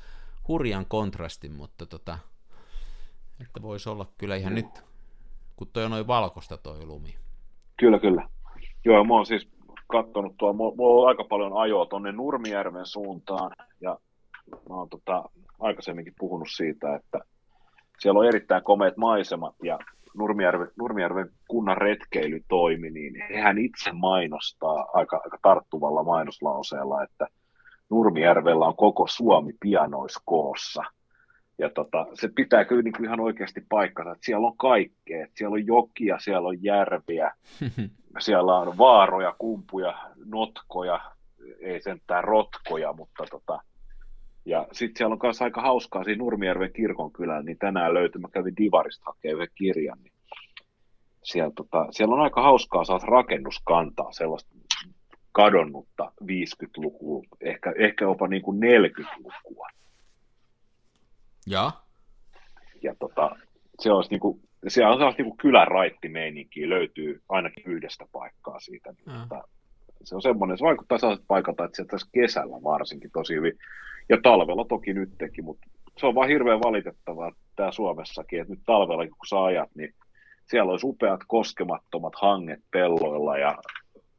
hurjan 0.47 0.85
kontrastin, 0.85 1.51
mutta 1.51 1.85
tota, 1.85 2.17
että 3.41 3.61
voisi 3.61 3.89
olla 3.89 4.05
kyllä 4.17 4.35
ihan 4.35 4.55
nyt, 4.55 4.83
kun 5.55 5.67
toi 5.73 5.85
on 5.85 5.91
noin 5.91 6.07
valkoista 6.07 6.57
toi 6.57 6.85
lumi. 6.85 7.15
Kyllä, 7.77 7.99
kyllä. 7.99 8.29
Joo, 8.85 9.03
mä 9.03 9.13
oon 9.13 9.25
siis 9.25 9.49
katsonut 9.87 10.37
tuo, 10.37 10.53
mulla 10.53 11.01
on 11.01 11.07
aika 11.07 11.23
paljon 11.23 11.57
ajoa 11.57 11.85
tuonne 11.85 12.11
Nurmijärven 12.11 12.85
suuntaan, 12.85 13.51
ja 13.81 13.97
mä 14.69 14.75
oon 14.75 14.89
tota, 14.89 15.29
aikaisemminkin 15.59 16.13
puhunut 16.19 16.47
siitä, 16.51 16.95
että 16.95 17.19
siellä 17.99 18.19
on 18.19 18.27
erittäin 18.27 18.63
komeat 18.63 18.97
maisemat, 18.97 19.55
ja 19.63 19.79
Nurmijärven, 20.17 20.67
Nurmijärven 20.79 21.29
kunnan 21.47 21.77
retkeilytoimi, 21.77 22.89
niin 22.89 23.15
hehän 23.29 23.57
itse 23.57 23.91
mainostaa 23.91 24.85
aika, 24.93 25.21
aika 25.23 25.37
tarttuvalla 25.41 26.03
mainoslauseella, 26.03 27.03
että 27.03 27.27
Nurmijärvellä 27.89 28.65
on 28.65 28.75
koko 28.75 29.07
Suomi 29.07 29.53
pianoiskoossa. 29.59 30.83
Ja 31.57 31.69
tota, 31.69 32.07
se 32.13 32.29
pitää 32.35 32.65
kyllä 32.65 32.81
niin 32.81 32.93
kuin 32.93 33.05
ihan 33.05 33.19
oikeasti 33.19 33.65
paikkansa, 33.69 34.11
että 34.11 34.25
siellä 34.25 34.47
on 34.47 34.57
kaikkea. 34.57 35.23
Että 35.23 35.37
siellä 35.37 35.53
on 35.53 35.67
jokia, 35.67 36.19
siellä 36.19 36.47
on 36.47 36.63
järviä, 36.63 37.31
siellä 38.19 38.57
on 38.57 38.77
vaaroja, 38.77 39.35
kumpuja, 39.37 40.09
notkoja, 40.25 40.99
ei 41.59 41.81
sentään 41.81 42.23
rotkoja, 42.23 42.93
mutta 42.93 43.23
tota, 43.31 43.59
ja 44.45 44.67
sitten 44.71 44.97
siellä 44.97 45.13
on 45.13 45.19
myös 45.23 45.41
aika 45.41 45.61
hauskaa 45.61 46.03
siinä 46.03 46.17
Nurmijärven 46.17 46.73
kirkonkylällä, 46.73 47.43
niin 47.43 47.57
tänään 47.57 47.93
löytyi, 47.93 48.21
mä 48.21 48.27
kävin 48.33 48.57
Divarista 48.57 49.03
hakemaan 49.05 49.35
yhden 49.35 49.55
kirjan, 49.55 49.97
niin 50.03 50.13
siellä, 51.23 51.51
tota, 51.55 51.87
siellä 51.91 52.15
on 52.15 52.21
aika 52.21 52.41
hauskaa 52.41 52.83
saada 52.83 53.05
rakennuskantaa, 53.05 54.11
sellaista 54.11 54.51
kadonnutta 55.31 56.11
50-lukua, 56.23 57.23
ehkä, 57.41 57.73
ehkä 57.77 58.05
jopa 58.05 58.27
niin 58.27 58.41
kuin 58.41 58.59
40-lukua. 58.61 59.67
Ja? 61.47 61.71
Ja 62.81 62.95
tota, 62.99 63.35
se 63.79 63.91
olisi 63.91 64.09
niin 64.09 64.19
kuin, 64.19 64.39
siellä 64.67 64.91
on 64.91 64.97
sellaista 64.99 65.23
niin 65.23 65.37
kylän 65.37 65.67
raittimeininkiä, 65.67 66.69
löytyy 66.69 67.21
ainakin 67.29 67.63
yhdestä 67.65 68.05
paikkaa 68.11 68.59
siitä. 68.59 68.91
Niin, 68.91 69.19
tota, 69.19 69.47
se 70.03 70.15
on 70.15 70.21
semmoinen, 70.21 70.57
se 70.57 70.63
vaikuttaa 70.63 70.97
sellaiset 70.97 71.27
paikalta, 71.27 71.65
että 71.65 71.97
se 71.97 72.05
kesällä 72.11 72.63
varsinkin 72.63 73.11
tosi 73.11 73.35
hyvin 73.35 73.53
ja 74.09 74.17
talvella 74.23 74.65
toki 74.65 74.93
nytkin, 74.93 75.45
mutta 75.45 75.67
se 75.97 76.05
on 76.05 76.15
vaan 76.15 76.29
hirveän 76.29 76.59
valitettavaa 76.59 77.31
tämä 77.55 77.71
Suomessakin, 77.71 78.41
että 78.41 78.53
nyt 78.53 78.63
talvella 78.65 79.07
kun 79.07 79.27
sä 79.29 79.43
ajat, 79.43 79.69
niin 79.75 79.93
siellä 80.49 80.71
olisi 80.71 80.87
upeat 80.87 81.19
koskemattomat 81.27 82.13
hanget 82.15 82.59
pelloilla 82.71 83.37
ja 83.37 83.57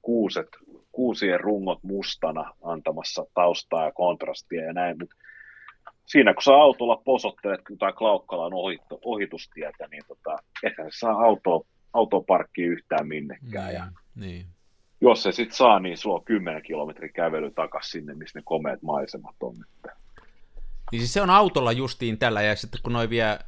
kuuset, 0.02 0.48
kuusien 0.92 1.40
rungot 1.40 1.78
mustana 1.82 2.54
antamassa 2.62 3.26
taustaa 3.34 3.84
ja 3.84 3.92
kontrastia 3.92 4.64
ja 4.64 4.72
näin, 4.72 4.98
mutta 4.98 5.16
siinä 6.07 6.34
kun 6.34 6.42
sä 6.42 6.53
autolla 6.53 6.96
posottelet 6.96 7.61
tai 7.78 7.92
Klaukkalan 7.92 8.55
ohito, 8.55 8.98
ohitustietä, 9.05 9.88
niin 9.90 10.03
tota, 10.09 10.36
eihän 10.62 10.90
saa 10.98 11.24
autoa, 11.24 11.61
autoparkkiin 11.92 12.68
yhtään 12.68 13.09
minnekään. 13.09 13.66
Niin, 13.66 13.74
ja 13.74 13.86
niin 14.14 14.46
jos 15.03 15.22
se 15.22 15.32
sitten 15.32 15.57
saa, 15.57 15.80
niin 15.80 15.98
sulla 15.98 16.16
on 16.16 16.24
10 16.24 16.62
kilometrin 16.62 17.12
kävely 17.12 17.50
takaisin 17.50 17.90
sinne, 17.90 18.14
missä 18.14 18.38
ne 18.38 18.42
komeat 18.44 18.82
maisemat 18.82 19.36
on. 19.40 19.55
Niin 20.92 21.00
siis 21.00 21.12
se 21.12 21.22
on 21.22 21.30
autolla 21.30 21.72
justiin 21.72 22.18
tällä, 22.18 22.42
ja 22.42 22.57
sitten 22.57 22.80
kun 22.82 22.92
noin 22.92 23.11
vie, 23.11 23.24
äh, 23.24 23.38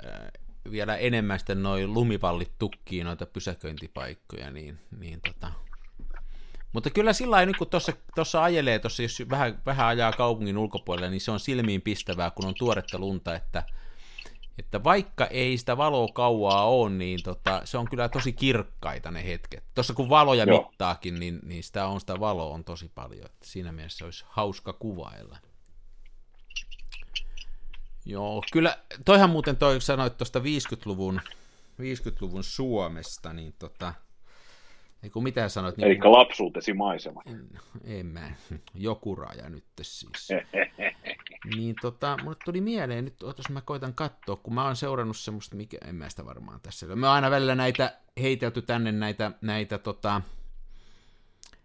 vielä 0.71 0.97
enemmän 0.97 1.39
sitten 1.39 1.63
noin 1.63 1.95
lumipallit 1.95 2.53
tukkii 2.59 3.05
noita 3.05 3.27
pysäköintipaikkoja, 3.27 4.51
niin, 4.51 4.79
niin 4.99 5.21
tota... 5.21 5.53
Mutta 6.75 6.91
kyllä 6.91 7.13
sillä 7.13 7.35
lailla, 7.35 7.47
nyt 7.47 7.57
kun 7.57 7.69
tuossa 8.15 8.43
ajelee, 8.43 8.79
tossa, 8.79 9.03
jos 9.03 9.23
vähän, 9.31 9.63
vähän 9.67 9.87
ajaa 9.87 10.13
kaupungin 10.13 10.59
ulkopuolelle, 10.59 11.11
niin 11.11 11.21
se 11.21 11.31
on 11.31 11.41
silmiin 11.41 11.83
pistävää, 11.83 12.31
kun 12.31 12.47
on 12.47 12.55
tuoretta 12.59 12.99
lunta, 12.99 13.35
että 13.35 13.63
että 14.59 14.85
vaikka 14.85 15.27
ei 15.27 15.59
sitä 15.59 15.77
valoa 15.77 16.09
kauaa 16.15 16.69
ole, 16.69 16.91
niin 16.91 17.23
tota, 17.23 17.63
se 17.65 17.79
on 17.79 17.89
kyllä 17.89 18.09
tosi 18.09 18.33
kirkkaita 18.33 19.11
ne 19.11 19.25
hetket. 19.25 19.65
Tuossa 19.75 19.95
kun 19.95 20.09
valoja 20.09 20.45
Joo. 20.45 20.63
mittaakin, 20.63 21.21
niin, 21.21 21.41
niin 21.43 21.63
sitä 21.63 21.87
on 21.87 22.01
sitä 22.01 22.21
valoa 22.21 22.55
on 22.55 22.65
tosi 22.65 22.91
paljon. 22.95 23.27
Että 23.27 23.47
siinä 23.47 23.73
mielessä 23.73 24.05
olisi 24.05 24.25
hauska 24.29 24.73
kuvailla. 24.73 25.39
Joo, 28.05 28.43
kyllä, 28.53 28.79
toihan 29.05 29.31
muuten 29.31 29.57
toi 29.57 29.81
sanoit 29.81 30.17
tuosta 30.17 30.39
50-luvun, 30.39 31.21
50-luvun 31.81 32.45
Suomesta, 32.45 33.33
niin 33.33 33.55
tota, 33.59 33.95
ei 35.05 35.11
kun 35.11 35.23
mitä 35.23 35.49
sanoit. 35.49 35.77
Niin 35.77 35.87
Eli 35.87 35.99
lapsuutesi 36.05 36.73
maisemat. 36.73 37.27
En, 37.27 37.49
en 37.85 38.07
mä, 38.07 38.33
joku 38.75 39.15
raja 39.15 39.49
nyt 39.49 39.65
siis. 39.83 40.29
niin 41.57 41.75
tota, 41.81 42.17
mulle 42.23 42.37
tuli 42.45 42.61
mieleen, 42.61 43.05
nyt 43.05 43.23
otas 43.23 43.51
mä 43.51 43.61
koitan 43.61 43.95
katsoa, 43.95 44.37
kun 44.37 44.55
mä 44.55 44.65
oon 44.65 44.77
seurannut 44.77 45.17
semmoista, 45.17 45.57
mikä, 45.57 45.79
en 45.89 45.95
mä 45.95 46.09
sitä 46.09 46.25
varmaan 46.25 46.61
tässä. 46.61 46.87
Me 46.87 47.07
on 47.07 47.13
aina 47.13 47.31
välillä 47.31 47.55
näitä 47.55 47.99
heitelty 48.21 48.63
tänne 48.63 48.93
näitä, 48.93 49.33
näitä 49.41 49.79
tota, 49.79 50.23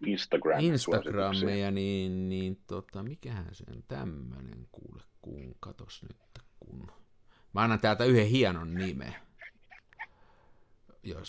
Instagram 0.06 0.60
Instagrameja, 0.60 1.70
niin, 1.70 2.28
niin 2.28 2.58
tota, 2.66 3.02
mikähän 3.02 3.46
se 3.52 3.64
on 3.76 3.82
tämmönen, 3.88 4.66
kuule, 4.72 5.02
kun 5.22 5.54
katos 5.60 6.02
nyt, 6.02 6.44
kun... 6.60 6.86
Mä 7.54 7.60
annan 7.60 7.80
täältä 7.80 8.04
yhden 8.04 8.26
hienon 8.26 8.74
nimen 8.74 9.14
jos 11.02 11.28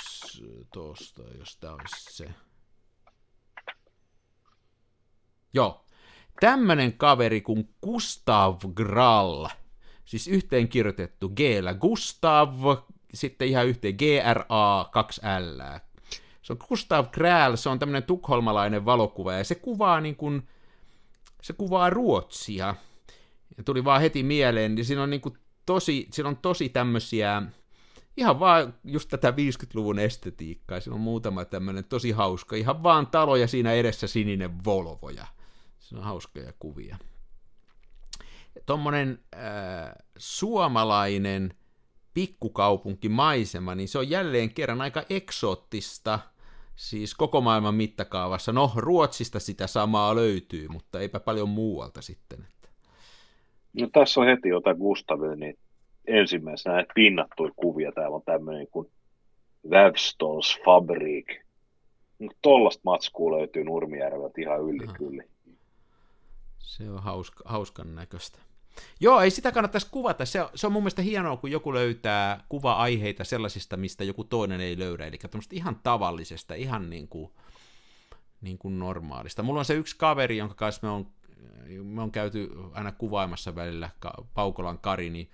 tuosta, 0.73 1.21
jos 1.39 1.57
tämä 1.57 1.73
olisi 1.73 2.13
se. 2.13 2.29
Joo. 5.53 5.85
Tämmönen 6.39 6.93
kaveri 6.97 7.41
kuin 7.41 7.75
Gustav 7.83 8.59
Grall, 8.73 9.47
siis 10.05 10.27
yhteen 10.27 10.67
kirjoitettu 10.67 11.29
g 11.29 11.39
Gustav, 11.79 12.53
sitten 13.13 13.47
ihan 13.47 13.67
yhteen 13.67 13.95
G-R-A 13.95 14.89
2 14.91 15.21
L. 15.21 15.61
Se 16.41 16.53
on 16.53 16.59
Gustav 16.67 17.05
Grall, 17.11 17.55
se 17.55 17.69
on 17.69 17.79
tämmöinen 17.79 18.03
tukholmalainen 18.03 18.85
valokuva, 18.85 19.33
ja 19.33 19.43
se 19.43 19.55
kuvaa 19.55 20.01
niin 20.01 20.15
kuin, 20.15 20.47
se 21.41 21.53
kuvaa 21.53 21.89
Ruotsia. 21.89 22.75
Ja 23.57 23.63
tuli 23.63 23.83
vaan 23.83 24.01
heti 24.01 24.23
mieleen, 24.23 24.75
niin 24.75 24.85
siinä 24.85 25.03
on 25.03 25.09
niin 25.09 25.21
kuin 25.21 25.37
tosi, 25.65 26.07
siinä 26.11 26.29
on 26.29 26.37
tosi 26.37 26.69
tämmöisiä, 26.69 27.43
ihan 28.17 28.39
vaan 28.39 28.73
just 28.83 29.09
tätä 29.09 29.31
50-luvun 29.31 29.99
estetiikkaa. 29.99 30.79
Siinä 30.79 30.95
on 30.95 31.01
muutama 31.01 31.45
tämmöinen 31.45 31.83
tosi 31.83 32.11
hauska, 32.11 32.55
ihan 32.55 32.83
vaan 32.83 33.07
taloja 33.07 33.47
siinä 33.47 33.73
edessä 33.73 34.07
sininen 34.07 34.65
Volvo 34.65 35.09
ja 35.09 35.25
se 35.79 35.97
on 35.97 36.03
hauskoja 36.03 36.53
kuvia. 36.59 36.97
Tuommoinen 38.65 39.19
äh, 39.35 39.41
suomalainen 40.17 41.53
pikkukaupunkimaisema, 42.13 43.75
niin 43.75 43.87
se 43.87 43.97
on 43.97 44.09
jälleen 44.09 44.53
kerran 44.53 44.81
aika 44.81 45.03
eksoottista, 45.09 46.19
siis 46.75 47.15
koko 47.15 47.41
maailman 47.41 47.75
mittakaavassa. 47.75 48.51
No, 48.51 48.71
Ruotsista 48.75 49.39
sitä 49.39 49.67
samaa 49.67 50.15
löytyy, 50.15 50.67
mutta 50.67 50.99
eipä 50.99 51.19
paljon 51.19 51.49
muualta 51.49 52.01
sitten. 52.01 52.47
No 53.79 53.87
tässä 53.93 54.21
on 54.21 54.27
heti 54.27 54.49
jotain 54.49 54.77
Gustaville, 54.77 55.35
niin 55.35 55.57
ensimmäisenä 56.11 56.85
pinnattuja 56.95 57.51
kuvia. 57.55 57.91
Täällä 57.91 58.15
on 58.15 58.23
tämmöinen 58.25 58.67
kuin 58.67 58.91
Webstons 59.69 60.59
Fabrik. 60.65 61.41
Tollasta 62.41 62.81
matskua 62.85 63.37
löytyy 63.37 63.63
Nurmijärveltä 63.63 64.41
ihan 64.41 64.61
yli 64.61 64.87
kyllä. 64.93 65.23
Se 66.59 66.89
on 66.89 67.03
hauska, 67.03 67.43
hauskan 67.45 67.95
näköistä. 67.95 68.39
Joo, 68.99 69.21
ei 69.21 69.29
sitä 69.29 69.51
kannattaisi 69.51 69.87
kuvata. 69.91 70.25
Se 70.25 70.41
on, 70.41 70.49
se 70.55 70.67
on 70.67 70.73
mun 70.73 70.83
mielestä 70.83 71.01
hienoa, 71.01 71.37
kun 71.37 71.51
joku 71.51 71.73
löytää 71.73 72.43
kuva-aiheita 72.49 73.23
sellaisista, 73.23 73.77
mistä 73.77 74.03
joku 74.03 74.23
toinen 74.23 74.61
ei 74.61 74.79
löydä. 74.79 75.05
Eli 75.05 75.19
ihan 75.51 75.79
tavallisesta, 75.83 76.53
ihan 76.53 76.89
niin 76.89 77.07
kuin, 77.07 77.31
niin 78.41 78.57
kuin 78.57 78.79
normaalista. 78.79 79.43
Mulla 79.43 79.59
on 79.59 79.65
se 79.65 79.73
yksi 79.73 79.95
kaveri, 79.97 80.37
jonka 80.37 80.55
kanssa 80.55 80.87
me 80.87 80.91
on 80.93 81.07
me 81.83 82.01
on 82.01 82.11
käyty 82.11 82.49
aina 82.73 82.91
kuvaamassa 82.91 83.55
välillä 83.55 83.89
Paukolan 84.33 84.79
Kari, 84.79 85.09
niin 85.09 85.29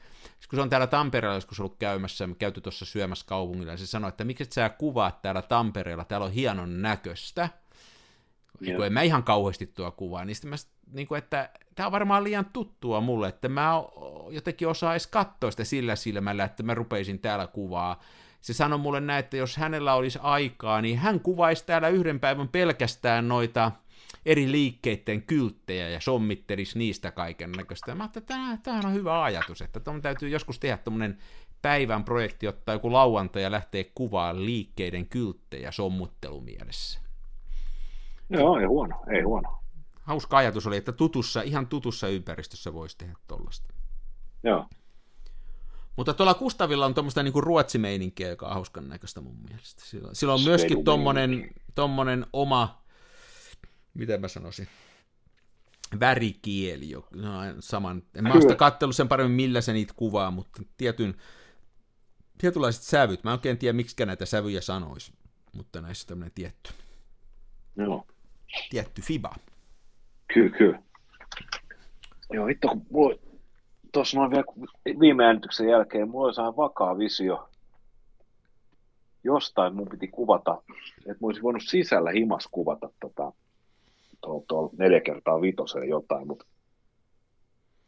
kun 0.50 0.58
se 0.58 0.62
on 0.62 0.70
täällä 0.70 0.88
Tampereella 0.88 1.38
joskus 1.38 1.60
ollut 1.60 1.78
käymässä, 1.80 2.28
me 2.28 2.36
käyty 2.36 2.62
tuossa 2.62 2.86
syömässä 2.86 3.26
kaupungilla, 3.26 3.72
ja 3.72 3.78
se 3.78 3.88
sanoi, 3.88 4.10
että 4.10 4.24
miksi 4.24 4.44
et 4.44 4.52
sä 4.52 4.70
kuvaat 4.70 5.22
täällä 5.22 5.42
Tampereella, 5.42 6.04
täällä 6.04 6.26
on 6.26 6.32
hienon 6.32 6.82
näköistä, 6.82 7.50
niin 8.60 8.84
en 8.84 8.94
mä 8.94 9.02
ihan 9.02 9.24
kauheasti 9.24 9.68
tuo 9.68 9.92
kuvaa, 9.92 10.26
niin 10.26 10.36
sitten 10.36 10.50
mä, 10.50 10.56
niin 10.92 11.08
kuin, 11.08 11.18
että 11.18 11.50
tämä 11.76 11.88
on 11.88 11.92
varmaan 11.92 12.24
liian 12.24 12.46
tuttua 12.46 13.02
mulle, 13.02 13.28
että 13.28 13.50
mä 13.50 13.72
jotenkin 14.30 14.68
osaa 14.68 14.94
edes 14.94 15.08
katsoa 15.08 15.52
sitä 15.52 15.64
sillä 15.64 15.96
silmällä, 15.96 16.44
että 16.44 16.64
mä 16.64 16.74
rupeisin 16.74 17.20
täällä 17.20 17.48
kuvaa. 17.48 18.00
Se 18.42 18.54
sanoi 18.54 18.80
mulle 18.80 19.02
näin, 19.02 19.20
että 19.20 19.38
jos 19.38 19.58
hänellä 19.58 19.94
olisi 19.94 20.20
aikaa, 20.22 20.82
niin 20.82 20.98
hän 20.98 21.20
kuvaisi 21.20 21.66
täällä 21.66 21.90
yhden 21.90 22.20
päivän 22.20 22.48
pelkästään 22.48 23.28
noita 23.28 23.72
eri 24.28 24.52
liikkeiden 24.52 25.22
kylttejä 25.22 25.90
ja 25.90 26.00
sommittelisi 26.00 26.78
niistä 26.78 27.12
kaiken 27.12 27.52
näköistä. 27.52 27.96
Mä 27.96 28.04
ajattelin, 28.04 28.54
että 28.54 28.64
tämä 28.64 28.82
on 28.86 28.94
hyvä 28.94 29.24
ajatus, 29.24 29.62
että 29.62 29.80
tuon 29.80 30.02
täytyy 30.02 30.30
joskus 30.30 30.60
tehdä 30.60 30.78
tuommoinen 30.78 31.18
päivän 31.62 32.04
projekti 32.04 32.48
ottaa 32.48 32.76
joku 32.76 32.94
lauantai 32.94 33.44
ja 33.44 33.52
lähtee 33.52 33.84
kuvaan 33.84 34.46
liikkeiden 34.46 35.10
kylttejä 35.10 35.72
sommuttelumielessä. 35.72 37.00
Joo, 38.30 38.60
ei 38.60 38.66
huono, 38.66 38.96
ei 39.12 39.22
huono. 39.22 39.60
Hauska 40.02 40.38
ajatus 40.38 40.68
oli, 40.68 40.78
että 40.78 40.92
tutussa, 40.92 41.42
ihan 41.42 41.68
tutussa 41.68 42.08
ympäristössä 42.08 42.74
voisi 42.74 42.98
tehdä 42.98 43.14
tollasta. 43.28 43.74
Joo. 44.44 44.66
Mutta 45.96 46.14
tuolla 46.14 46.34
Kustavilla 46.34 46.86
on 46.86 46.94
tuommoista 46.94 47.24
niinku 47.24 47.42
ruotsimeininkiä, 47.42 48.28
joka 48.28 48.48
on 48.48 48.54
hauskan 48.54 48.90
näköistä 48.90 49.22
mun 49.22 49.38
mielestä. 49.50 49.84
Sillä, 49.86 50.10
sillä 50.14 50.34
on 50.34 50.44
myöskin 50.44 50.84
tommonen, 50.84 51.50
tommonen 51.76 52.26
oma, 52.34 52.82
miten 53.98 54.22
mä 54.22 54.28
sanoisin, 54.28 54.68
värikieli, 56.00 56.90
jo, 56.90 57.08
no, 57.16 57.32
saman, 57.60 58.04
en 58.16 58.24
mä 58.24 58.34
ole 58.34 58.56
kattellut 58.56 58.96
sen 58.96 59.08
paremmin, 59.08 59.36
millä 59.36 59.62
se 59.62 59.74
niitä 59.74 59.94
kuvaa, 59.96 60.32
mutta 60.32 60.62
tietyn, 60.78 61.16
tietynlaiset 62.38 62.84
sävyt, 62.84 63.24
mä 63.24 63.30
en 63.30 63.34
oikein 63.34 63.58
tiedä, 63.58 63.74
miksi 63.74 64.06
näitä 64.06 64.26
sävyjä 64.26 64.62
sanoisi, 64.62 65.14
mutta 65.54 65.82
näissä 65.82 66.08
tämmöinen 66.08 66.32
tietty, 66.36 66.74
Joo. 67.76 68.06
tietty 68.70 69.02
fiba. 69.02 69.36
Kyllä, 70.34 70.58
kyllä. 70.58 70.82
Joo, 72.34 72.46
hitto, 72.46 72.68
kun 72.68 72.86
mulla 72.92 73.16
tuossa 73.92 74.18
noin 74.18 74.32
vielä 74.32 74.44
viime 75.00 75.26
äänityksen 75.26 75.70
jälkeen, 75.70 76.10
mulla 76.10 76.26
oli 76.28 76.58
vakaa 76.58 76.98
visio 76.98 77.50
jostain, 79.24 79.76
mun 79.76 79.90
piti 79.90 80.08
kuvata, 80.08 80.62
että 80.98 81.18
mä 81.22 81.28
olisin 81.28 81.44
voinut 81.44 81.64
sisällä 81.66 82.12
himas 82.12 82.48
kuvata 82.52 82.90
tota, 83.00 83.34
tuolla, 84.22 84.70
neljä 84.78 85.02
kertaa 85.02 85.42
vitoseen 85.42 85.90
jotain, 85.90 86.28
mutta 86.28 86.46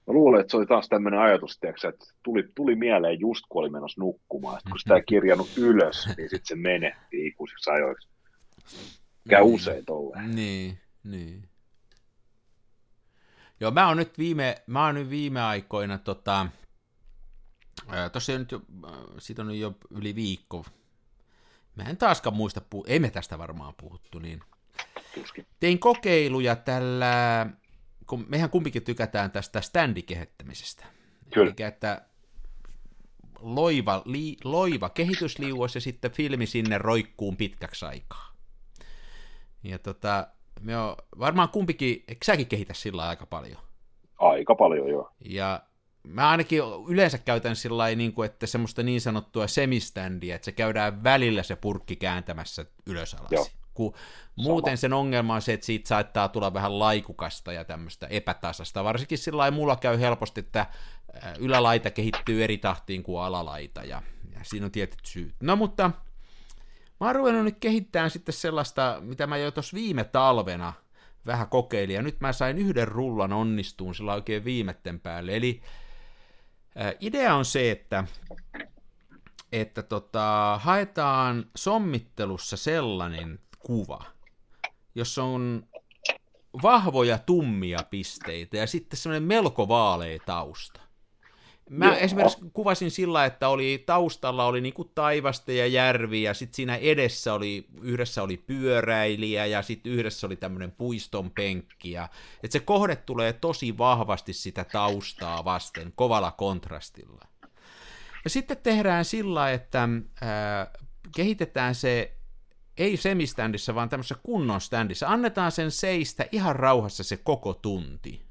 mä 0.07 0.13
luulen, 0.13 0.41
että 0.41 0.51
se 0.51 0.57
oli 0.57 0.65
taas 0.65 0.89
tämmöinen 0.89 1.19
ajatus, 1.19 1.59
tiiäks, 1.59 1.85
että 1.85 2.05
tuli, 2.23 2.43
tuli 2.55 2.75
mieleen 2.75 3.19
just 3.19 3.45
kun 3.49 3.61
oli 3.61 3.69
menossa 3.69 4.01
nukkumaan, 4.01 4.57
että 4.57 4.69
kun 4.69 4.79
sitä 4.79 4.95
ei 4.95 5.03
kirjannut 5.03 5.57
ylös, 5.57 6.07
niin 6.17 6.29
sitten 6.29 6.45
se 6.45 6.55
menetti 6.55 7.27
ikuisiksi 7.27 7.69
ajoiksi. 7.69 8.09
Käy 9.29 9.43
niin. 9.43 9.53
usein 9.53 9.85
tolleen. 9.85 10.35
Niin, 10.35 10.77
niin. 11.03 11.49
Joo, 13.59 13.71
mä 13.71 13.87
oon 13.87 13.97
nyt 13.97 14.17
viime, 14.17 14.55
mä 14.67 14.85
oon 14.85 14.95
nyt 14.95 15.09
viime 15.09 15.41
aikoina, 15.41 15.97
tota, 15.97 16.47
tuossa 18.11 18.37
nyt 18.37 18.51
jo, 18.51 18.61
siitä 19.17 19.41
on 19.41 19.59
jo 19.59 19.73
yli 19.89 20.15
viikko, 20.15 20.65
mä 21.75 21.83
en 21.83 21.97
taaskaan 21.97 22.35
muista, 22.35 22.61
puh- 22.75 22.83
ei 22.87 22.99
me 22.99 23.09
tästä 23.09 23.37
varmaan 23.37 23.73
puhuttu, 23.81 24.19
niin 24.19 24.39
Tuskin. 25.15 25.45
tein 25.59 25.79
kokeiluja 25.79 26.55
tällä, 26.55 27.47
kun 28.07 28.25
mehän 28.29 28.49
kumpikin 28.49 28.83
tykätään 28.83 29.31
tästä 29.31 29.61
standikehittämisestä. 29.61 30.85
Kyllä. 31.33 31.53
Eli 31.57 31.67
että 31.67 32.01
loiva, 33.39 34.01
li, 34.05 34.37
loiva 34.43 34.89
kehitysliuos 34.89 35.75
ja 35.75 35.81
sitten 35.81 36.11
filmi 36.11 36.45
sinne 36.45 36.77
roikkuun 36.77 37.37
pitkäksi 37.37 37.85
aikaa. 37.85 38.29
Ja 39.63 39.79
tota, 39.79 40.27
me 40.61 40.77
on, 40.77 40.95
varmaan 41.19 41.49
kumpikin, 41.49 42.03
eikö 42.07 42.25
säkin 42.25 42.47
kehitä 42.47 42.73
sillä 42.73 43.07
aika 43.07 43.25
paljon? 43.25 43.61
Aika 44.17 44.55
paljon, 44.55 44.89
joo. 44.89 45.11
Ja 45.25 45.61
mä 46.03 46.29
ainakin 46.29 46.61
yleensä 46.89 47.17
käytän 47.17 47.55
sillä 47.55 47.95
niin 47.95 48.13
kuin, 48.13 48.25
että 48.25 48.47
semmoista 48.47 48.83
niin 48.83 49.01
sanottua 49.01 49.47
semiständiä, 49.47 50.35
että 50.35 50.45
se 50.45 50.51
käydään 50.51 51.03
välillä 51.03 51.43
se 51.43 51.55
purkki 51.55 51.95
kääntämässä 51.95 52.65
ylös 52.85 53.13
alas. 53.13 53.58
Kun 53.79 53.93
muuten 54.35 54.77
sen 54.77 54.93
ongelma 54.93 55.35
on 55.35 55.41
se, 55.41 55.53
että 55.53 55.65
siitä 55.65 55.87
saattaa 55.87 56.27
tulla 56.27 56.53
vähän 56.53 56.79
laikukasta 56.79 57.53
ja 57.53 57.65
tämmöistä 57.65 58.07
epätasasta. 58.07 58.83
Varsinkin 58.83 59.17
sillä 59.17 59.37
lailla 59.37 59.55
mulla 59.55 59.75
käy 59.75 59.99
helposti, 59.99 60.39
että 60.39 60.65
ylälaita 61.37 61.91
kehittyy 61.91 62.43
eri 62.43 62.57
tahtiin 62.57 63.03
kuin 63.03 63.21
alalaita, 63.21 63.83
ja, 63.83 64.01
ja 64.33 64.39
siinä 64.43 64.65
on 64.65 64.71
tietyt 64.71 65.05
syyt. 65.05 65.35
No 65.39 65.55
mutta 65.55 65.91
mä 66.99 67.07
oon 67.07 67.15
ruvennut 67.15 67.43
nyt 67.43 67.57
kehittämään 67.59 68.09
sitten 68.09 68.33
sellaista, 68.33 68.97
mitä 69.01 69.27
mä 69.27 69.37
jo 69.37 69.51
tuossa 69.51 69.75
viime 69.75 70.03
talvena 70.03 70.73
vähän 71.25 71.49
kokeilin, 71.49 71.95
ja 71.95 72.01
nyt 72.01 72.19
mä 72.19 72.33
sain 72.33 72.57
yhden 72.57 72.87
rullan 72.87 73.33
onnistuun 73.33 73.95
sillä 73.95 74.13
oikein 74.13 74.45
viimetten 74.45 74.99
päälle. 74.99 75.35
Eli 75.35 75.61
ää, 76.75 76.93
idea 76.99 77.35
on 77.35 77.45
se, 77.45 77.71
että, 77.71 78.03
että 79.51 79.83
tota, 79.83 80.59
haetaan 80.63 81.45
sommittelussa 81.55 82.57
sellainen 82.57 83.39
kuva, 83.69 84.05
jossa 84.95 85.23
on 85.23 85.67
vahvoja 86.61 87.17
tummia 87.17 87.79
pisteitä 87.89 88.57
ja 88.57 88.67
sitten 88.67 88.97
semmoinen 88.97 89.23
melko 89.23 89.67
vaalea 89.67 90.19
tausta. 90.25 90.81
Mä 91.69 91.85
Joo. 91.85 91.95
esimerkiksi 91.95 92.39
kuvasin 92.53 92.91
sillä, 92.91 93.25
että 93.25 93.49
oli 93.49 93.83
taustalla 93.85 94.45
oli 94.45 94.61
niinku 94.61 94.83
taivasta 94.83 95.51
ja 95.51 95.67
järvi, 95.67 96.21
ja 96.21 96.33
sitten 96.33 96.55
siinä 96.55 96.75
edessä 96.75 97.33
oli, 97.33 97.65
yhdessä 97.81 98.23
oli 98.23 98.37
pyöräilijä, 98.37 99.45
ja 99.45 99.61
sitten 99.61 99.91
yhdessä 99.91 100.27
oli 100.27 100.35
tämmöinen 100.35 100.71
puiston 100.71 101.31
penkki, 101.31 101.91
ja 101.91 102.09
että 102.43 102.53
se 102.53 102.59
kohde 102.59 102.95
tulee 102.95 103.33
tosi 103.33 103.77
vahvasti 103.77 104.33
sitä 104.33 104.63
taustaa 104.63 105.45
vasten, 105.45 105.93
kovalla 105.95 106.31
kontrastilla. 106.31 107.27
Ja 108.23 108.29
sitten 108.29 108.57
tehdään 108.57 109.05
sillä, 109.05 109.51
että 109.51 109.89
ää, 110.21 110.71
kehitetään 111.15 111.75
se 111.75 112.18
ei 112.79 112.97
semistäändissä, 112.97 113.75
vaan 113.75 113.89
tämmöisessä 113.89 114.15
kunnon 114.23 114.61
standissa. 114.61 115.07
Annetaan 115.07 115.51
sen 115.51 115.71
seistä 115.71 116.25
ihan 116.31 116.55
rauhassa 116.55 117.03
se 117.03 117.17
koko 117.17 117.53
tunti. 117.53 118.21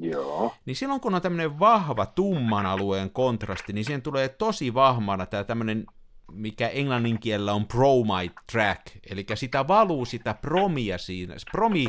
Joo. 0.00 0.54
Niin 0.66 0.76
silloin 0.76 1.00
kun 1.00 1.14
on 1.14 1.22
tämmöinen 1.22 1.58
vahva 1.58 2.06
tumman 2.06 2.66
alueen 2.66 3.10
kontrasti, 3.10 3.72
niin 3.72 3.84
siihen 3.84 4.02
tulee 4.02 4.28
tosi 4.28 4.74
vahvana 4.74 5.26
tämä 5.26 5.44
tämmöinen, 5.44 5.86
mikä 6.32 6.68
englannin 6.68 7.18
kielellä 7.18 7.52
on 7.54 7.66
bromide 7.66 8.34
track, 8.52 8.82
eli 9.10 9.26
sitä 9.34 9.68
valuu 9.68 10.04
sitä 10.04 10.34
promia 10.34 10.98
siinä. 10.98 11.34
Promi, 11.50 11.86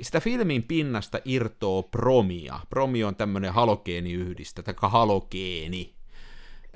sitä 0.00 0.20
filmin 0.20 0.62
pinnasta 0.62 1.18
irtoo 1.24 1.82
promia. 1.82 2.60
Promi 2.70 3.04
on 3.04 3.16
tämmöinen 3.16 3.52
halogeeniyhdistä, 3.52 4.62
tai 4.62 4.74
halogeeni, 4.82 5.94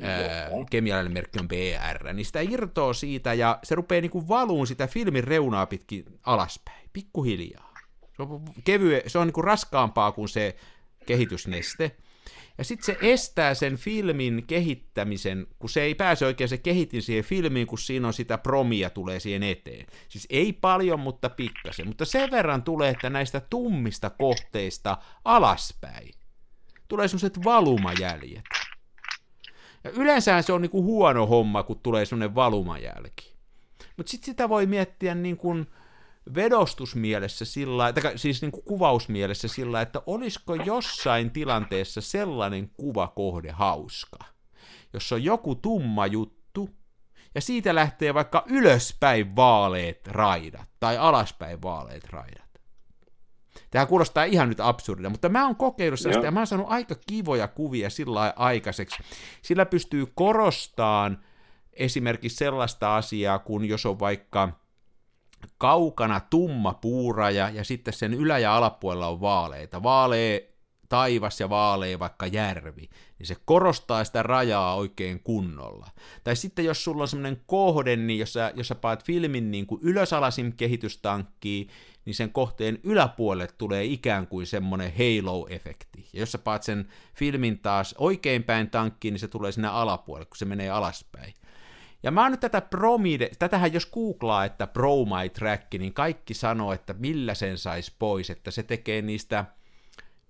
ää, 0.03 0.51
kemiallinen 0.71 1.13
merkki 1.13 1.39
on 1.39 1.49
BR, 1.49 2.13
niin 2.13 2.27
sitä 2.27 2.41
irtoo 2.41 2.93
siitä 2.93 3.35
ja 3.35 3.59
se 3.63 3.75
rupeaa 3.75 4.01
niinku 4.01 4.29
valuun 4.29 4.67
sitä 4.67 4.87
filmin 4.87 5.25
reunaa 5.25 5.67
pitkin 5.67 6.05
alaspäin, 6.23 6.91
pikkuhiljaa. 6.93 7.75
Se 8.17 8.23
on, 8.23 8.43
kevye, 8.65 9.03
se 9.07 9.19
on 9.19 9.27
niinku 9.27 9.43
raskaampaa 9.43 10.13
kuin 10.13 10.29
se 10.29 10.57
kehitysneste. 11.07 11.97
Ja 12.59 12.65
sitten 12.65 12.87
se 12.87 13.13
estää 13.13 13.55
sen 13.55 13.77
filmin 13.77 14.45
kehittämisen, 14.47 15.47
kun 15.59 15.71
se 15.71 15.83
ei 15.83 15.95
pääse 15.95 16.27
oikein 16.27 16.49
se 16.49 16.59
kehitin 16.59 17.03
siihen 17.03 17.25
filmiin, 17.25 17.67
kun 17.67 17.79
siinä 17.79 18.07
on 18.07 18.13
sitä 18.13 18.39
promia 18.39 18.91
tulee 18.91 19.21
siihen 19.21 19.43
eteen. 19.43 19.87
Siis 20.09 20.27
ei 20.31 20.53
paljon, 20.53 21.01
mutta 21.01 21.31
pikkasen. 21.31 21.87
Mutta 21.87 22.05
sen 22.05 22.31
verran 22.31 22.63
tulee, 22.63 22.91
että 22.91 23.11
näistä 23.11 23.41
tummista 23.41 24.11
kohteista 24.11 24.99
alaspäin 25.25 26.11
tulee 26.89 27.09
semmoiset 27.09 27.45
valumajäljet. 27.45 28.45
Ja 29.85 29.91
yleensä 29.91 30.43
se 30.43 30.53
on 30.53 30.63
niinku 30.63 30.83
huono 30.83 31.27
homma, 31.27 31.63
kun 31.63 31.81
tulee 31.81 32.05
semmoinen 32.05 32.35
valumajälki. 32.35 33.35
Mutta 33.97 34.11
sitten 34.11 34.27
sitä 34.27 34.49
voi 34.49 34.67
miettiä 34.67 35.15
niin 35.15 35.37
kuin 35.37 35.67
vedostusmielessä 36.35 37.45
sillä 37.45 37.93
tai 37.93 38.19
siis 38.19 38.43
niin 38.43 38.53
kuin 38.53 38.65
kuvausmielessä 38.65 39.49
sillä 39.49 39.81
että 39.81 40.03
olisiko 40.07 40.55
jossain 40.55 41.31
tilanteessa 41.31 42.01
sellainen 42.01 42.71
kuvakohde 42.71 43.51
hauska, 43.51 44.19
jossa 44.93 45.15
on 45.15 45.25
joku 45.25 45.55
tumma 45.55 46.07
juttu, 46.07 46.71
ja 47.35 47.41
siitä 47.41 47.75
lähtee 47.75 48.15
vaikka 48.15 48.45
ylöspäin 48.47 49.37
vaaleet 49.37 50.07
raidat, 50.07 50.69
tai 50.81 50.99
alaspäin 50.99 51.63
vaaleet 51.63 52.05
raidat. 52.05 52.44
Tämä 53.71 53.87
kuulostaa 53.87 54.25
ihan 54.25 54.49
nyt 54.49 54.61
absurdia, 54.61 55.11
mutta 55.11 55.29
mä 55.29 55.47
oon 55.47 55.57
kokeillut 55.57 56.01
sitä, 56.01 56.19
ja 56.19 56.31
mä 56.31 56.41
oon 56.41 56.47
saanut 56.47 56.67
aika 56.71 56.95
kivoja 57.07 57.49
kuvia 57.49 57.91
sillä 57.91 58.33
aikaiseksi. 58.37 59.03
Sillä 59.43 59.67
pystyy 59.67 60.07
korostamaan 60.15 61.25
esimerkiksi 61.73 62.37
sellaista 62.37 62.97
asiaa, 62.97 63.39
kun 63.39 63.65
jos 63.65 63.87
on 63.87 64.01
vaikka 64.01 64.49
kaukana 65.59 66.21
tumma 66.21 66.75
puuraja 66.75 67.51
ja 67.51 67.65
sitten 67.65 67.95
sen 67.95 68.15
ylä- 68.15 68.39
ja 68.39 68.57
alapuolella 68.57 69.09
on 69.09 69.21
vaaleita. 69.21 69.83
Vaalea 69.83 70.41
taivas 70.89 71.41
ja 71.41 71.51
vaalea 71.51 71.99
vaikka 71.99 72.27
järvi, 72.27 72.89
niin 73.19 73.27
se 73.27 73.37
korostaa 73.45 74.05
sitä 74.05 74.23
rajaa 74.23 74.75
oikein 74.75 75.21
kunnolla. 75.21 75.87
Tai 76.25 76.37
sitten 76.37 76.65
jos 76.65 76.85
sulla 76.85 77.03
on 77.03 77.09
semmoinen 77.09 77.43
kohde, 77.47 77.97
niin 77.97 78.19
jos 78.19 78.33
sä, 78.33 78.53
jos 78.55 78.69
sä 78.69 78.75
paat 78.75 79.05
filmin 79.05 79.51
niin 79.51 79.67
kuin 79.67 79.81
ylösalasin 79.83 80.57
kehitystankkiin, 80.57 81.69
niin 82.05 82.15
sen 82.15 82.33
kohteen 82.33 82.79
yläpuolelle 82.83 83.53
tulee 83.59 83.85
ikään 83.85 84.27
kuin 84.27 84.47
semmoinen 84.47 84.93
halo-efekti. 84.93 86.09
Ja 86.13 86.21
jos 86.21 86.33
sä 86.33 86.39
paat 86.39 86.63
sen 86.63 86.89
filmin 87.15 87.59
taas 87.59 87.95
oikeinpäin 87.99 88.71
tankkiin, 88.71 89.13
niin 89.13 89.21
se 89.21 89.29
tulee 89.29 89.53
sinne 89.53 89.69
alapuolelle, 89.69 90.27
kun 90.27 90.37
se 90.37 90.45
menee 90.45 90.71
alaspäin. 90.71 91.35
Ja 92.03 92.11
mä 92.11 92.23
oon 92.23 92.31
nyt 92.31 92.41
tätä 92.41 92.61
promide, 92.61 93.31
tätähän 93.39 93.73
jos 93.73 93.87
googlaa, 93.87 94.45
että 94.45 94.67
bromide 94.67 95.29
track, 95.29 95.75
niin 95.79 95.95
kaikki 95.95 96.35
sanoo, 96.35 96.73
että 96.73 96.95
millä 96.99 97.35
sen 97.35 97.59
saisi 97.59 97.93
pois, 97.99 98.31
että 98.31 98.51
se 98.51 98.63
tekee 98.63 99.03
niistä 99.03 99.45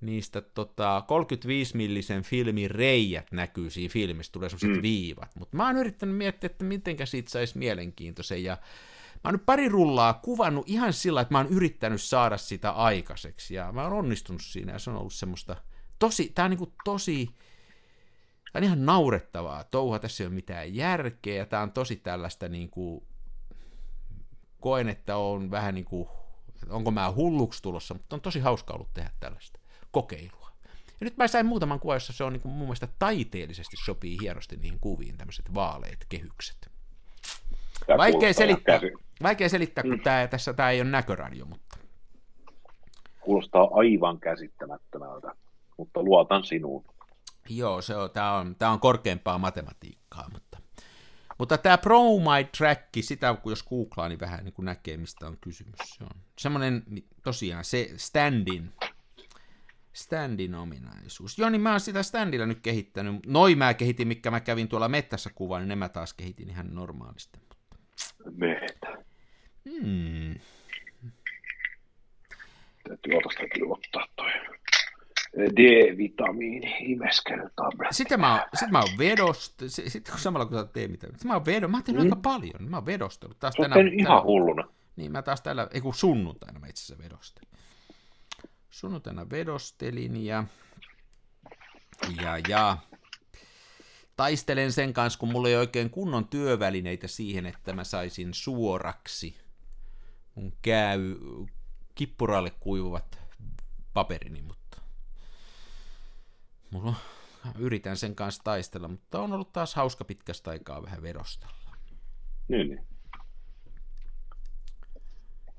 niistä 0.01 0.41
tota, 0.41 1.05
35-millisen 1.07 2.22
filmin 2.22 2.70
reijät 2.70 3.33
näkyy 3.33 3.70
siinä 3.70 3.93
filmissä, 3.93 4.33
tulee 4.33 4.49
sellaiset 4.49 4.77
mm. 4.77 4.83
viivat. 4.83 5.37
Mutta 5.39 5.57
mä 5.57 5.66
oon 5.66 5.77
yrittänyt 5.77 6.16
miettiä, 6.16 6.47
että 6.47 6.64
mitenkä 6.64 7.07
siitä 7.07 7.31
saisi 7.31 7.59
mielenkiintoisen, 7.59 8.45
ja 8.45 8.57
oon 9.29 9.35
nyt 9.35 9.47
pari 9.47 9.68
rullaa 9.68 10.14
kuvannut 10.14 10.68
ihan 10.68 10.93
sillä, 10.93 11.20
että 11.20 11.35
mä 11.35 11.39
oon 11.39 11.49
yrittänyt 11.49 12.03
saada 12.03 12.37
sitä 12.37 12.70
aikaiseksi, 12.70 13.55
ja 13.55 13.72
mä 13.72 13.83
oon 13.83 13.93
onnistunut 13.93 14.43
siinä, 14.43 14.72
ja 14.72 14.79
se 14.79 14.91
on 14.91 14.97
ollut 14.97 15.14
semmoista 15.14 15.57
tosi, 15.99 16.33
tää 16.35 16.45
on 16.45 16.51
niinku 16.51 16.72
tosi, 16.85 17.27
tää 18.53 18.61
on 18.61 18.64
ihan 18.64 18.87
naurettavaa 18.87 19.64
touhua, 19.64 19.99
tässä 19.99 20.22
ei 20.22 20.27
ole 20.27 20.35
mitään 20.35 20.75
järkeä, 20.75 21.37
ja 21.37 21.47
tää 21.47 21.62
on 21.62 21.72
tosi 21.72 21.97
tällaista 21.97 22.49
niinku, 22.49 23.07
koen, 24.61 24.89
että 24.89 25.16
on 25.16 25.51
vähän 25.51 25.75
niinku, 25.75 26.09
onko 26.68 26.91
mä 26.91 27.12
hulluksi 27.12 27.62
tulossa, 27.62 27.95
mutta 27.95 28.16
on 28.16 28.20
tosi 28.20 28.41
hauska 28.41 28.75
ollut 28.75 28.95
tehdä 28.95 29.11
tällaista 29.20 29.61
kokeilua. 29.91 30.51
Ja 31.01 31.05
nyt 31.05 31.16
mä 31.16 31.29
sain 31.29 31.47
muutaman 31.47 31.81
kuvan, 31.81 31.97
jossa 31.97 32.12
se 32.12 32.25
on 32.25 32.33
niin 32.33 32.41
kuin, 32.41 32.53
mun 32.53 32.66
mielestä 32.66 32.89
taiteellisesti 32.99 33.77
sopii 33.85 34.18
hienosti 34.20 34.57
niihin 34.57 34.81
kuviin, 34.81 35.16
tämmöiset 35.16 35.55
vaaleet 35.55 36.07
kehykset. 36.09 36.74
Vaikea 37.99 38.32
selittää, 38.32 38.80
vaikea 39.22 39.49
selittää, 39.49 39.82
kun 39.82 39.91
mm. 39.91 40.01
tää, 40.01 40.26
tässä 40.26 40.53
tämä 40.53 40.70
ei 40.70 40.80
ole 40.80 40.91
näköradio, 40.91 41.47
mutta... 41.47 41.78
Kuulostaa 43.20 43.68
aivan 43.72 44.20
käsittämättömältä, 44.20 45.32
mutta 45.76 46.03
luotan 46.03 46.45
sinuun. 46.45 46.85
Joo, 47.49 47.82
se 47.82 47.97
on, 47.97 48.11
tämä 48.11 48.37
on, 48.37 48.57
tää 48.57 48.70
on 48.70 48.80
korkeampaa 48.80 49.39
matematiikkaa, 49.39 50.28
mutta, 50.32 50.59
mutta 51.39 51.59
tämä 51.59 51.78
Pro 51.78 52.01
My 52.18 52.45
Track, 52.59 52.82
sitä 53.01 53.35
kun 53.43 53.53
jos 53.53 53.62
googlaa, 53.62 54.09
niin 54.09 54.20
vähän 54.20 54.45
niin 54.45 54.53
kuin 54.53 54.66
näkee, 54.66 54.97
mistä 54.97 55.26
on 55.26 55.37
kysymys. 55.41 55.78
Se 55.85 56.05
on 56.05 56.20
semmoinen 56.39 56.82
tosiaan 57.22 57.64
se 57.64 57.91
standin 57.97 58.72
Standin 59.95 60.55
ominaisuus. 60.55 61.39
Joo, 61.39 61.51
niin 61.51 61.61
mä 61.61 61.70
oon 61.70 61.80
sitä 61.80 62.03
standilla 62.03 62.47
nyt 62.47 62.61
kehittänyt. 62.61 63.26
Noi 63.26 63.55
mä 63.55 63.74
kehitin, 63.74 64.09
mikä 64.09 64.30
mä 64.30 64.41
kävin 64.41 64.68
tuolla 64.68 64.89
mettässä 64.89 65.30
kuvaan, 65.35 65.62
niin 65.62 65.68
ne 65.68 65.76
mä 65.76 65.89
taas 65.89 66.14
kehitin 66.14 66.51
ihan 66.51 66.74
normaalisti. 66.74 67.41
Metä. 68.31 69.05
Hmm. 69.70 70.35
Täytyy 72.89 73.14
ottaa 73.25 73.47
kyllä 73.55 73.72
ottaa 73.72 74.07
toi 74.16 74.31
D-vitamiini 75.57 76.77
imeskelytabletti. 76.81 77.95
Sitten 77.95 78.20
mä, 78.20 78.47
sit 78.55 78.70
mä 78.70 78.79
oon 78.81 78.99
vedost, 78.99 79.55
sitten 79.66 80.12
kun 80.12 80.20
samalla 80.20 80.47
kun 80.47 80.59
sä 80.59 80.64
teet 80.64 80.91
mitä, 80.91 81.07
sitten 81.07 81.29
mä 81.29 81.35
oon 81.35 81.47
vedo, 81.47 81.68
mä 81.68 81.77
oon 81.77 81.85
tehnyt 81.85 82.03
mm. 82.03 82.07
aika 82.07 82.20
paljon, 82.22 82.70
mä 82.70 82.77
oon 82.77 82.87
vedostellut. 82.87 83.39
Taas 83.39 83.55
tänään, 83.55 83.89
ihan 83.89 83.97
tänään, 83.97 84.22
hulluna. 84.25 84.68
Niin, 84.97 85.12
mä 85.12 85.22
taas 85.22 85.43
täällä, 85.43 85.68
ei 85.75 85.81
kun 85.81 85.95
sunnuntaina 85.95 86.61
mä 86.61 86.66
itse 86.66 86.83
asiassa 86.83 87.05
vedostelin 87.05 87.49
sunnuntaina 88.75 89.31
vedostelin 89.31 90.25
ja, 90.27 90.45
ja, 92.22 92.39
ja 92.49 92.77
taistelen 94.16 94.72
sen 94.72 94.92
kanssa, 94.92 95.18
kun 95.18 95.32
mulla 95.32 95.48
ei 95.48 95.56
oikein 95.56 95.90
kunnon 95.90 96.28
työvälineitä 96.28 97.08
siihen, 97.08 97.46
että 97.46 97.72
mä 97.72 97.84
saisin 97.84 98.34
suoraksi 98.34 99.36
mun 100.34 100.52
käy 100.62 101.16
kippuralle 101.94 102.50
kuivuvat 102.50 103.18
paperini, 103.94 104.42
mutta 104.42 104.80
mulla 106.70 106.94
yritän 107.58 107.96
sen 107.96 108.14
kanssa 108.14 108.44
taistella, 108.44 108.88
mutta 108.88 109.20
on 109.20 109.32
ollut 109.32 109.52
taas 109.52 109.74
hauska 109.74 110.04
pitkästä 110.04 110.50
aikaa 110.50 110.82
vähän 110.82 111.02
vedostella. 111.02 111.76
Niin, 112.48 112.68
niin. 112.68 112.86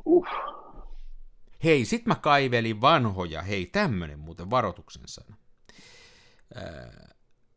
Uh. 0.05 0.27
Hei, 1.63 1.85
sit 1.85 2.05
mä 2.05 2.15
kaivelin 2.15 2.81
vanhoja, 2.81 3.41
hei, 3.41 3.65
tämmönen 3.65 4.19
muuten 4.19 4.49
varoituksen 4.49 5.03
sana. 5.05 5.35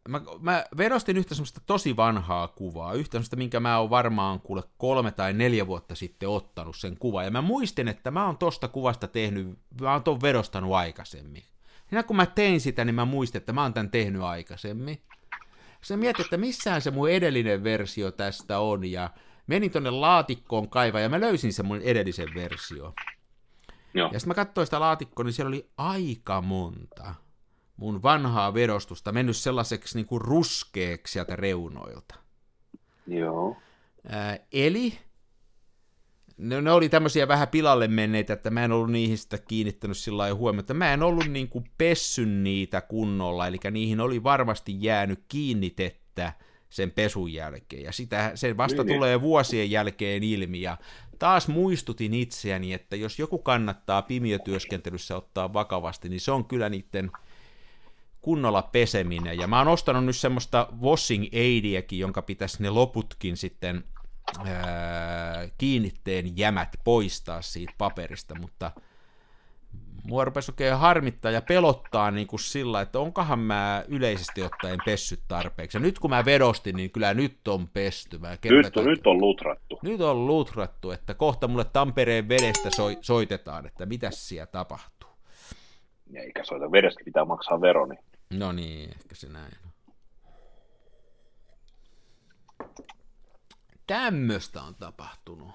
Mä, 0.09 0.21
mä 0.41 0.65
vedostin 0.77 1.17
yhtä 1.17 1.35
semmoista 1.35 1.61
tosi 1.67 1.97
vanhaa 1.97 2.49
kuvaa, 2.49 2.93
yhtä 2.93 3.13
semmoista, 3.13 3.37
minkä 3.37 3.61
mä 3.61 3.79
oon 3.79 3.91
varmaan 3.91 4.41
kuule 4.41 4.63
kolme 4.79 5.11
tai 5.11 5.33
neljä 5.33 5.67
vuotta 5.67 5.95
sitten 5.95 6.29
ottanut 6.29 6.77
sen 6.77 6.99
kuvan. 6.99 7.25
Ja 7.25 7.31
mä 7.31 7.43
muistin, 7.43 7.89
että 7.89 8.11
mä 8.11 8.27
oon 8.27 8.39
tosta 8.39 8.69
kuvasta 8.69 9.09
tehnyt, 9.09 9.59
mä 9.81 9.93
oon 9.93 10.03
ton 10.03 10.21
vedostanut 10.23 10.73
aikaisemmin. 10.73 11.43
Ja 11.91 12.03
kun 12.03 12.17
mä 12.17 12.27
tein 12.27 12.61
sitä, 12.61 12.85
niin 12.85 12.95
mä 12.95 13.05
muistin, 13.05 13.39
että 13.39 13.53
mä 13.53 13.63
oon 13.63 13.75
tän 13.75 13.91
tehnyt 13.91 14.23
aikaisemmin. 14.23 15.03
Se 15.81 15.97
mietin, 15.97 16.25
että 16.25 16.37
missään 16.37 16.83
se 16.83 16.91
mun 16.91 17.11
edellinen 17.11 17.65
versio 17.65 18.11
tästä 18.11 18.59
on, 18.59 18.85
ja 18.85 19.11
menin 19.47 19.71
tonne 19.71 19.91
laatikkoon 19.91 20.69
kaiva 20.69 21.01
ja 21.01 21.09
mä 21.09 21.21
löysin 21.21 21.53
sen 21.53 21.67
mun 21.67 21.81
edellisen 21.83 22.29
versio. 22.35 22.95
Joo. 23.95 24.11
Ja 24.13 24.19
sitten 24.21 24.31
mä 24.31 24.35
katsoin 24.35 24.67
sitä 24.67 24.81
laatikkoa, 24.81 25.25
niin 25.25 25.33
siellä 25.33 25.49
oli 25.49 25.71
aika 25.77 26.41
monta 26.41 27.15
mun 27.79 28.03
vanhaa 28.03 28.55
vedostusta 28.55 29.12
mennyt 29.12 29.37
sellaiseksi 29.37 29.99
niin 29.99 30.07
kuin 30.07 30.20
ruskeaksi 30.20 31.12
sieltä 31.12 31.37
reunoilta. 31.37 32.14
Joo. 33.07 33.57
Ää, 34.09 34.39
eli 34.53 34.99
ne, 36.37 36.61
ne 36.61 36.72
oli 36.72 36.89
tämmöisiä 36.89 37.29
vähän 37.29 37.49
pilalle 37.49 37.89
menneitä, 37.89 38.33
että 38.33 38.51
mä 38.51 38.64
en 38.64 38.72
ollut 38.72 38.91
niihin 38.91 39.18
sitä 39.18 39.39
kiinnittänyt 39.39 39.97
sillä 39.97 40.18
lailla 40.18 40.39
huomiota. 40.39 40.74
Mä 40.74 40.93
en 40.93 41.03
ollut 41.03 41.26
niin 41.26 41.49
kuin 41.49 41.64
pessyn 41.79 42.45
niitä 42.45 42.81
kunnolla, 42.81 43.47
eli 43.47 43.57
niihin 43.70 44.01
oli 44.01 44.22
varmasti 44.22 44.76
jäänyt 44.79 45.24
kiinnitettä 45.29 46.33
sen 46.68 46.91
pesun 46.91 47.33
jälkeen. 47.33 47.83
Ja 47.83 47.93
sitä, 47.93 48.33
se 48.35 48.57
vasta 48.57 48.83
niin, 48.83 48.87
niin. 48.87 48.97
tulee 48.97 49.20
vuosien 49.20 49.70
jälkeen 49.70 50.22
ilmi. 50.22 50.61
Ja 50.61 50.76
taas 51.18 51.49
muistutin 51.49 52.14
itseäni, 52.14 52.72
että 52.72 52.97
jos 52.97 53.18
joku 53.18 53.39
kannattaa 53.39 54.03
pimiötyöskentelyssä 54.03 55.16
ottaa 55.16 55.53
vakavasti, 55.53 56.09
niin 56.09 56.20
se 56.20 56.33
on 56.33 56.45
kyllä 56.45 56.68
niiden 56.68 57.11
kunnolla 58.21 58.62
peseminen. 58.62 59.39
Ja 59.39 59.47
mä 59.47 59.59
oon 59.59 59.69
ostanut 59.69 60.05
nyt 60.05 60.16
semmoista 60.16 60.69
washing 60.83 61.27
aidiäkin, 61.35 61.99
jonka 61.99 62.23
pitäisi 62.23 62.62
ne 62.62 62.71
loputkin 62.71 63.37
sitten 63.37 63.85
ää, 64.47 65.49
kiinnitteen 65.59 66.39
jämät 66.39 66.77
poistaa 66.85 67.43
siitä 67.43 67.73
paperista, 67.79 68.35
mutta– 68.39 68.71
mua 70.09 70.25
rupesi 70.25 70.53
oikein 70.53 70.77
harmittaa 70.77 71.31
ja 71.31 71.43
pelottaa 71.43 72.11
niin 72.11 72.27
kuin 72.27 72.41
sillä, 72.41 72.81
että 72.81 72.99
onkohan 72.99 73.39
mä 73.39 73.85
yleisesti 73.89 74.43
ottaen 74.43 74.79
pessyt 74.85 75.21
tarpeeksi. 75.29 75.77
Ja 75.77 75.81
nyt 75.81 75.99
kun 75.99 76.11
mä 76.11 76.25
vedostin, 76.25 76.77
niin 76.77 76.91
kyllä 76.91 77.14
nyt 77.14 77.49
on 77.49 77.69
pesty. 77.69 78.19
Mä 78.19 78.37
nyt, 78.45 78.77
on, 78.77 78.85
nyt 78.85 79.07
on 79.07 79.21
lutrattu. 79.21 79.79
Nyt 79.83 80.01
on 80.01 80.27
lutrattu, 80.27 80.91
että 80.91 81.14
kohta 81.14 81.49
mulle 81.49 81.64
Tampereen 81.64 82.29
vedestä 82.29 82.71
so, 82.77 82.89
soitetaan, 83.01 83.66
että 83.66 83.87
mitä 83.87 84.11
siellä 84.11 84.47
tapahtuu. 84.47 84.97
Eikä 86.15 86.45
soita 86.45 86.73
vedestä, 86.73 87.01
pitää 87.05 87.25
maksaa 87.25 87.61
veroni. 87.61 87.97
No 88.31 88.53
niin, 88.53 88.91
ehkä 88.91 89.15
se 89.15 89.29
näin. 89.29 89.53
Tämmöistä 93.87 94.63
on 94.63 94.75
tapahtunut. 94.75 95.51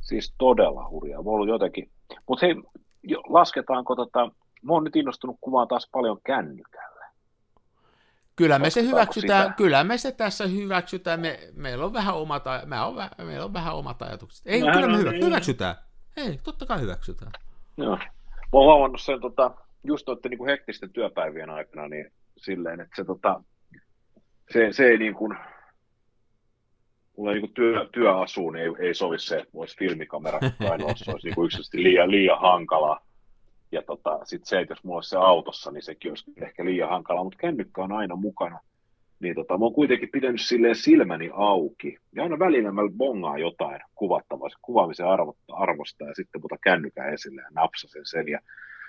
Siis 0.00 0.34
todella 0.38 0.88
hurjaa. 0.88 1.22
Mulla 1.22 1.42
on 1.42 1.48
jotenkin... 1.48 1.90
Mutta 2.26 2.46
hei, 2.46 2.54
lasketaanko 3.28 3.96
tota, 3.96 4.30
mä 4.62 4.72
oon 4.72 4.84
nyt 4.84 4.96
innostunut 4.96 5.36
kuvaan 5.40 5.68
taas 5.68 5.88
paljon 5.92 6.20
kännykällä. 6.26 6.90
Kyllä 8.36 8.58
me 8.58 8.70
se 8.70 8.82
hyväksytään, 8.82 9.44
sitä? 9.44 9.56
kyllä 9.56 9.84
me 9.84 9.98
se 9.98 10.12
tässä 10.12 10.46
hyväksytään, 10.46 11.20
me, 11.20 11.38
meillä 11.54 11.84
on 11.84 11.92
vähän 11.92 12.14
omat, 12.14 12.44
me 12.64 12.80
on, 12.80 12.94
meillä 13.26 13.44
on 13.44 13.52
vähän 13.52 13.74
omat 13.74 14.02
ajatukset. 14.02 14.46
Ei, 14.46 14.60
Mähän 14.60 14.74
kyllä 14.74 14.92
me 14.92 14.98
hyvä, 14.98 15.10
niin. 15.10 15.24
hyväksytään. 15.24 15.74
Ei, 16.16 16.40
totta 16.42 16.66
kai 16.66 16.80
hyväksytään. 16.80 17.32
Joo. 17.76 17.98
Mä 18.52 18.58
oon 18.58 18.66
huomannut 18.66 19.00
sen 19.00 19.20
tota, 19.20 19.50
just 19.84 20.06
noiden 20.06 20.30
niin 20.30 20.46
hektisten 20.46 20.92
työpäivien 20.92 21.50
aikana 21.50 21.88
niin 21.88 22.12
silleen, 22.36 22.80
että 22.80 22.96
se, 22.96 23.04
tota, 23.04 23.42
se, 24.52 24.72
se 24.72 24.84
ei 24.84 24.98
niin 24.98 25.14
kuin, 25.14 25.36
mulla 27.16 27.32
niin 27.32 27.54
työ, 27.54 27.88
työasuun 27.92 28.52
niin 28.52 28.64
ei, 28.64 28.86
ei 28.86 28.94
sovi 28.94 29.18
se, 29.18 29.38
että 29.38 29.52
voisi 29.54 29.78
filmikamera 29.78 30.40
kainalossa, 30.68 31.04
se 31.04 31.10
olisi 31.10 31.26
niin 31.26 31.44
yksinkertaisesti 31.44 31.82
liian, 31.82 32.10
liian 32.10 32.40
hankalaa. 32.40 33.00
Ja 33.72 33.82
tota, 33.82 34.24
sitten 34.24 34.48
se, 34.48 34.60
että 34.60 34.72
jos 34.72 34.84
mulla 34.84 34.96
olisi 34.96 35.10
se 35.10 35.16
autossa, 35.16 35.70
niin 35.70 35.82
sekin 35.82 36.10
olisi 36.10 36.32
ehkä 36.42 36.64
liian 36.64 36.88
hankalaa, 36.88 37.24
mutta 37.24 37.38
kännykkä 37.38 37.82
on 37.82 37.92
aina 37.92 38.16
mukana. 38.16 38.60
Niin 39.20 39.34
tota, 39.34 39.58
mä 39.58 39.64
oon 39.64 39.74
kuitenkin 39.74 40.08
pitänyt 40.12 40.40
silleen 40.40 40.74
silmäni 40.74 41.30
auki. 41.32 41.96
Ja 42.12 42.22
aina 42.22 42.38
välillä 42.38 42.72
mä 42.72 42.82
bongaan 42.96 43.40
jotain 43.40 43.80
kuvaamisen 44.62 45.06
arvo, 45.06 45.36
arvosta 45.52 46.04
ja 46.04 46.14
sitten 46.14 46.40
puta 46.40 46.56
kännykän 46.62 47.14
esille 47.14 47.42
ja 47.42 47.48
napsasen 47.50 48.06
sen. 48.06 48.28
Ja 48.28 48.40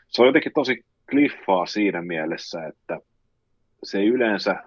se 0.07 0.21
on 0.21 0.27
jotenkin 0.27 0.53
tosi 0.55 0.85
kliffaa 1.09 1.65
siinä 1.65 2.01
mielessä, 2.01 2.67
että 2.67 2.99
se 3.83 4.03
yleensä 4.03 4.63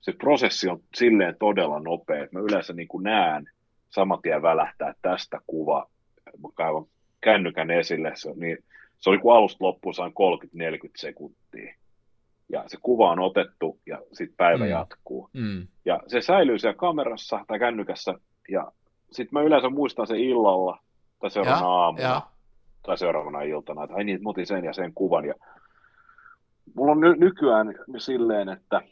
se 0.00 0.12
prosessi 0.12 0.68
on 0.68 0.80
silleen 0.94 1.36
todella 1.38 1.80
nopea, 1.80 2.24
että 2.24 2.36
mä 2.36 2.42
yleensä 2.42 2.72
niin 2.72 2.88
kuin 2.88 3.04
näen 3.04 3.46
saman 3.90 4.22
tien 4.22 4.42
välähtää 4.42 4.94
tästä 5.02 5.40
kuva, 5.46 5.90
mä 6.26 6.48
kaivan 6.54 6.86
kännykän 7.20 7.70
esille, 7.70 8.12
se, 8.14 8.32
niin 8.36 8.58
se 8.98 9.10
oli 9.10 9.18
kuin 9.18 9.36
alusta 9.36 9.64
loppuun 9.64 9.94
saan 9.94 10.12
30-40 10.12 10.90
sekuntia. 10.96 11.74
Ja 12.48 12.64
se 12.66 12.76
kuva 12.82 13.10
on 13.10 13.20
otettu 13.20 13.78
ja 13.86 13.98
sitten 14.12 14.36
päivä 14.36 14.64
mm. 14.64 14.70
jatkuu. 14.70 15.30
Mm. 15.32 15.66
Ja 15.84 16.00
se 16.06 16.20
säilyy 16.20 16.58
siellä 16.58 16.78
kamerassa 16.78 17.44
tai 17.48 17.58
kännykässä 17.58 18.14
ja 18.48 18.72
sitten 19.10 19.28
mä 19.32 19.42
yleensä 19.42 19.70
muistan 19.70 20.06
sen 20.06 20.20
illalla 20.20 20.78
tai 21.20 21.30
seuraavana 21.30 21.66
aamulla. 21.66 22.08
Ja. 22.08 22.22
tai 22.82 22.98
seuraavana 22.98 23.42
iltana, 23.42 23.84
että 23.84 23.96
ai 23.96 24.04
niin, 24.04 24.22
mä 24.22 24.30
otin 24.30 24.46
sen 24.46 24.64
ja 24.64 24.72
sen 24.72 24.94
kuvan. 24.94 25.24
Ja 25.24 25.34
mulla 26.74 26.92
on 26.92 27.00
ny- 27.00 27.16
nykyään 27.16 27.74
silleen, 27.98 28.48
että 28.48 28.82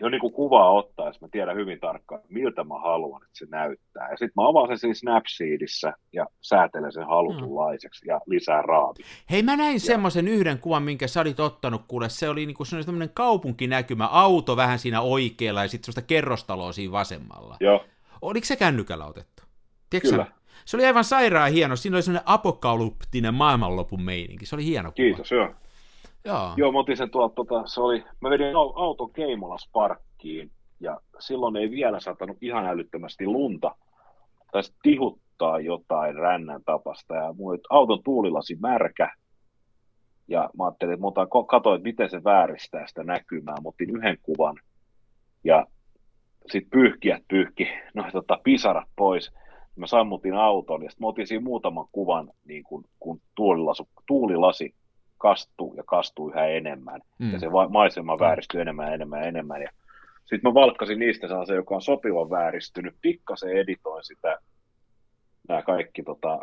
jo 0.00 0.08
niin 0.08 0.20
kuin 0.20 0.32
kuvaa 0.32 0.70
ottaessa 0.70 1.26
mä 1.26 1.28
tiedän 1.32 1.56
hyvin 1.56 1.80
tarkkaan, 1.80 2.20
miltä 2.28 2.64
mä 2.64 2.78
haluan, 2.78 3.22
että 3.22 3.38
se 3.38 3.46
näyttää. 3.50 4.10
Ja 4.10 4.16
sitten 4.16 4.32
mä 4.36 4.48
avaan 4.48 4.68
sen 4.68 4.78
siinä 4.78 4.94
Snapseedissä 4.94 5.92
ja 6.12 6.26
säätelen 6.40 6.92
sen 6.92 7.06
halutunlaiseksi 7.06 8.08
ja 8.08 8.20
lisää 8.26 8.62
raavi. 8.62 9.02
Hei, 9.30 9.42
mä 9.42 9.56
näin 9.56 9.80
semmoisen 9.80 10.28
yhden 10.28 10.58
kuvan, 10.58 10.82
minkä 10.82 11.06
sä 11.06 11.20
olit 11.20 11.40
ottanut, 11.40 11.82
kuule, 11.88 12.08
se 12.08 12.28
oli 12.28 12.46
niinku 12.46 12.64
semmoinen 12.64 13.10
kaupunkinäkymä, 13.14 14.06
auto 14.06 14.56
vähän 14.56 14.78
siinä 14.78 15.00
oikealla 15.00 15.62
ja 15.62 15.68
sitten 15.68 15.86
semmoista 15.86 16.08
kerrostaloa 16.08 16.72
siinä 16.72 16.92
vasemmalla. 16.92 17.56
Joo. 17.60 17.84
Oliko 18.22 18.44
se 18.44 18.56
kännykällä 18.56 19.06
otettu? 19.06 19.42
Tiedätkö 19.90 20.10
Kyllä. 20.10 20.24
Sä? 20.24 20.32
Se 20.64 20.76
oli 20.76 20.86
aivan 20.86 21.04
sairaan 21.04 21.52
hieno, 21.52 21.76
siinä 21.76 21.96
oli 21.96 22.02
semmoinen 22.02 22.28
apokalyptinen 22.28 23.34
maailmanlopun 23.34 24.02
meininki, 24.02 24.46
se 24.46 24.54
oli 24.54 24.64
hieno 24.64 24.88
kuva. 24.88 24.94
Kiitos, 24.94 25.30
joo. 25.30 25.54
Joo. 26.24 26.52
Joo, 26.56 26.72
mä 26.72 26.78
otin 26.78 26.96
sen 26.96 27.10
tuolta, 27.10 27.34
tota, 27.34 27.62
se 27.66 27.80
oli, 27.80 28.04
mä 28.20 28.30
vedin 28.30 28.54
au- 28.54 28.72
auton 28.76 29.12
Keimolas 29.12 29.68
parkkiin 29.72 30.50
ja 30.80 31.00
silloin 31.18 31.56
ei 31.56 31.70
vielä 31.70 32.00
satanut 32.00 32.36
ihan 32.40 32.66
älyttömästi 32.66 33.26
lunta. 33.26 33.76
Taisi 34.52 34.74
tihuttaa 34.82 35.60
jotain 35.60 36.14
rännän 36.14 36.62
tapasta 36.64 37.14
ja 37.14 37.34
oli 37.38 37.58
auton 37.70 38.02
tuulilasi 38.02 38.56
märkä. 38.60 39.12
Ja 40.28 40.50
mä 40.58 40.64
ajattelin, 40.64 40.94
että 40.94 41.02
mä 41.02 41.08
otan, 41.08 41.28
katsoin, 41.46 41.76
että 41.76 41.88
miten 41.88 42.10
se 42.10 42.24
vääristää 42.24 42.86
sitä 42.86 43.04
näkymää. 43.04 43.54
Mä 43.54 43.68
otin 43.68 43.96
yhden 43.96 44.18
kuvan 44.22 44.56
ja 45.44 45.66
sitten 46.52 46.70
pyyhkiät 46.70 47.22
pyyhki 47.28 47.68
noin 47.94 48.12
tota, 48.12 48.38
pisarat 48.44 48.88
pois. 48.96 49.32
Mä 49.76 49.86
sammutin 49.86 50.34
auton 50.34 50.82
ja 50.82 50.90
sitten 50.90 51.04
mä 51.04 51.08
otin 51.08 51.26
siinä 51.26 51.44
muutaman 51.44 51.86
kuvan, 51.92 52.30
niin 52.44 52.64
kun, 52.64 52.84
kun 53.00 53.20
tuulilasi 54.06 54.74
kastuu 55.20 55.74
ja 55.74 55.82
kastuu 55.86 56.30
yhä 56.30 56.46
enemmän. 56.46 57.00
Mm. 57.18 57.32
Ja 57.32 57.38
se 57.38 57.46
maisema 57.68 58.18
vääristyy 58.18 58.60
enemmän 58.60 58.86
ja 58.86 58.94
enemmän 58.94 59.20
ja 59.20 59.26
enemmän. 59.26 59.62
Ja 59.62 59.70
sitten 60.20 60.40
mä 60.42 60.54
valkkasin 60.54 60.98
niistä 60.98 61.28
sellaisen, 61.28 61.56
joka 61.56 61.74
on 61.74 61.82
sopivan 61.82 62.30
vääristynyt. 62.30 62.94
Pikkasen 63.02 63.50
editoin 63.50 64.04
sitä, 64.04 64.38
nämä 65.48 65.62
kaikki 65.62 66.02
tota, 66.02 66.38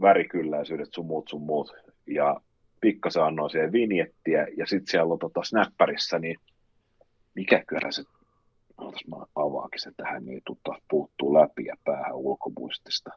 värikylläisyydet, 0.00 0.88
sun 0.94 1.06
muut, 1.06 1.28
sun 1.28 1.42
muut. 1.42 1.72
Ja 2.06 2.40
pikkasen 2.80 3.22
annoin 3.22 3.50
siihen 3.50 3.72
vinjettiä. 3.72 4.46
Ja 4.56 4.66
sitten 4.66 4.90
siellä 4.90 5.12
on 5.12 5.18
tota, 5.18 5.40
snapparissa, 5.44 6.18
niin 6.18 6.36
mikä 7.34 7.64
kyllä 7.66 7.90
se 7.90 8.02
Ootas 8.82 9.06
mä 9.06 9.16
avaakin 9.34 9.80
se 9.80 9.90
tähän, 9.96 10.24
niin 10.24 10.42
tutta, 10.46 10.70
puuttuu 10.90 11.34
läpi 11.34 11.64
ja 11.64 11.76
päähän 11.84 12.14
ulkomuistista. 12.14 13.10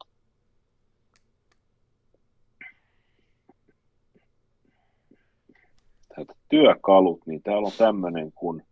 Täältä 6.16 6.34
työkalut, 6.50 7.22
niin 7.26 7.42
täällä 7.44 7.66
on 7.66 7.72
tämmöinen 7.78 8.32
kuin 8.32 8.64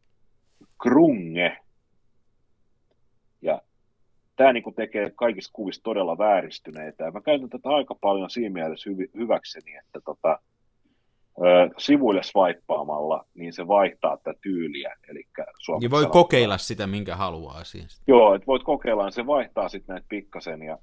krunge. 0.83 1.57
Ja 3.41 3.61
tämä 4.35 4.53
niin 4.53 4.75
tekee 4.75 5.11
kaikista 5.15 5.51
kuvista 5.53 5.83
todella 5.83 6.17
vääristyneitä. 6.17 7.03
Ja 7.03 7.11
mä 7.11 7.21
käytän 7.21 7.49
tätä 7.49 7.69
aika 7.69 7.95
paljon 7.95 8.29
siinä 8.29 8.53
mielessä 8.53 8.89
hyväkseni, 9.17 9.75
että 9.75 9.99
tota, 10.05 10.39
ö, 11.37 11.69
sivuille 11.77 12.23
swipeaamalla, 12.23 13.25
niin 13.33 13.53
se 13.53 13.67
vaihtaa 13.67 14.17
tätä 14.17 14.39
tyyliä. 14.41 14.95
Eli 15.09 15.23
niin 15.79 15.91
voi 15.91 16.05
kokeilla 16.05 16.57
sitä, 16.57 16.87
minkä 16.87 17.15
haluaa 17.15 17.63
siis. 17.63 18.01
Joo, 18.07 18.35
että 18.35 18.47
voit 18.47 18.63
kokeilla, 18.63 19.03
niin 19.03 19.13
se 19.13 19.25
vaihtaa 19.25 19.69
sitten 19.69 19.93
näitä 19.93 20.05
pikkasen. 20.09 20.61
Ja 20.61 20.77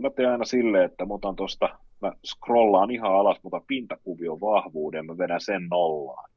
mä 0.00 0.10
teen 0.10 0.30
aina 0.30 0.44
silleen, 0.44 0.84
että 0.84 1.06
mä 1.06 1.14
otan 1.14 1.36
tosta, 1.36 1.78
mä 2.00 2.12
scrollaan 2.26 2.90
ihan 2.90 3.14
alas, 3.14 3.40
mutta 3.42 3.60
pintakuvion 3.66 4.40
vahvuuden, 4.40 5.06
mä 5.06 5.18
vedän 5.18 5.40
sen 5.40 5.66
nollaan. 5.70 6.30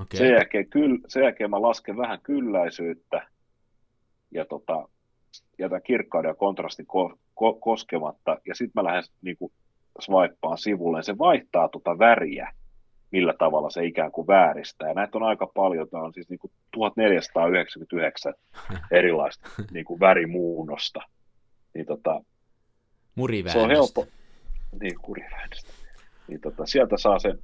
Okay. 0.00 0.18
Sen, 0.18 0.30
jälkeen, 0.30 0.70
kyll, 0.70 0.98
sen 1.08 1.22
jälkeen 1.22 1.50
mä 1.50 1.62
lasken 1.62 1.96
vähän 1.96 2.20
kylläisyyttä 2.22 3.26
ja 4.30 4.44
tota, 4.44 4.88
jätän 5.58 5.82
kirkkauden 5.82 6.28
ja 6.28 6.34
kontrastin 6.34 6.86
ko, 6.86 7.18
ko, 7.34 7.54
koskematta, 7.54 8.38
ja 8.46 8.54
sitten 8.54 8.82
mä 8.82 8.84
lähden 8.84 9.02
niin 9.22 9.36
kuin, 9.36 9.52
swipeaan 10.00 10.58
sivulle, 10.58 11.02
se 11.02 11.18
vaihtaa 11.18 11.68
tota 11.68 11.98
väriä, 11.98 12.52
millä 13.10 13.34
tavalla 13.38 13.70
se 13.70 13.84
ikään 13.84 14.12
kuin 14.12 14.26
vääristää. 14.26 14.88
Ja 14.88 14.94
näitä 14.94 15.18
on 15.18 15.22
aika 15.22 15.46
paljon, 15.46 15.88
tämä 15.88 16.02
on 16.02 16.12
siis 16.12 16.28
niin 16.28 16.38
kuin 16.38 16.52
1499 16.70 18.34
erilaista 18.90 19.48
niin 19.70 19.84
kuin 19.84 20.00
värimuunnosta. 20.00 21.00
Niin 21.74 21.86
tota, 21.86 22.24
se 23.52 23.58
on 23.58 23.70
helppo. 23.70 24.06
Niin, 24.80 25.00
kuriväännöstä. 25.02 25.72
Niin 26.28 26.40
tota, 26.40 26.66
sieltä 26.66 26.96
saa 26.96 27.18
sen 27.18 27.38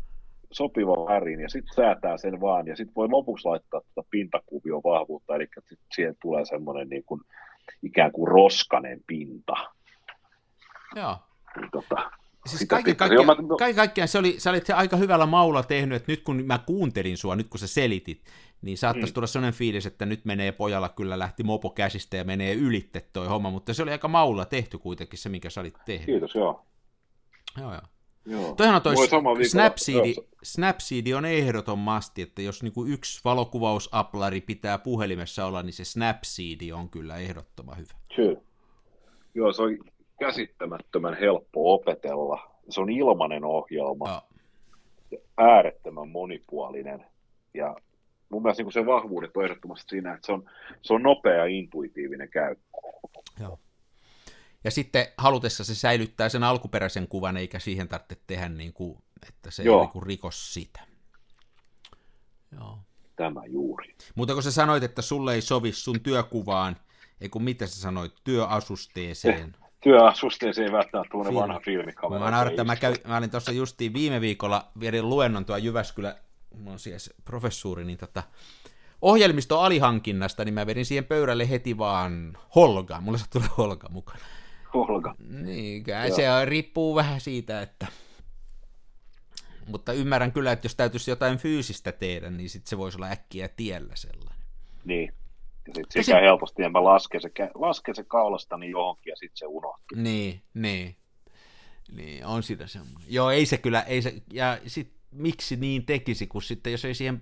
sopivan 0.53 1.07
värin 1.07 1.41
ja 1.41 1.49
sitten 1.49 1.75
säätää 1.75 2.19
sen 2.19 2.41
vaan 2.41 2.67
ja 2.67 2.77
sitten 2.77 2.95
voi 2.95 3.09
lopuksi 3.09 3.49
laittaa 3.49 3.81
tuota 3.81 4.09
pintakuvion 4.11 4.83
vahvuutta, 4.85 5.35
eli 5.35 5.49
siihen 5.95 6.17
tulee 6.23 6.45
semmoinen 6.45 6.89
niin 6.89 7.05
kuin, 7.05 7.21
ikään 7.83 8.13
kuin 8.13 8.29
roskanen 8.29 9.01
pinta. 9.07 9.55
Joo. 10.97 11.17
Niin, 11.57 11.71
tota, 11.71 12.11
Siis 12.47 12.67
kaiken 12.69 12.97
kaikkiaan, 12.97 13.27
mä... 13.27 13.37
kaiken 13.59 13.77
kaikkiaan 13.77 14.09
se 14.09 14.19
oli, 14.19 14.35
sä 14.39 14.51
olit 14.51 14.71
aika 14.71 14.97
hyvällä 14.97 15.27
maulla 15.27 15.63
tehnyt, 15.63 15.97
että 15.97 16.13
nyt 16.13 16.23
kun 16.23 16.45
mä 16.45 16.59
kuuntelin 16.59 17.17
sua, 17.17 17.37
nyt 17.37 17.49
kun 17.49 17.61
sä 17.61 17.67
selitit, 17.67 18.25
niin 18.63 18.79
saattaisi 18.79 19.13
mm. 19.13 19.15
tulla 19.15 19.27
sellainen 19.27 19.59
fiilis, 19.59 19.87
että 19.87 20.07
nyt 20.07 20.25
menee 20.25 20.53
pojalla 20.53 20.89
kyllä 20.89 21.19
lähti 21.19 21.43
mopo 21.43 21.71
käsistä 21.71 22.17
ja 22.17 22.25
menee 22.25 22.55
ylitte 22.55 23.01
toi 23.13 23.27
homma, 23.27 23.51
mutta 23.51 23.75
se 23.75 23.83
oli 23.83 23.91
aika 23.91 24.09
maulla 24.09 24.45
tehty 24.45 24.79
kuitenkin 24.79 25.19
se, 25.19 25.29
minkä 25.29 25.51
sä 25.51 25.61
olit 25.61 25.75
tehnyt. 25.87 26.07
Kiitos, 26.07 26.35
joo. 26.35 26.67
Joo, 27.59 27.73
joo. 27.73 27.83
Joo. 28.27 28.55
Toihan 28.55 28.77
on 28.77 28.83
toi 28.83 28.95
Snapseed, 29.49 30.15
Snapseed 30.43 31.13
on 31.13 31.25
ehdottomasti, 31.25 32.23
että 32.23 32.43
jos 32.43 32.63
niinku 32.63 32.85
yksi 32.85 33.21
valokuvausaplari 33.25 34.41
pitää 34.41 34.79
puhelimessa 34.79 35.47
olla, 35.47 35.63
niin 35.63 35.73
se 35.73 35.85
Snapseed 35.85 36.71
on 36.75 36.89
kyllä 36.89 37.17
ehdottoman 37.17 37.77
hyvä. 37.77 37.95
Kyllä. 38.17 38.41
Joo, 39.35 39.53
se 39.53 39.63
on 39.63 39.79
käsittämättömän 40.19 41.19
helppo 41.19 41.75
opetella. 41.75 42.51
Se 42.69 42.81
on 42.81 42.91
ilmainen 42.91 43.45
ohjelma, 43.45 44.23
ja. 45.11 45.19
äärettömän 45.37 46.09
monipuolinen 46.09 47.07
ja 47.55 47.77
mun 48.29 48.43
mielestä 48.43 48.63
niin 48.63 48.73
se 48.73 48.87
vahvuudet 48.87 49.37
on 49.37 49.45
ehdottomasti 49.45 49.91
siinä, 49.91 50.15
että 50.15 50.27
se 50.27 50.33
on, 50.33 50.51
se 50.83 50.93
on 50.93 51.03
nopea 51.03 51.35
ja 51.35 51.47
intuitiivinen 51.47 52.29
käyttö. 52.29 52.67
Joo. 53.41 53.59
Ja 54.65 54.71
sitten 54.71 55.07
halutessa 55.19 55.65
se 55.65 55.75
säilyttää 55.75 56.29
sen 56.29 56.43
alkuperäisen 56.43 57.09
kuvan, 57.09 57.37
eikä 57.37 57.59
siihen 57.59 57.89
tarvitse 57.89 58.17
tehdä 58.27 58.49
niin 58.49 58.73
kuin, 58.73 58.99
että 59.29 59.51
se 59.51 59.63
Joo. 59.63 59.83
ei 59.83 59.89
niin 59.95 60.07
rikos 60.07 60.55
sitä. 60.55 60.81
Joo. 62.53 62.79
Tämä 63.17 63.43
juuri. 63.47 63.95
Mutta 64.15 64.35
kun 64.35 64.43
sä 64.43 64.53
sanoit, 64.53 64.83
että 64.83 65.03
sulle 65.03 65.35
ei 65.35 65.41
sovi 65.41 65.73
sun 65.73 66.01
työkuvaan, 66.01 66.77
ei 67.21 67.29
kun 67.29 67.43
mitä 67.43 67.67
sä 67.67 67.81
sanoit, 67.81 68.13
työasusteeseen. 68.25 69.57
Työasusteeseen 69.87 70.73
välttämättä 70.73 71.11
tuonne 71.11 71.35
vanha 71.35 71.61
filmikamera. 71.61 72.31
Mä, 72.31 72.45
mä, 72.57 72.65
mä, 72.65 72.77
käy, 72.77 72.95
mä 73.07 73.17
olin 73.17 73.31
tuossa 73.31 73.53
justiin 73.53 73.95
viime 73.95 74.21
viikolla, 74.21 74.69
vierin 74.81 75.09
luennon 75.09 75.45
tuo 75.45 75.57
Jyväskylä, 75.57 76.17
mulla 76.55 76.73
on 76.73 76.79
siis 76.79 77.15
professuuri, 77.25 77.85
niin 77.85 77.99
tota, 77.99 78.23
ohjelmisto 79.03 79.61
alihankinnasta, 79.61 80.45
niin 80.45 80.55
mä 80.55 80.67
vedin 80.67 80.87
siihen 80.87 81.05
pöydälle 81.05 81.51
heti 81.51 81.79
vaan 81.79 82.39
Holga. 82.55 83.01
Mulla 83.01 83.19
sattuu 83.19 83.43
Holga 83.59 83.89
mukana. 83.89 84.21
Holga. 84.75 85.15
Niin, 85.19 85.85
se 86.17 86.45
riippuu 86.45 86.95
vähän 86.95 87.21
siitä, 87.21 87.63
että... 87.63 87.87
Mutta 89.67 89.93
ymmärrän 89.93 90.33
kyllä, 90.33 90.53
että 90.53 90.65
jos 90.65 90.75
täytyisi 90.75 91.11
jotain 91.11 91.39
fyysistä 91.39 91.93
tehdä, 91.93 92.31
niin 92.31 92.51
sit 92.51 92.67
se 92.67 92.79
voisi 92.79 92.99
olla 92.99 93.07
äkkiä 93.07 93.49
tiellä 93.49 93.97
sellainen. 93.97 94.47
Niin. 94.85 95.13
Ja 95.67 95.75
sitten 95.75 96.05
se 96.05 96.13
käy 96.13 96.23
helposti, 96.23 96.63
ja 96.63 96.71
mä 96.71 96.85
lasken 96.85 97.21
se, 97.21 97.31
lasken 97.55 97.95
se 97.95 98.05
kaulastani 98.05 98.71
johonkin, 98.71 99.11
ja 99.11 99.17
sitten 99.17 99.37
se 99.37 99.47
unohtuu. 99.47 99.97
Niin, 99.97 100.43
niin. 100.55 100.97
Niin, 101.93 102.27
on 102.27 102.43
siinä 102.43 102.67
semmoinen. 102.67 103.03
Joo, 103.09 103.31
ei 103.31 103.47
se 103.47 103.59
kyllä, 103.59 103.83
ei 103.83 104.03
se, 104.03 104.15
ja 104.33 104.59
sitten 104.67 104.97
miksi 105.11 105.57
niin 105.57 105.87
tekisi, 105.87 106.27
kun 106.27 106.43
sitten 106.43 106.73
jos 106.73 106.85
ei 106.85 106.95
siihen 106.95 107.21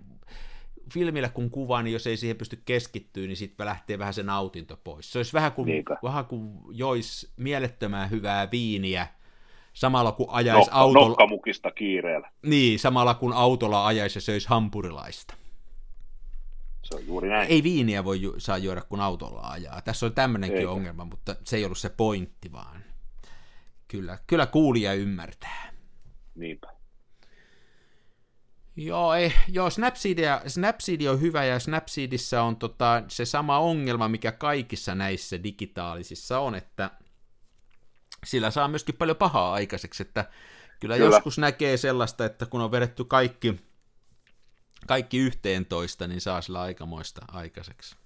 filmillä 0.92 1.28
kun 1.28 1.51
kuvaa, 1.51 1.82
niin 1.82 1.92
jos 1.92 2.07
ei 2.07 2.16
siihen 2.16 2.36
pysty 2.36 2.62
keskittyä, 2.64 3.26
niin 3.26 3.36
sitten 3.36 3.66
lähtee 3.66 3.99
vähän 3.99 4.14
se 4.14 4.22
nautinto 4.22 4.80
pois. 4.84 5.12
Se 5.12 5.18
olisi 5.18 5.32
vähän 5.32 5.53
kuin, 5.53 5.68
vähän 6.03 6.24
kuin 6.24 6.59
jois 6.70 7.32
mielettömän 7.36 8.11
hyvää 8.11 8.51
viiniä, 8.51 9.07
samalla 9.72 10.12
kun 10.12 10.26
ajaisi 10.30 10.61
Nokka, 10.61 10.76
autolla... 10.76 11.09
Nokkamukista 11.09 11.70
kiireellä. 11.70 12.30
Niin, 12.42 12.78
samalla 12.78 13.14
kun 13.14 13.32
autolla 13.32 13.86
ajaisi 13.86 14.16
ja 14.16 14.20
söisi 14.20 14.49
hampurilaista. 14.49 15.34
Se 16.95 17.01
on 17.01 17.07
juuri 17.07 17.28
näin. 17.28 17.51
Ei 17.51 17.62
viiniä 17.62 18.05
voi 18.05 18.20
ju- 18.20 18.34
saa 18.38 18.59
juoda, 18.59 18.82
kun 18.82 19.01
autolla 19.01 19.40
ajaa. 19.40 19.80
Tässä 19.82 20.07
on 20.07 20.14
tämmöinenkin 20.14 20.59
Eikä. 20.59 20.70
ongelma, 20.70 21.05
mutta 21.05 21.36
se 21.45 21.57
ei 21.57 21.64
ollut 21.64 21.78
se 21.78 21.88
pointti 21.88 22.53
vaan. 22.53 22.84
Kyllä, 23.88 24.18
kyllä 24.26 24.47
kuulija 24.47 24.92
ymmärtää. 24.92 25.72
Niinpä. 26.34 26.68
Joo, 28.76 29.14
ei, 29.14 29.32
joo 29.49 29.70
Snapseed, 29.70 30.18
Snapseed 30.47 31.07
on 31.07 31.20
hyvä 31.20 31.45
ja 31.45 31.59
Snapseedissä 31.59 32.42
on 32.42 32.57
tota, 32.57 33.03
se 33.09 33.24
sama 33.24 33.59
ongelma, 33.59 34.09
mikä 34.09 34.32
kaikissa 34.32 34.95
näissä 34.95 35.42
digitaalisissa 35.42 36.38
on, 36.38 36.55
että 36.55 36.90
sillä 38.24 38.51
saa 38.51 38.68
myöskin 38.68 38.95
paljon 38.97 39.16
pahaa 39.16 39.53
aikaiseksi, 39.53 40.03
että 40.03 40.24
Kyllä, 40.80 40.97
Kyllä 40.97 41.14
joskus 41.14 41.38
näkee 41.38 41.76
sellaista, 41.76 42.24
että 42.24 42.47
kun 42.47 42.61
on 42.61 42.70
vedetty 42.70 43.05
kaikki, 43.05 43.57
kaikki 44.87 45.18
yhteentoista, 45.18 46.07
niin 46.07 46.20
saa 46.20 46.41
sillä 46.41 46.61
aikamoista 46.61 47.20
aikaiseksi. 47.32 47.97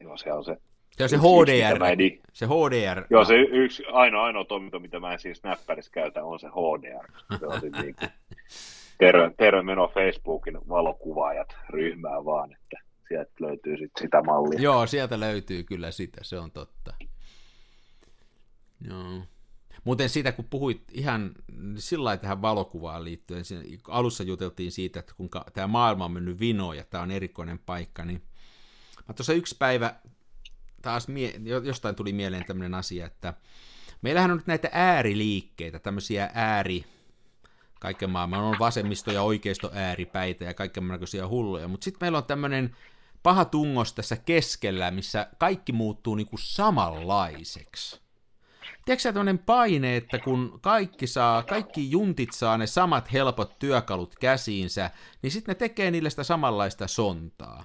Joo, 0.00 0.16
se 0.16 0.32
on 0.32 0.44
se. 0.44 0.56
Se 0.90 1.02
on 1.02 1.08
se 1.08 1.16
HDR. 1.16 2.02
Yksi, 2.02 2.20
se 2.32 2.46
HDR. 2.46 3.06
Joo, 3.10 3.24
se 3.24 3.34
yksi 3.34 3.84
ainoa, 3.92 4.24
ainoa 4.24 4.44
toiminto, 4.44 4.78
mitä 4.78 5.00
mä 5.00 5.12
en 5.12 5.18
siis 5.18 5.42
näppärissä 5.42 5.90
käytä, 5.92 6.24
on 6.24 6.40
se 6.40 6.48
HDR. 6.48 7.38
Se 7.38 7.46
on 7.46 7.60
siis 7.60 7.72
niin 7.72 7.94
kuin, 7.94 8.10
terve, 8.98 9.30
terve 9.36 9.62
meno 9.62 9.88
Facebookin 9.88 10.58
valokuvaajat 10.68 11.56
ryhmään 11.68 12.24
vaan, 12.24 12.52
että 12.52 12.80
sieltä 13.08 13.30
löytyy 13.40 13.76
sit 13.76 13.92
sitä 14.00 14.22
mallia. 14.22 14.60
Joo, 14.60 14.86
sieltä 14.86 15.20
löytyy 15.20 15.62
kyllä 15.62 15.90
sitä, 15.90 16.18
se 16.22 16.38
on 16.38 16.50
totta. 16.50 16.94
Joo. 18.88 19.22
Muuten 19.88 20.08
siitä, 20.08 20.32
kun 20.32 20.44
puhuit 20.44 20.82
ihan 20.92 21.32
sillä 21.76 22.16
tähän 22.16 22.42
valokuvaan 22.42 23.04
liittyen, 23.04 23.44
alussa 23.88 24.22
juteltiin 24.22 24.72
siitä, 24.72 25.00
että 25.00 25.14
kuinka 25.16 25.44
tämä 25.52 25.66
maailma 25.66 26.04
on 26.04 26.12
mennyt 26.12 26.40
vinoon 26.40 26.76
ja 26.76 26.84
tämä 26.84 27.02
on 27.02 27.10
erikoinen 27.10 27.58
paikka, 27.58 28.04
niin 28.04 28.22
mä 29.08 29.14
tuossa 29.14 29.32
yksi 29.32 29.56
päivä 29.58 29.94
taas 30.82 31.08
mie- 31.08 31.40
jostain 31.64 31.94
tuli 31.94 32.12
mieleen 32.12 32.44
tämmöinen 32.44 32.74
asia, 32.74 33.06
että 33.06 33.34
meillähän 34.02 34.30
on 34.30 34.36
nyt 34.36 34.46
näitä 34.46 34.68
ääriliikkeitä, 34.72 35.78
tämmöisiä 35.78 36.30
ääri, 36.34 36.84
kaiken 37.80 38.10
maailman 38.10 38.40
on 38.40 38.58
vasemmisto- 38.58 39.12
ja 39.12 39.22
oikeisto 39.22 39.70
ääripäitä 39.74 40.44
ja 40.44 40.54
kaikenlaisia 40.54 41.28
hulluja, 41.28 41.68
mutta 41.68 41.84
sitten 41.84 42.06
meillä 42.06 42.18
on 42.18 42.24
tämmöinen 42.24 42.76
paha 43.22 43.44
tungos 43.44 43.92
tässä 43.92 44.16
keskellä, 44.16 44.90
missä 44.90 45.28
kaikki 45.38 45.72
muuttuu 45.72 46.14
niinku 46.14 46.36
samanlaiseksi. 46.36 48.07
Tiedätkö 48.84 49.02
sä 49.02 49.12
tämmöinen 49.12 49.38
paine, 49.38 49.96
että 49.96 50.18
kun 50.18 50.58
kaikki, 50.62 51.06
saa, 51.06 51.42
kaikki 51.42 51.90
juntit 51.90 52.32
saa 52.32 52.58
ne 52.58 52.66
samat 52.66 53.12
helpot 53.12 53.58
työkalut 53.58 54.14
käsiinsä, 54.20 54.90
niin 55.22 55.30
sitten 55.30 55.52
ne 55.52 55.58
tekee 55.58 55.90
niille 55.90 56.10
sitä 56.10 56.24
samanlaista 56.24 56.86
sontaa. 56.86 57.64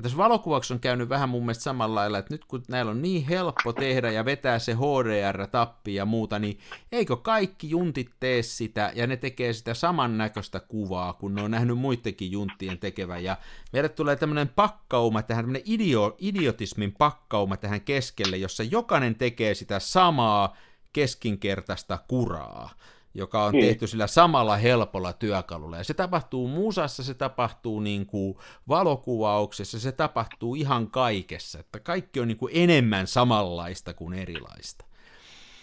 Ja 0.00 0.02
tässä 0.02 0.16
valokuvauksessa 0.16 0.74
on 0.74 0.80
käynyt 0.80 1.08
vähän 1.08 1.28
mun 1.28 1.42
mielestä 1.42 1.62
samalla 1.62 1.94
lailla, 1.94 2.18
että 2.18 2.34
nyt 2.34 2.44
kun 2.44 2.62
näillä 2.68 2.90
on 2.90 3.02
niin 3.02 3.26
helppo 3.26 3.72
tehdä 3.72 4.10
ja 4.10 4.24
vetää 4.24 4.58
se 4.58 4.74
HDR-tappi 4.74 5.94
ja 5.94 6.04
muuta, 6.04 6.38
niin 6.38 6.58
eikö 6.92 7.16
kaikki 7.16 7.70
juntit 7.70 8.10
tee 8.20 8.42
sitä 8.42 8.92
ja 8.94 9.06
ne 9.06 9.16
tekee 9.16 9.52
sitä 9.52 9.74
samannäköistä 9.74 10.60
kuvaa, 10.60 11.12
kun 11.12 11.34
ne 11.34 11.42
on 11.42 11.50
nähnyt 11.50 11.78
muidenkin 11.78 12.32
junttien 12.32 12.78
tekevän. 12.78 13.24
Ja 13.24 13.36
meille 13.72 13.88
tulee 13.88 14.16
tämmöinen 14.16 14.48
pakkauma, 14.48 15.22
tähän 15.22 15.44
tämmöinen 15.44 15.62
idio, 15.64 16.16
idiotismin 16.18 16.92
pakkauma 16.92 17.56
tähän 17.56 17.80
keskelle, 17.80 18.36
jossa 18.36 18.62
jokainen 18.62 19.14
tekee 19.14 19.54
sitä 19.54 19.78
samaa 19.78 20.56
keskinkertaista 20.92 21.98
kuraa 22.08 22.70
joka 23.14 23.44
on 23.44 23.52
niin. 23.52 23.66
tehty 23.66 23.86
sillä 23.86 24.06
samalla 24.06 24.56
helpolla 24.56 25.12
työkalulla. 25.12 25.76
Ja 25.76 25.84
se 25.84 25.94
tapahtuu 25.94 26.48
musassa, 26.48 27.02
se 27.02 27.14
tapahtuu 27.14 27.80
niin 27.80 28.06
kuin 28.06 28.34
valokuvauksessa, 28.68 29.80
se 29.80 29.92
tapahtuu 29.92 30.54
ihan 30.54 30.90
kaikessa. 30.90 31.58
Että 31.58 31.80
kaikki 31.80 32.20
on 32.20 32.28
niin 32.28 32.38
kuin 32.38 32.52
enemmän 32.54 33.06
samanlaista 33.06 33.94
kuin 33.94 34.14
erilaista. 34.14 34.84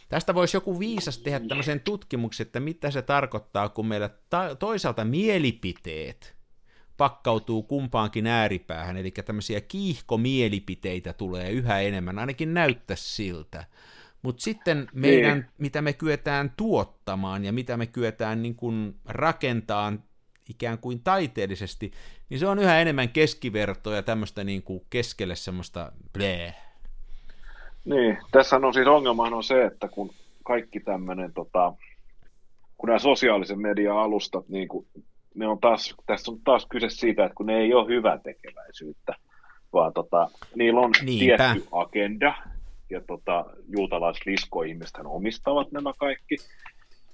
Tästä 0.09 0.35
voisi 0.35 0.57
joku 0.57 0.79
viisas 0.79 1.17
tehdä 1.17 1.39
tämmöisen 1.39 1.79
tutkimuksen, 1.79 2.45
että 2.45 2.59
mitä 2.59 2.91
se 2.91 3.01
tarkoittaa, 3.01 3.69
kun 3.69 3.87
meillä 3.87 4.09
ta- 4.29 4.55
toisaalta 4.55 5.05
mielipiteet 5.05 6.37
pakkautuu 6.97 7.63
kumpaankin 7.63 8.27
ääripäähän, 8.27 8.97
eli 8.97 9.11
tämmöisiä 9.11 9.61
kiihkomielipiteitä 9.61 11.13
tulee 11.13 11.51
yhä 11.51 11.79
enemmän, 11.79 12.19
ainakin 12.19 12.53
näyttäisi 12.53 13.15
siltä. 13.15 13.65
Mutta 14.27 14.41
sitten 14.41 14.87
meidän, 14.93 15.37
niin. 15.37 15.45
mitä 15.57 15.81
me 15.81 15.93
kyetään 15.93 16.53
tuottamaan 16.57 17.45
ja 17.45 17.53
mitä 17.53 17.77
me 17.77 17.85
kyetään 17.85 18.41
niin 18.41 18.55
kuin 18.55 18.95
rakentamaan 19.05 20.03
ikään 20.49 20.77
kuin 20.77 21.03
taiteellisesti, 21.03 21.91
niin 22.29 22.39
se 22.39 22.47
on 22.47 22.59
yhä 22.59 22.81
enemmän 22.81 23.09
keskivertoa 23.09 23.95
ja 23.95 24.03
tämmöistä 24.03 24.43
niin 24.43 24.63
kuin 24.63 24.81
keskelle 24.89 25.35
semmoista 25.35 25.91
blee. 26.13 26.53
Niin, 27.85 28.17
tässä 28.31 28.55
on 28.55 28.73
siis 28.73 28.87
ongelma 28.87 29.23
on 29.23 29.43
se, 29.43 29.65
että 29.65 29.87
kun 29.87 30.09
kaikki 30.43 30.79
tämmöinen, 30.79 31.33
tota, 31.33 31.73
kun 32.77 32.87
nämä 32.87 32.99
sosiaalisen 32.99 33.61
median 33.61 33.97
alustat, 33.97 34.49
niin 34.49 34.67
kuin, 34.67 34.87
ne 35.35 35.47
on 35.47 35.59
taas, 35.59 35.95
tässä 36.05 36.31
on 36.31 36.39
taas 36.43 36.65
kyse 36.69 36.89
siitä, 36.89 37.25
että 37.25 37.35
kun 37.35 37.45
ne 37.45 37.57
ei 37.57 37.73
ole 37.73 37.87
hyvä 37.87 38.19
tekeväisyyttä, 38.23 39.13
vaan 39.73 39.93
tota, 39.93 40.29
niillä 40.55 40.79
on 40.79 40.91
Niinpä. 41.01 41.53
tietty 41.53 41.69
agenda, 41.71 42.33
ja 42.89 43.01
tota, 43.07 43.45
juutalaiset 43.67 44.25
liskoihmiset 44.25 44.95
omistavat 45.05 45.71
nämä 45.71 45.93
kaikki, 45.97 46.37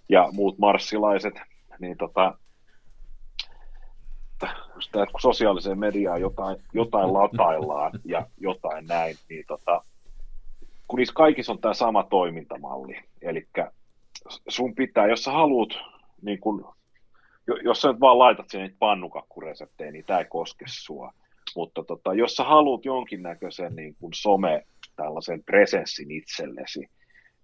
ja 0.10 0.30
muut 0.32 0.58
marssilaiset, 0.58 1.34
niin 1.80 1.98
tota, 1.98 2.38
sitä, 4.80 5.06
kun 5.12 5.22
sosiaaliseen 5.22 5.80
mediaan 5.80 6.22
jotain, 6.22 6.58
jotain 6.74 7.14
lataillaan 7.14 7.92
ja 8.06 8.28
jotain 8.38 8.86
näin, 8.86 9.16
niin 9.30 9.46
tota, 9.48 9.84
kun 10.88 10.98
niissä 10.98 11.14
kaikissa 11.14 11.52
on 11.52 11.60
tämä 11.60 11.74
sama 11.74 12.04
toimintamalli, 12.04 13.00
eli 13.22 13.48
sun 14.48 14.76
pitää, 14.76 15.08
jos 15.08 15.24
sä 15.24 15.32
haluat, 15.32 15.70
niin 16.22 16.40
kun, 16.40 16.74
jos 17.64 17.82
sä 17.82 17.92
nyt 17.92 18.00
vaan 18.00 18.20
laitat 18.20 18.50
sinne 18.50 18.76
pannukakkureseptejä, 18.80 19.92
niin 19.92 20.06
tämä 20.06 20.20
ei 20.20 20.26
koske 20.26 20.66
sua. 20.68 21.14
Mutta 21.56 21.84
tota, 21.84 22.14
jos 22.14 22.36
sä 22.36 22.44
haluat 22.44 22.86
jonkinnäköisen 22.86 23.76
niin 23.76 23.96
kun 24.00 24.14
some 24.14 24.66
tällaisen 24.96 25.44
presenssin 25.44 26.12
itsellesi, 26.12 26.90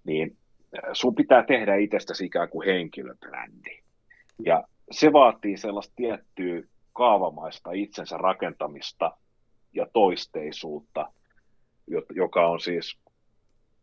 niin 0.03 0.37
äh, 0.77 0.89
sun 0.93 1.15
pitää 1.15 1.43
tehdä 1.43 1.75
itsestäsi 1.75 2.25
ikään 2.25 2.49
kuin 2.49 2.67
henkilöbrändi. 2.67 3.79
Ja 4.45 4.63
se 4.91 5.13
vaatii 5.13 5.57
sellaista 5.57 5.93
tiettyä 5.95 6.61
kaavamaista 6.93 7.71
itsensä 7.71 8.17
rakentamista 8.17 9.11
ja 9.73 9.87
toisteisuutta, 9.93 11.11
joka 12.15 12.47
on 12.47 12.59
siis, 12.59 12.97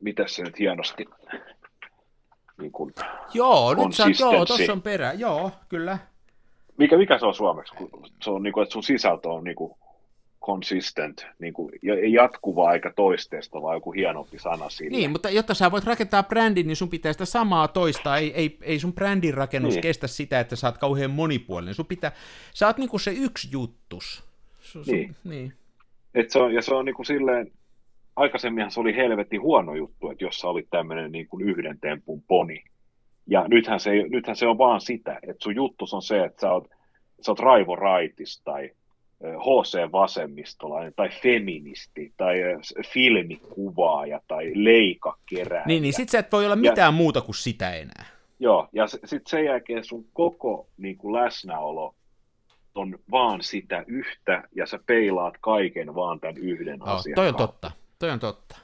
miten 0.00 0.28
se 0.28 0.42
nyt 0.42 0.58
hienosti 0.58 1.04
niin 2.58 2.72
kuin 2.72 2.94
Joo, 3.34 3.74
nyt 3.74 3.94
sä, 3.94 4.04
joo, 4.20 4.46
tuossa 4.46 4.72
on 4.72 4.82
perä, 4.82 5.12
joo, 5.12 5.50
kyllä. 5.68 5.98
Mikä, 6.78 6.96
mikä 6.96 7.18
se 7.18 7.26
on 7.26 7.34
suomeksi? 7.34 7.74
Se 8.22 8.30
on 8.30 8.42
niin 8.42 8.52
kuin, 8.52 8.62
että 8.62 8.72
sun 8.72 8.82
sisältö 8.82 9.28
on 9.28 9.44
niin 9.44 9.56
kuin 9.56 9.78
consistent, 10.46 11.26
niin 11.38 11.52
kuin 11.52 11.72
jatkuva 12.12 12.72
eikä 12.72 12.92
toisteista, 12.96 13.62
vaan 13.62 13.76
joku 13.76 13.92
hienompi 13.92 14.38
sana 14.38 14.68
sille. 14.68 14.96
Niin, 14.96 15.10
mutta 15.10 15.30
jotta 15.30 15.54
sä 15.54 15.70
voit 15.70 15.84
rakentaa 15.84 16.22
brändin, 16.22 16.66
niin 16.66 16.76
sun 16.76 16.88
pitää 16.88 17.12
sitä 17.12 17.24
samaa 17.24 17.68
toistaa. 17.68 18.18
Ei, 18.18 18.32
ei, 18.34 18.58
ei 18.62 18.78
sun 18.78 18.92
brändin 18.92 19.34
rakennus 19.34 19.74
niin. 19.74 19.82
kestä 19.82 20.06
sitä, 20.06 20.40
että 20.40 20.56
sä 20.56 20.66
oot 20.66 20.78
kauhean 20.78 21.10
monipuolinen. 21.10 21.74
Sun 21.74 21.86
pitää, 21.86 22.12
sä 22.54 22.66
oot 22.66 22.78
niinku 22.78 22.98
se 22.98 23.10
yksi 23.10 23.48
juttus. 23.52 24.24
Su, 24.60 24.84
su, 24.84 24.92
niin. 24.92 25.16
niin. 25.24 25.52
Et 26.14 26.30
se 26.30 26.38
on, 26.38 26.54
ja 26.54 26.62
se 26.62 26.74
on 26.74 26.84
niinku 26.84 27.04
silleen, 27.04 27.52
aikaisemminhan 28.16 28.70
se 28.70 28.80
oli 28.80 28.96
helvetti 28.96 29.36
huono 29.36 29.74
juttu, 29.74 30.10
että 30.10 30.24
jos 30.24 30.40
sä 30.40 30.48
olit 30.48 30.66
tämmöinen 30.70 31.12
niin 31.12 31.28
kuin 31.28 31.48
yhden 31.48 31.78
tempun 31.80 32.22
poni. 32.22 32.64
Ja 33.26 33.48
nythän 33.48 33.80
se, 33.80 33.90
nythän 34.08 34.36
se 34.36 34.46
on 34.46 34.58
vaan 34.58 34.80
sitä, 34.80 35.18
että 35.22 35.44
sun 35.44 35.54
juttus 35.54 35.94
on 35.94 36.02
se, 36.02 36.24
että 36.24 36.40
sä 36.40 36.52
oot, 36.52 36.68
sä 37.20 37.30
oot 37.32 37.40
Raivo 37.40 37.76
Raitis 37.76 38.42
tai 38.44 38.70
HC-vasemmistolainen 39.22 40.92
tai 40.96 41.08
feministi 41.08 42.12
tai 42.16 42.36
filmikuvaaja 42.92 44.20
tai 44.28 44.52
leikakerääjä. 44.54 45.66
Niin, 45.66 45.82
niin 45.82 45.94
sit 45.94 46.08
sä 46.08 46.18
et 46.18 46.32
voi 46.32 46.44
olla 46.44 46.56
mitään 46.56 46.88
ja, 46.88 46.92
muuta 46.92 47.20
kuin 47.20 47.34
sitä 47.34 47.74
enää. 47.74 48.04
Joo, 48.38 48.68
ja 48.72 48.86
sitten 48.86 49.20
sen 49.26 49.44
jälkeen 49.44 49.84
sun 49.84 50.04
koko 50.12 50.66
niin 50.76 50.96
kuin 50.96 51.14
läsnäolo 51.14 51.94
on 52.74 52.98
vaan 53.10 53.42
sitä 53.42 53.84
yhtä, 53.86 54.42
ja 54.54 54.66
sä 54.66 54.78
peilaat 54.86 55.34
kaiken 55.40 55.94
vaan 55.94 56.20
tämän 56.20 56.36
yhden 56.36 56.82
oh, 56.82 56.88
asian 56.88 57.14
Toi 57.14 57.28
on 57.28 57.34
totta, 57.34 57.70
toi 57.98 58.10
on 58.10 58.20
totta. 58.20 58.58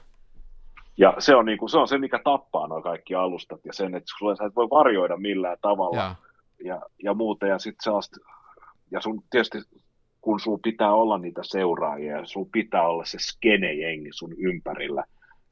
Ja 0.97 1.13
se 1.19 1.35
on, 1.35 1.45
niin 1.45 1.57
kuin, 1.57 1.69
se 1.69 1.77
on 1.77 1.87
se, 1.87 1.97
mikä 1.97 2.19
tappaa 2.23 2.67
nuo 2.67 2.81
kaikki 2.81 3.15
alustat, 3.15 3.65
ja 3.65 3.73
sen, 3.73 3.95
että 3.95 4.13
sulle 4.17 4.35
sä 4.35 4.45
et 4.45 4.55
voi 4.55 4.69
varjoida 4.69 5.17
millään 5.17 5.57
tavalla, 5.61 5.97
ja, 5.97 6.15
ja, 6.65 6.81
ja 7.03 7.13
muuta, 7.13 7.47
ja 7.47 7.59
sitten 7.59 7.93
ja 8.91 9.01
sun 9.01 9.23
tietysti 9.29 9.57
kun 10.23 10.39
sun 10.39 10.59
pitää 10.61 10.93
olla 10.93 11.17
niitä 11.17 11.41
seuraajia 11.43 12.17
ja 12.17 12.25
sun 12.25 12.49
pitää 12.51 12.87
olla 12.87 13.05
se 13.05 13.17
skene-jengi 13.19 14.09
sun 14.11 14.33
ympärillä, 14.37 15.03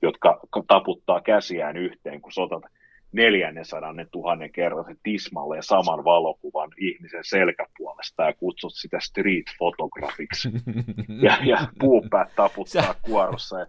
jotka 0.01 0.41
taputtaa 0.67 1.21
käsiään 1.21 1.77
yhteen, 1.77 2.21
kun 2.21 2.31
sotat 2.31 2.63
neljännen 3.11 3.65
sadannen 3.65 4.07
tuhannen 4.11 4.51
kerran 4.51 4.85
se 4.85 4.95
tismalle 5.03 5.57
saman 5.61 6.03
valokuvan 6.03 6.69
ihmisen 6.77 7.23
selkäpuolesta 7.23 8.23
ja 8.23 8.33
kutsut 8.33 8.73
sitä 8.75 8.99
street 8.99 9.45
photografiksi 9.57 10.49
ja, 11.25 11.37
ja 11.43 11.57
puupäät 11.79 12.35
taputtaa 12.35 12.95
kuorossa. 13.01 13.67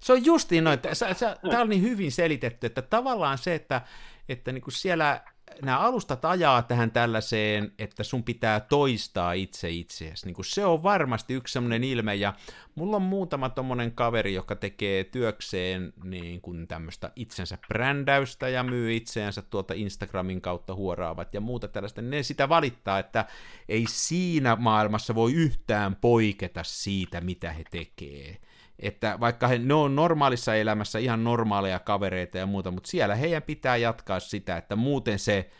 Se 0.00 0.12
on 0.12 0.24
justiin 0.24 0.64
noin. 0.64 0.78
Tämä 1.50 1.62
on 1.62 1.68
niin 1.68 1.82
hyvin 1.82 2.12
selitetty, 2.12 2.66
että 2.66 2.82
tavallaan 2.82 3.38
se, 3.38 3.54
että, 3.54 3.80
että 4.28 4.52
niin 4.52 4.62
kuin 4.62 4.74
siellä 4.74 5.20
nämä 5.62 5.78
alustat 5.78 6.24
ajaa 6.24 6.62
tähän 6.62 6.90
tällaiseen, 6.90 7.72
että 7.78 8.04
sun 8.04 8.24
pitää 8.24 8.60
toistaa 8.60 9.32
itse 9.32 9.70
itseäsi. 9.70 10.26
Niin 10.26 10.34
kuin 10.34 10.44
se 10.44 10.64
on 10.64 10.82
varmasti 10.82 11.34
yksi 11.34 11.52
semmoinen 11.52 11.84
ilme, 11.84 12.14
ja 12.14 12.34
mulla 12.74 12.96
on 12.96 13.02
muutama 13.02 13.48
tommonen 13.48 13.92
kaveri, 13.92 14.34
joka 14.34 14.56
tekee 14.56 15.04
työkseen 15.04 15.92
niin 16.04 16.40
kuin 16.40 16.68
tämmöistä 16.68 17.10
itsensä 17.16 17.58
brändäystä 17.68 18.48
ja 18.48 18.62
myy 18.62 18.96
itseänsä 18.96 19.42
tuolta 19.42 19.74
Instagramin 19.74 20.40
kautta 20.40 20.74
huoraavat 20.74 21.34
ja 21.34 21.40
muuta 21.40 21.68
tällaista. 21.68 22.02
Ne 22.02 22.22
sitä 22.22 22.48
valittaa, 22.48 22.98
että 22.98 23.24
ei 23.68 23.84
siinä 23.88 24.56
maailmassa 24.56 25.14
voi 25.14 25.32
yhtään 25.32 25.96
poiketa 25.96 26.62
siitä, 26.64 27.20
mitä 27.20 27.52
he 27.52 27.64
tekee 27.70 28.36
että 28.78 29.20
vaikka 29.20 29.48
he, 29.48 29.58
ne 29.58 29.74
on 29.74 29.96
normaalissa 29.96 30.54
elämässä 30.54 30.98
ihan 30.98 31.24
normaaleja 31.24 31.78
kavereita 31.78 32.38
ja 32.38 32.46
muuta, 32.46 32.70
mutta 32.70 32.90
siellä 32.90 33.14
heidän 33.14 33.42
pitää 33.42 33.76
jatkaa 33.76 34.20
sitä, 34.20 34.56
että 34.56 34.76
muuten 34.76 35.18
se 35.18 35.50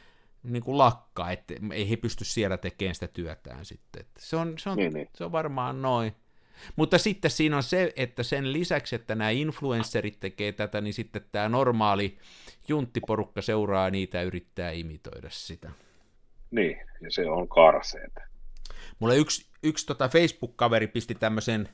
niin 0.43 0.63
kuin 0.63 0.79
lakkaa, 0.79 1.33
että 1.33 1.55
ei 1.73 1.91
he 1.91 1.97
pysty 1.97 2.25
siellä 2.25 2.57
tekemään 2.57 2.95
sitä 2.95 3.09
työtään 3.09 3.65
sitten. 3.65 4.01
Että 4.01 4.21
se, 4.21 4.37
on, 4.37 4.59
se, 4.59 4.71
on, 4.71 4.77
niin, 4.77 4.93
niin. 4.93 5.09
se 5.15 5.25
on 5.25 5.33
varmaan 5.33 5.83
noin. 5.83 6.13
Mutta 6.77 6.99
sitten 6.99 7.31
siinä 7.31 7.57
on 7.57 7.63
se, 7.63 7.93
että 7.97 8.23
sen 8.23 8.53
lisäksi, 8.53 8.97
että 8.97 9.15
nämä 9.15 9.31
influencerit 9.31 10.21
tekee 10.21 10.53
tätä, 10.53 10.81
niin 10.81 10.95
sitten 10.95 11.25
tämä 11.33 11.49
normaali 11.49 12.19
junttiporukka 12.69 13.43
seuraa 13.43 13.91
niitä 13.91 14.19
ja 14.19 14.25
yrittää 14.25 14.71
imitoida 14.71 15.29
sitä. 15.31 15.71
Niin, 16.51 16.77
ja 17.01 17.11
se 17.11 17.31
on 17.31 17.49
karseeta. 17.49 18.21
Mulle 18.99 19.17
yksi, 19.17 19.47
yksi 19.63 19.87
tota 19.87 20.09
Facebook-kaveri 20.09 20.87
pisti 20.87 21.15
tämmöisen 21.15 21.69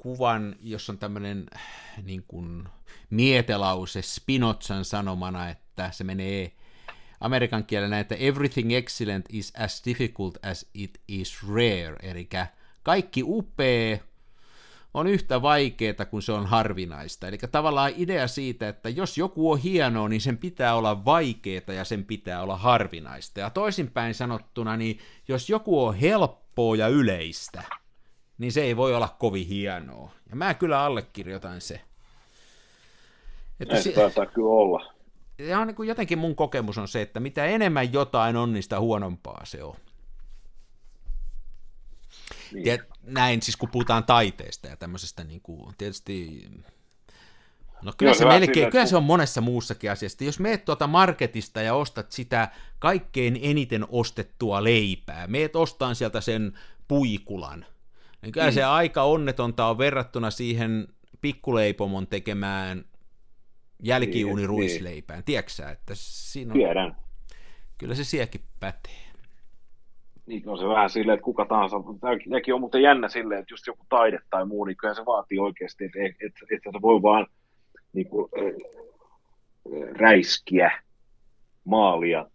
kuvan, 0.00 0.56
jossa 0.60 0.92
on 0.92 0.98
tämmöinen 0.98 1.46
niin 2.02 2.24
kuin 2.28 2.68
mietelause 3.10 4.02
Spinozan 4.02 4.84
sanomana, 4.84 5.48
että 5.48 5.90
se 5.92 6.04
menee 6.04 6.52
amerikan 7.20 7.64
kielellä 7.64 8.00
että 8.00 8.14
everything 8.14 8.72
excellent 8.72 9.26
is 9.28 9.52
as 9.58 9.82
difficult 9.84 10.44
as 10.44 10.66
it 10.74 11.00
is 11.08 11.42
rare, 11.48 11.96
eli 12.02 12.28
kaikki 12.82 13.22
upea 13.26 13.98
on 14.94 15.06
yhtä 15.06 15.42
vaikeaa 15.42 16.04
kuin 16.10 16.22
se 16.22 16.32
on 16.32 16.46
harvinaista. 16.46 17.28
Eli 17.28 17.38
tavallaan 17.38 17.92
idea 17.96 18.28
siitä, 18.28 18.68
että 18.68 18.88
jos 18.88 19.18
joku 19.18 19.50
on 19.52 19.58
hienoa, 19.58 20.08
niin 20.08 20.20
sen 20.20 20.38
pitää 20.38 20.74
olla 20.74 21.04
vaikeaa 21.04 21.72
ja 21.72 21.84
sen 21.84 22.04
pitää 22.04 22.42
olla 22.42 22.56
harvinaista. 22.56 23.40
Ja 23.40 23.50
toisinpäin 23.50 24.14
sanottuna, 24.14 24.76
niin 24.76 24.98
jos 25.28 25.50
joku 25.50 25.84
on 25.84 25.94
helppoa 25.94 26.76
ja 26.76 26.88
yleistä, 26.88 27.62
niin 28.40 28.52
se 28.52 28.62
ei 28.62 28.76
voi 28.76 28.94
olla 28.94 29.16
kovin 29.18 29.46
hienoa. 29.46 30.12
Ja 30.30 30.36
mä 30.36 30.54
kyllä 30.54 30.82
allekirjoitan 30.82 31.60
se. 31.60 31.80
Että 33.60 33.74
Näin 33.74 33.82
si- 33.82 33.92
taitaa 33.92 34.26
kyllä 34.26 34.48
olla. 34.48 34.94
Ja 35.38 35.58
on 35.58 35.66
niin 35.66 35.74
kuin 35.74 35.88
jotenkin 35.88 36.18
mun 36.18 36.36
kokemus 36.36 36.78
on 36.78 36.88
se, 36.88 37.02
että 37.02 37.20
mitä 37.20 37.44
enemmän 37.44 37.92
jotain 37.92 38.36
on, 38.36 38.52
niin 38.52 38.62
sitä 38.62 38.80
huonompaa 38.80 39.44
se 39.44 39.64
on. 39.64 39.76
Niin. 42.52 42.66
Ja 42.66 42.78
näin 43.02 43.42
siis 43.42 43.56
kun 43.56 43.68
puhutaan 43.68 44.04
taiteesta 44.04 44.68
ja 44.68 44.76
tämmöisestä 44.76 45.24
niin 45.24 45.40
kuin, 45.40 45.74
tietysti 45.78 46.48
No 47.82 47.92
kyllä, 47.96 48.10
Joo, 48.10 48.14
se, 48.18 48.24
melkein, 48.24 48.54
sille, 48.54 48.70
kyllä 48.70 48.86
se 48.86 48.96
on 48.96 49.02
monessa 49.02 49.40
muussakin 49.40 49.90
asiassa. 49.90 50.24
Jos 50.24 50.38
meet 50.40 50.64
tuota 50.64 50.86
marketista 50.86 51.62
ja 51.62 51.74
ostat 51.74 52.12
sitä 52.12 52.48
kaikkein 52.78 53.38
eniten 53.42 53.86
ostettua 53.88 54.64
leipää, 54.64 55.26
meet 55.26 55.56
ostaan 55.56 55.94
sieltä 55.94 56.20
sen 56.20 56.58
puikulan, 56.88 57.66
niin 58.22 58.32
kyllä 58.32 58.46
mm. 58.46 58.52
se 58.52 58.64
aika 58.64 59.02
onnetonta 59.02 59.66
on 59.66 59.78
verrattuna 59.78 60.30
siihen 60.30 60.88
pikkuleipomon 61.20 62.06
tekemään 62.06 62.84
jälkiuuni 63.82 64.46
ruisleipään. 64.46 65.18
Niin. 65.18 65.24
Tiedätkö 65.24 65.68
että 65.72 65.92
siinä 65.94 66.52
on... 66.52 66.58
Tiedän. 66.58 66.96
Kyllä 67.78 67.94
se 67.94 68.04
sielläkin 68.04 68.40
pätee. 68.60 69.10
Niin 70.26 70.48
on 70.48 70.58
se 70.58 70.68
vähän 70.68 70.90
silleen, 70.90 71.14
että 71.14 71.24
kuka 71.24 71.44
tahansa, 71.44 71.76
tämäkin 72.00 72.54
on 72.54 72.60
muuten 72.60 72.82
jännä 72.82 73.08
silleen, 73.08 73.40
että 73.40 73.52
just 73.52 73.66
joku 73.66 73.86
taide 73.88 74.18
tai 74.30 74.44
muu, 74.46 74.64
niin 74.64 74.76
kyllä 74.76 74.94
se 74.94 75.06
vaatii 75.06 75.38
oikeasti, 75.38 75.84
että, 75.84 75.98
että, 75.98 76.26
että, 76.26 76.40
että 76.54 76.70
se 76.72 76.82
voi 76.82 77.02
vaan 77.02 77.26
niin 77.92 78.08
kuin, 78.08 78.30
räiskiä 79.98 80.82
maalia 81.64 82.26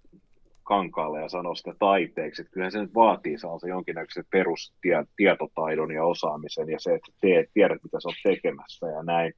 kankaalle 0.66 1.22
ja 1.22 1.30
sanoa 1.30 1.56
sitä 1.56 1.76
taiteeksi. 1.80 2.42
Että 2.42 2.52
kyllähän 2.52 2.72
se 2.72 2.82
nyt 2.82 2.96
vaatii 2.96 3.38
sellaisen 3.38 3.70
jonkinnäköisen 3.70 4.26
perustietotaidon 4.32 5.92
ja 5.92 6.06
osaamisen 6.06 6.70
ja 6.70 6.80
se, 6.80 6.94
että 6.94 7.12
teet, 7.22 7.50
tiedät, 7.54 7.84
mitä 7.84 8.00
sä 8.00 8.10
oot 8.10 8.16
tekemässä 8.24 8.88
ja 8.88 9.04
näin. 9.04 9.34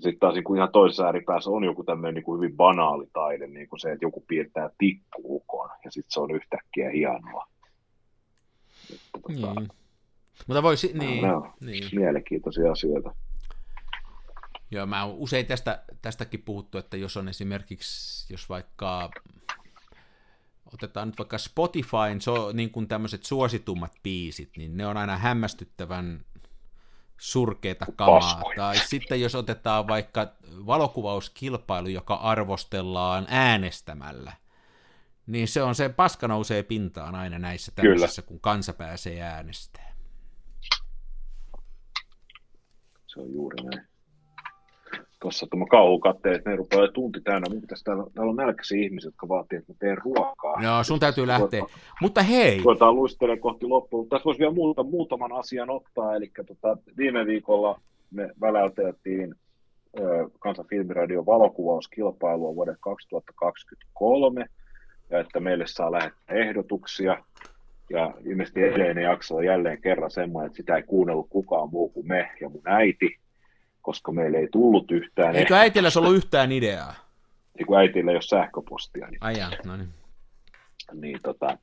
Sitten 0.00 0.18
taas 0.20 0.34
niin 0.34 0.44
kuin 0.44 0.56
ihan 0.56 0.72
toisessa 0.72 1.06
ääripäässä 1.06 1.50
on 1.50 1.64
joku 1.64 1.84
tämmöinen 1.84 2.14
niin 2.14 2.24
kuin 2.24 2.40
hyvin 2.40 2.56
banaali 2.56 3.06
taide, 3.12 3.46
niin 3.46 3.68
kuin 3.68 3.80
se, 3.80 3.92
että 3.92 4.04
joku 4.04 4.24
piirtää 4.28 4.70
tikkuukon 4.78 5.70
ja 5.84 5.90
sitten 5.90 6.12
se 6.12 6.20
on 6.20 6.30
yhtäkkiä 6.30 6.90
hienoa. 6.90 7.46
Että, 8.92 9.18
tota, 9.22 9.60
niin. 9.60 9.68
Mutta 10.46 10.62
voisi, 10.62 10.92
niin, 10.98 11.24
niin. 11.60 11.84
Mielenkiintoisia 11.92 12.72
asioita. 12.72 13.14
Joo, 14.70 14.86
mä 14.86 15.04
oon 15.04 15.14
usein 15.14 15.46
tästä, 15.46 15.84
tästäkin 16.02 16.42
puhuttu, 16.42 16.78
että 16.78 16.96
jos 16.96 17.16
on 17.16 17.28
esimerkiksi, 17.28 18.32
jos 18.32 18.48
vaikka 18.48 19.10
otetaan 20.72 21.08
nyt 21.08 21.18
vaikka 21.18 21.38
Spotifyn 21.38 22.20
so, 22.20 22.52
niin 22.52 22.70
kuin 22.70 22.88
tämmöiset 22.88 23.24
suositummat 23.24 23.92
biisit, 24.02 24.50
niin 24.56 24.76
ne 24.76 24.86
on 24.86 24.96
aina 24.96 25.16
hämmästyttävän 25.16 26.24
surkeita 27.18 27.86
kamaa. 27.96 28.20
Paskoja. 28.20 28.56
Tai 28.56 28.76
sitten 28.76 29.20
jos 29.20 29.34
otetaan 29.34 29.88
vaikka 29.88 30.32
valokuvauskilpailu, 30.66 31.88
joka 31.88 32.14
arvostellaan 32.14 33.26
äänestämällä, 33.28 34.32
niin 35.26 35.48
se 35.48 35.62
on 35.62 35.74
se 35.74 35.88
paska 35.88 36.28
nousee 36.28 36.62
pintaan 36.62 37.14
aina 37.14 37.38
näissä 37.38 37.72
tämmöisissä, 37.74 38.22
Kyllä. 38.22 38.28
kun 38.28 38.40
kansa 38.40 38.72
pääsee 38.72 39.20
äänestämään. 39.20 39.94
Se 43.06 43.20
on 43.20 43.32
juuri 43.32 43.64
näin 43.64 43.89
tuossa 45.20 45.46
tuo 45.50 45.66
kauhukatteet, 45.66 46.36
että 46.36 46.50
ne 46.50 46.56
rupeaa 46.56 46.88
tunti 46.88 47.20
täynnä. 47.20 47.50
Mun 47.50 47.60
pitäisi, 47.60 47.84
täällä, 47.84 48.04
täällä 48.14 48.30
on 48.30 48.36
nälkäisiä 48.36 48.82
ihmisiä, 48.82 49.08
jotka 49.08 49.28
vaatii, 49.28 49.58
että 49.58 49.72
mä 49.72 49.76
teen 49.78 49.98
ruokaa. 49.98 50.62
Joo, 50.62 50.84
sun 50.84 51.00
täytyy 51.00 51.26
lähteä. 51.26 51.60
Tuota, 51.60 51.74
Mutta 52.00 52.22
hei! 52.22 52.60
Koetaan 52.62 52.96
luistelemaan 52.96 53.40
kohti 53.40 53.66
loppuun. 53.66 54.08
Tässä 54.08 54.24
voisi 54.24 54.40
vielä 54.40 54.52
muuta, 54.52 54.82
muutaman 54.82 55.32
asian 55.32 55.70
ottaa. 55.70 56.16
Eli 56.16 56.30
tota, 56.46 56.76
viime 56.96 57.26
viikolla 57.26 57.80
me 58.10 58.30
väläyteltiin 58.40 59.34
Kansan 60.38 60.66
filmiradion 60.66 61.26
valokuvauskilpailua 61.26 62.54
vuoden 62.54 62.76
2023, 62.80 64.46
ja 65.10 65.20
että 65.20 65.40
meille 65.40 65.66
saa 65.66 65.92
lähettää 65.92 66.36
ehdotuksia. 66.36 67.24
Ja 67.90 68.14
ilmeisesti 68.24 68.62
edellinen 68.62 69.04
jakso 69.04 69.36
on 69.36 69.44
jälleen 69.44 69.80
kerran 69.80 70.10
semmoinen, 70.10 70.46
että 70.46 70.56
sitä 70.56 70.76
ei 70.76 70.82
kuunnellut 70.82 71.26
kukaan 71.30 71.70
muu 71.70 71.88
kuin 71.88 72.08
me 72.08 72.30
ja 72.40 72.48
mun 72.48 72.62
äiti 72.64 73.18
koska 73.82 74.12
meille 74.12 74.38
ei 74.38 74.48
tullut 74.52 74.90
yhtään. 74.90 75.36
Eikö 75.36 75.56
äitillä 75.56 75.88
ollut 75.96 76.16
yhtään 76.16 76.52
ideaa? 76.52 76.94
Ei 77.58 77.64
kun 77.64 77.78
äitillä 77.78 78.10
ei 78.10 78.16
ole 78.16 78.22
sähköpostia. 78.22 79.06
Niin, 79.06 79.18
Ai 79.20 79.38
jaa, 79.38 79.50
no 79.64 79.76
niin. 79.76 79.88
niin 80.92 81.18
tota, 81.22 81.58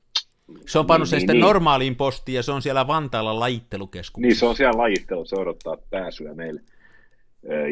se 0.67 0.79
on 0.79 0.85
pannut 0.85 1.05
niin, 1.05 1.09
sen 1.09 1.17
niin, 1.17 1.21
sitten 1.21 1.35
niin. 1.35 1.41
normaaliin 1.41 1.95
postiin 1.95 2.35
ja 2.35 2.43
se 2.43 2.51
on 2.51 2.61
siellä 2.61 2.87
Vantaalla 2.87 3.39
lajittelukeskuksessa. 3.39 4.27
Niin, 4.27 4.35
se 4.35 4.45
on 4.45 4.55
siellä 4.55 4.81
lajittelu, 4.81 5.25
se 5.25 5.35
odottaa 5.35 5.77
pääsyä 5.89 6.33
meille. 6.33 6.61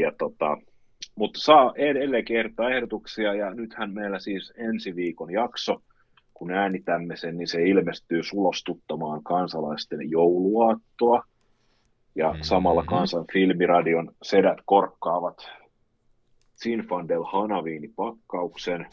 Ja 0.01 0.11
tota, 0.17 0.57
mutta 1.15 1.39
saa 1.39 1.73
edelleen 1.75 2.25
kertaa 2.25 2.69
ehdotuksia 2.69 3.33
ja 3.33 3.53
nythän 3.53 3.93
meillä 3.93 4.19
siis 4.19 4.53
ensi 4.57 4.95
viikon 4.95 5.31
jakso, 5.31 5.81
kun 6.33 6.51
äänitämme 6.51 7.15
sen, 7.15 7.37
niin 7.37 7.47
se 7.47 7.63
ilmestyy 7.63 8.23
sulostuttamaan 8.23 9.23
kansalaisten 9.23 10.09
jouluaattoa 10.09 11.23
ja 12.15 12.27
mm-hmm. 12.27 12.43
samalla 12.43 12.83
kansan 12.83 13.25
filmiradion 13.33 14.11
sedät 14.21 14.57
korkkaavat 14.65 15.49
Sinfandel 16.55 17.23
Hanaviini-pakkauksen 17.23 18.87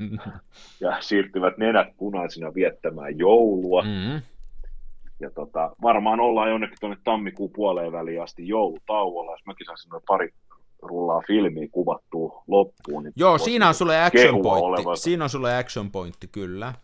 ja 0.80 0.96
siirtyvät 1.00 1.58
nenät 1.58 1.88
punaisina 1.96 2.54
viettämään 2.54 3.18
joulua. 3.18 3.82
Mm-hmm. 3.82 4.22
Ja 5.20 5.30
tota, 5.30 5.70
varmaan 5.82 6.20
ollaan 6.20 6.50
jonnekin 6.50 6.76
tuonne 6.80 6.98
tammikuun 7.04 7.50
puoleen 7.52 7.92
väliin 7.92 8.22
asti 8.22 8.48
joulutauolla, 8.48 9.32
jos 9.32 9.46
mäkin 9.46 9.66
saisin 9.66 9.90
noin 9.90 10.02
pari 10.06 10.34
rullaa 10.82 11.22
filmiä 11.26 11.68
kuvattua 11.72 12.42
loppuun. 12.46 13.02
Niin 13.02 13.12
Joo, 13.16 13.38
siinä 13.38 13.68
on 13.68 13.74
sulle 13.74 14.02
action 14.02 14.42
pointti. 14.42 14.82
Siinä 14.94 15.24
on 15.24 15.30
sulle 15.30 15.56
action 15.56 15.90
pointti, 15.90 16.26
kyllä. 16.26 16.74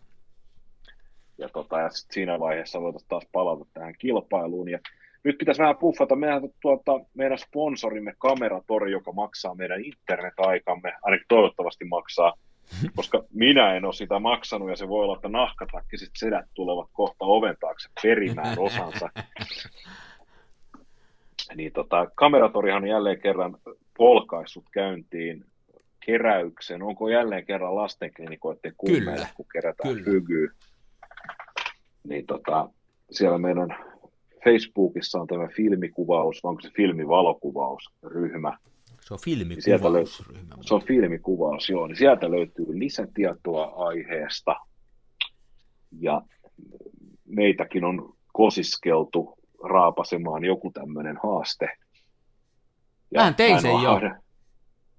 Ja, 1.37 1.49
tota, 1.49 1.79
ja 1.79 1.89
sit 1.89 2.11
siinä 2.11 2.39
vaiheessa 2.39 2.81
voitaisiin 2.81 3.09
taas 3.09 3.27
palata 3.31 3.65
tähän 3.73 3.93
kilpailuun. 3.97 4.69
Ja 4.69 4.79
nyt 5.23 5.37
pitäisi 5.37 5.61
vähän 5.61 5.77
puffata 5.77 6.15
meidän, 6.15 6.41
tuota, 6.61 6.91
meidän 7.13 7.37
sponsorimme 7.37 8.13
Kameratori, 8.17 8.91
joka 8.91 9.11
maksaa 9.11 9.55
meidän 9.55 9.85
internet-aikamme, 9.85 10.93
ainakin 11.01 11.25
toivottavasti 11.27 11.85
maksaa, 11.85 12.33
koska 12.95 13.23
minä 13.33 13.73
en 13.73 13.85
ole 13.85 13.93
sitä 13.93 14.19
maksanut 14.19 14.69
ja 14.69 14.75
se 14.75 14.87
voi 14.87 15.03
olla, 15.03 15.15
että 15.15 15.29
nahkatakkiset 15.29 16.09
sedät 16.17 16.45
tulevat 16.53 16.89
kohta 16.93 17.25
oven 17.25 17.55
taakse 17.59 17.89
perimään 18.03 18.59
osansa. 18.59 19.09
niin 21.55 21.73
tota, 21.73 22.07
kameratorihan 22.15 22.83
on 22.83 22.89
jälleen 22.89 23.21
kerran 23.21 23.57
polkaissut 23.97 24.65
käyntiin 24.71 25.45
keräyksen. 26.05 26.83
Onko 26.83 27.09
jälleen 27.09 27.45
kerran 27.45 27.75
lastenklinikoiden 27.75 28.73
kummeille, 28.77 29.27
kun 29.35 29.45
kerätään 29.53 29.93
Kyllä. 29.93 30.11
hygyä. 30.11 30.51
Niin 32.03 32.25
tota, 32.25 32.69
siellä 33.11 33.37
meidän 33.37 33.75
Facebookissa 34.47 35.21
on 35.21 35.27
tämä 35.27 35.47
filmikuvaus, 35.55 36.39
onko 36.43 36.61
se 36.61 36.69
filmivalokuvausryhmä. 36.75 38.57
Se 39.01 39.13
on 39.13 39.19
filmikuvausryhmä. 39.23 40.49
Löytyy, 40.49 40.63
se 40.63 40.73
on 40.73 40.81
filmikuvaus, 40.81 41.69
joo. 41.69 41.87
Niin 41.87 41.97
sieltä 41.97 42.31
löytyy 42.31 42.65
lisätietoa 42.79 43.73
aiheesta. 43.75 44.55
Ja 45.99 46.21
meitäkin 47.25 47.83
on 47.83 48.13
kosiskeltu 48.33 49.37
raapasemaan 49.63 50.45
joku 50.45 50.71
tämmöinen 50.71 51.17
haaste. 51.23 51.69
Ja 53.11 53.23
mä 53.23 53.33
tein 53.33 53.61
sen 53.61 53.71
jo. 53.71 54.01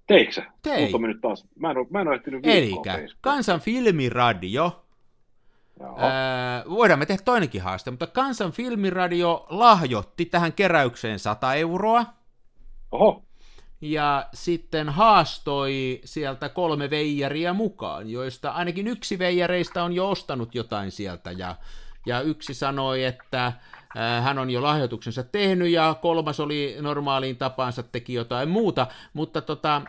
Teikö 0.07 0.31
sä? 0.31 0.45
Tein. 0.61 1.01
Mä, 1.01 1.07
nyt 1.07 1.21
taas, 1.21 1.47
mä 1.59 1.71
en 1.71 1.77
ole, 1.77 1.87
mä 1.89 2.01
en 2.01 2.07
ole 2.07 2.15
ehtinyt 2.15 2.47
Elikkä, 2.47 2.99
Kansan 3.21 3.59
filmiradio. 3.59 4.85
Ää, 5.97 6.63
voidaan 6.69 6.99
me 6.99 7.05
tehdä 7.05 7.23
toinenkin 7.25 7.61
haaste, 7.61 7.91
mutta 7.91 8.07
Kansan 8.07 8.51
filmiradio 8.51 9.45
lahjoitti 9.49 10.25
tähän 10.25 10.53
keräykseen 10.53 11.19
100 11.19 11.55
euroa. 11.55 12.05
Oho. 12.91 13.23
Ja 13.81 14.29
sitten 14.33 14.89
haastoi 14.89 16.01
sieltä 16.05 16.49
kolme 16.49 16.89
veijaria 16.89 17.53
mukaan, 17.53 18.09
joista 18.09 18.51
ainakin 18.51 18.87
yksi 18.87 19.19
veijareista 19.19 19.83
on 19.83 19.93
jo 19.93 20.09
ostanut 20.09 20.55
jotain 20.55 20.91
sieltä. 20.91 21.31
Ja, 21.31 21.55
ja 22.05 22.21
yksi 22.21 22.53
sanoi, 22.53 23.03
että 23.03 23.53
hän 24.21 24.39
on 24.39 24.49
jo 24.49 24.63
lahjoituksensa 24.63 25.23
tehnyt 25.23 25.69
ja 25.69 25.95
kolmas 26.01 26.39
oli 26.39 26.77
normaaliin 26.81 27.37
tapaansa 27.37 27.83
teki 27.83 28.13
jotain 28.13 28.49
muuta, 28.49 28.87
mutta 29.13 29.41
tota, 29.41 29.81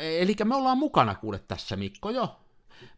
eli 0.00 0.36
me 0.44 0.56
ollaan 0.56 0.78
mukana 0.78 1.14
kuule 1.14 1.40
tässä 1.48 1.76
Mikko 1.76 2.10
jo. 2.10 2.36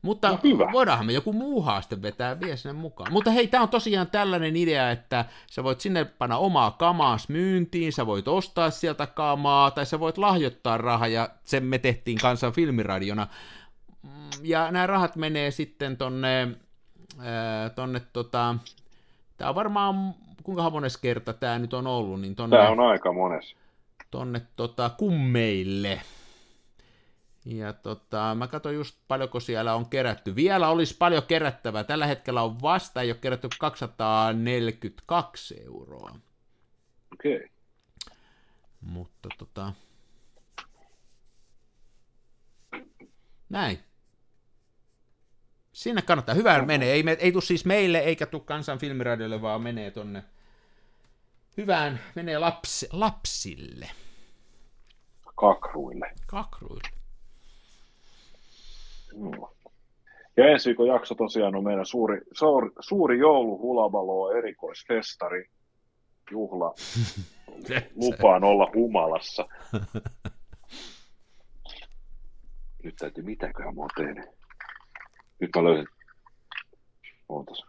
Mutta 0.02 0.28
no 0.28 0.38
hyvä. 0.44 0.68
voidaanhan 0.72 1.06
me 1.06 1.12
joku 1.12 1.32
muu 1.32 1.62
haaste 1.62 2.02
vetää 2.02 2.40
vielä 2.40 2.56
sinne 2.56 2.72
mukaan. 2.72 3.12
Mutta 3.12 3.30
hei, 3.30 3.46
tämä 3.46 3.62
on 3.62 3.68
tosiaan 3.68 4.06
tällainen 4.06 4.56
idea, 4.56 4.90
että 4.90 5.24
sä 5.50 5.64
voit 5.64 5.80
sinne 5.80 6.04
panna 6.04 6.36
omaa 6.36 6.70
kamaas 6.70 7.28
myyntiin, 7.28 7.92
sä 7.92 8.06
voit 8.06 8.28
ostaa 8.28 8.70
sieltä 8.70 9.06
kamaa, 9.06 9.70
tai 9.70 9.86
sä 9.86 10.00
voit 10.00 10.18
lahjoittaa 10.18 10.78
rahaa, 10.78 11.08
ja 11.08 11.28
sen 11.44 11.64
me 11.64 11.78
tehtiin 11.78 12.18
kansan 12.18 12.52
filmiradiona. 12.52 13.26
Mm, 14.02 14.10
ja 14.42 14.70
nämä 14.70 14.86
rahat 14.86 15.16
menee 15.16 15.50
sitten 15.50 15.96
tonne, 15.96 16.48
tonne 17.74 18.00
tota, 18.12 18.54
tämä 19.36 19.48
on 19.48 19.54
varmaan 19.54 20.14
kuinka 20.42 20.70
mones 20.70 20.96
kerta 20.96 21.32
tämä 21.32 21.58
nyt 21.58 21.74
on 21.74 21.86
ollut, 21.86 22.20
niin 22.20 22.34
tonne, 22.34 22.56
Tämä 22.56 22.70
on 22.70 22.80
aika 22.80 23.12
mones. 23.12 23.56
Tonne 24.10 24.42
tota, 24.56 24.90
kummeille. 24.90 26.00
Ja 27.44 27.72
tota, 27.72 28.34
mä 28.34 28.46
katson 28.46 28.74
just 28.74 28.98
paljonko 29.08 29.40
siellä 29.40 29.74
on 29.74 29.88
kerätty. 29.88 30.36
Vielä 30.36 30.68
olisi 30.68 30.96
paljon 30.96 31.22
kerättävää. 31.22 31.84
Tällä 31.84 32.06
hetkellä 32.06 32.42
on 32.42 32.62
vasta, 32.62 33.02
ei 33.02 33.10
ole 33.10 33.18
kerätty 33.20 33.48
242 33.58 35.62
euroa. 35.64 36.16
Okei. 37.12 37.36
Okay. 37.36 37.48
Mutta 38.80 39.28
tota... 39.38 39.72
Näin. 43.48 43.78
Sinne 45.72 46.02
kannattaa. 46.02 46.34
Hyvä 46.34 46.62
menee. 46.62 46.92
Ei, 46.92 47.04
ei 47.18 47.32
tule 47.32 47.42
siis 47.42 47.64
meille 47.64 47.98
eikä 47.98 48.26
tule 48.26 48.42
kansan 48.44 48.78
filmiradiolle, 48.78 49.42
vaan 49.42 49.62
menee 49.62 49.90
tonne 49.90 50.24
hyvään, 51.56 52.00
menee 52.14 52.38
lapsi, 52.38 52.88
lapsille. 52.92 53.90
Kakruille. 55.34 56.12
Kakruille. 56.26 57.03
Ja 60.36 60.46
ensi 60.46 60.68
viikon 60.68 60.86
jakso 60.86 61.14
tosiaan 61.14 61.56
on 61.56 61.64
meidän 61.64 61.86
suuri, 61.86 62.20
suuri, 62.32 62.70
suuri 62.80 63.18
jouluhulavalo 63.18 64.32
erikoisfestari 64.32 65.50
juhla. 66.30 66.74
Lupaan 68.02 68.44
olla 68.44 68.70
humalassa. 68.74 69.48
Nyt 72.82 72.96
täytyy, 72.96 73.24
mitäköhän 73.24 73.74
mä 73.74 73.80
oon 73.80 73.90
tehnyt. 73.96 74.24
Nyt 75.40 75.50
mä 75.56 75.64
löysin. 75.64 75.86
Ootas. 77.28 77.64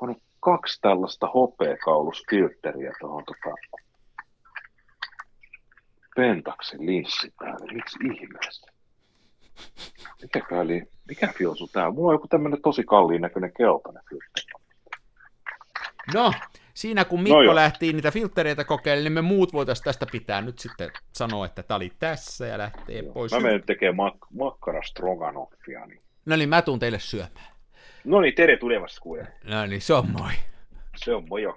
Panin 0.00 0.22
kaksi 0.40 0.80
tällaista 0.80 1.26
hopeakauluskiltteriä 1.26 2.92
tuohon 3.00 3.24
tota, 3.24 3.56
Pentaksen 6.16 6.86
linssi 6.86 7.34
päälle. 7.38 7.72
Miksi 7.72 7.98
ihmeessä? 8.04 8.79
Mikäköhän 10.22 10.64
oli, 10.64 10.82
mikä 11.08 11.32
filsu 11.38 11.68
tää 11.68 11.86
on? 11.86 11.94
Mulla 11.94 12.08
on 12.08 12.14
joku 12.14 12.28
tämmönen 12.28 12.62
tosi 12.62 12.84
kalliin 12.84 13.22
näköinen 13.22 13.52
keltainen 13.52 14.02
filtteri. 14.08 14.60
No, 16.14 16.32
siinä 16.74 17.04
kun 17.04 17.22
Mikko 17.22 17.42
no 17.42 17.54
lähti 17.54 17.92
niitä 17.92 18.10
filtreitä 18.10 18.64
kokeilemaan, 18.64 19.04
niin 19.04 19.12
me 19.12 19.22
muut 19.22 19.52
voitaisiin 19.52 19.84
tästä 19.84 20.06
pitää 20.12 20.40
nyt 20.40 20.58
sitten 20.58 20.90
sanoa, 21.12 21.46
että 21.46 21.62
tämä 21.62 21.76
oli 21.76 21.92
tässä 21.98 22.46
ja 22.46 22.58
lähtee 22.58 23.02
joo. 23.02 23.12
pois. 23.12 23.32
Mä 23.32 23.40
menen 23.40 23.62
tekemään 23.66 24.12
mak- 24.12 24.26
makkara 24.38 24.82
stroganoffia. 24.82 25.86
Niin... 25.86 26.02
No 26.26 26.36
niin, 26.36 26.48
mä 26.48 26.62
tuun 26.62 26.78
teille 26.78 26.98
syömään. 26.98 27.50
No 28.04 28.20
niin, 28.20 28.34
tere 28.34 28.56
tulevassa 28.56 29.00
kuule. 29.00 29.26
No 29.44 29.66
niin, 29.66 29.80
se 29.80 29.94
on 29.94 30.10
moi. 30.10 30.32
Se 30.96 31.14
on 31.14 31.28
moi 31.28 31.42
jo. 31.42 31.56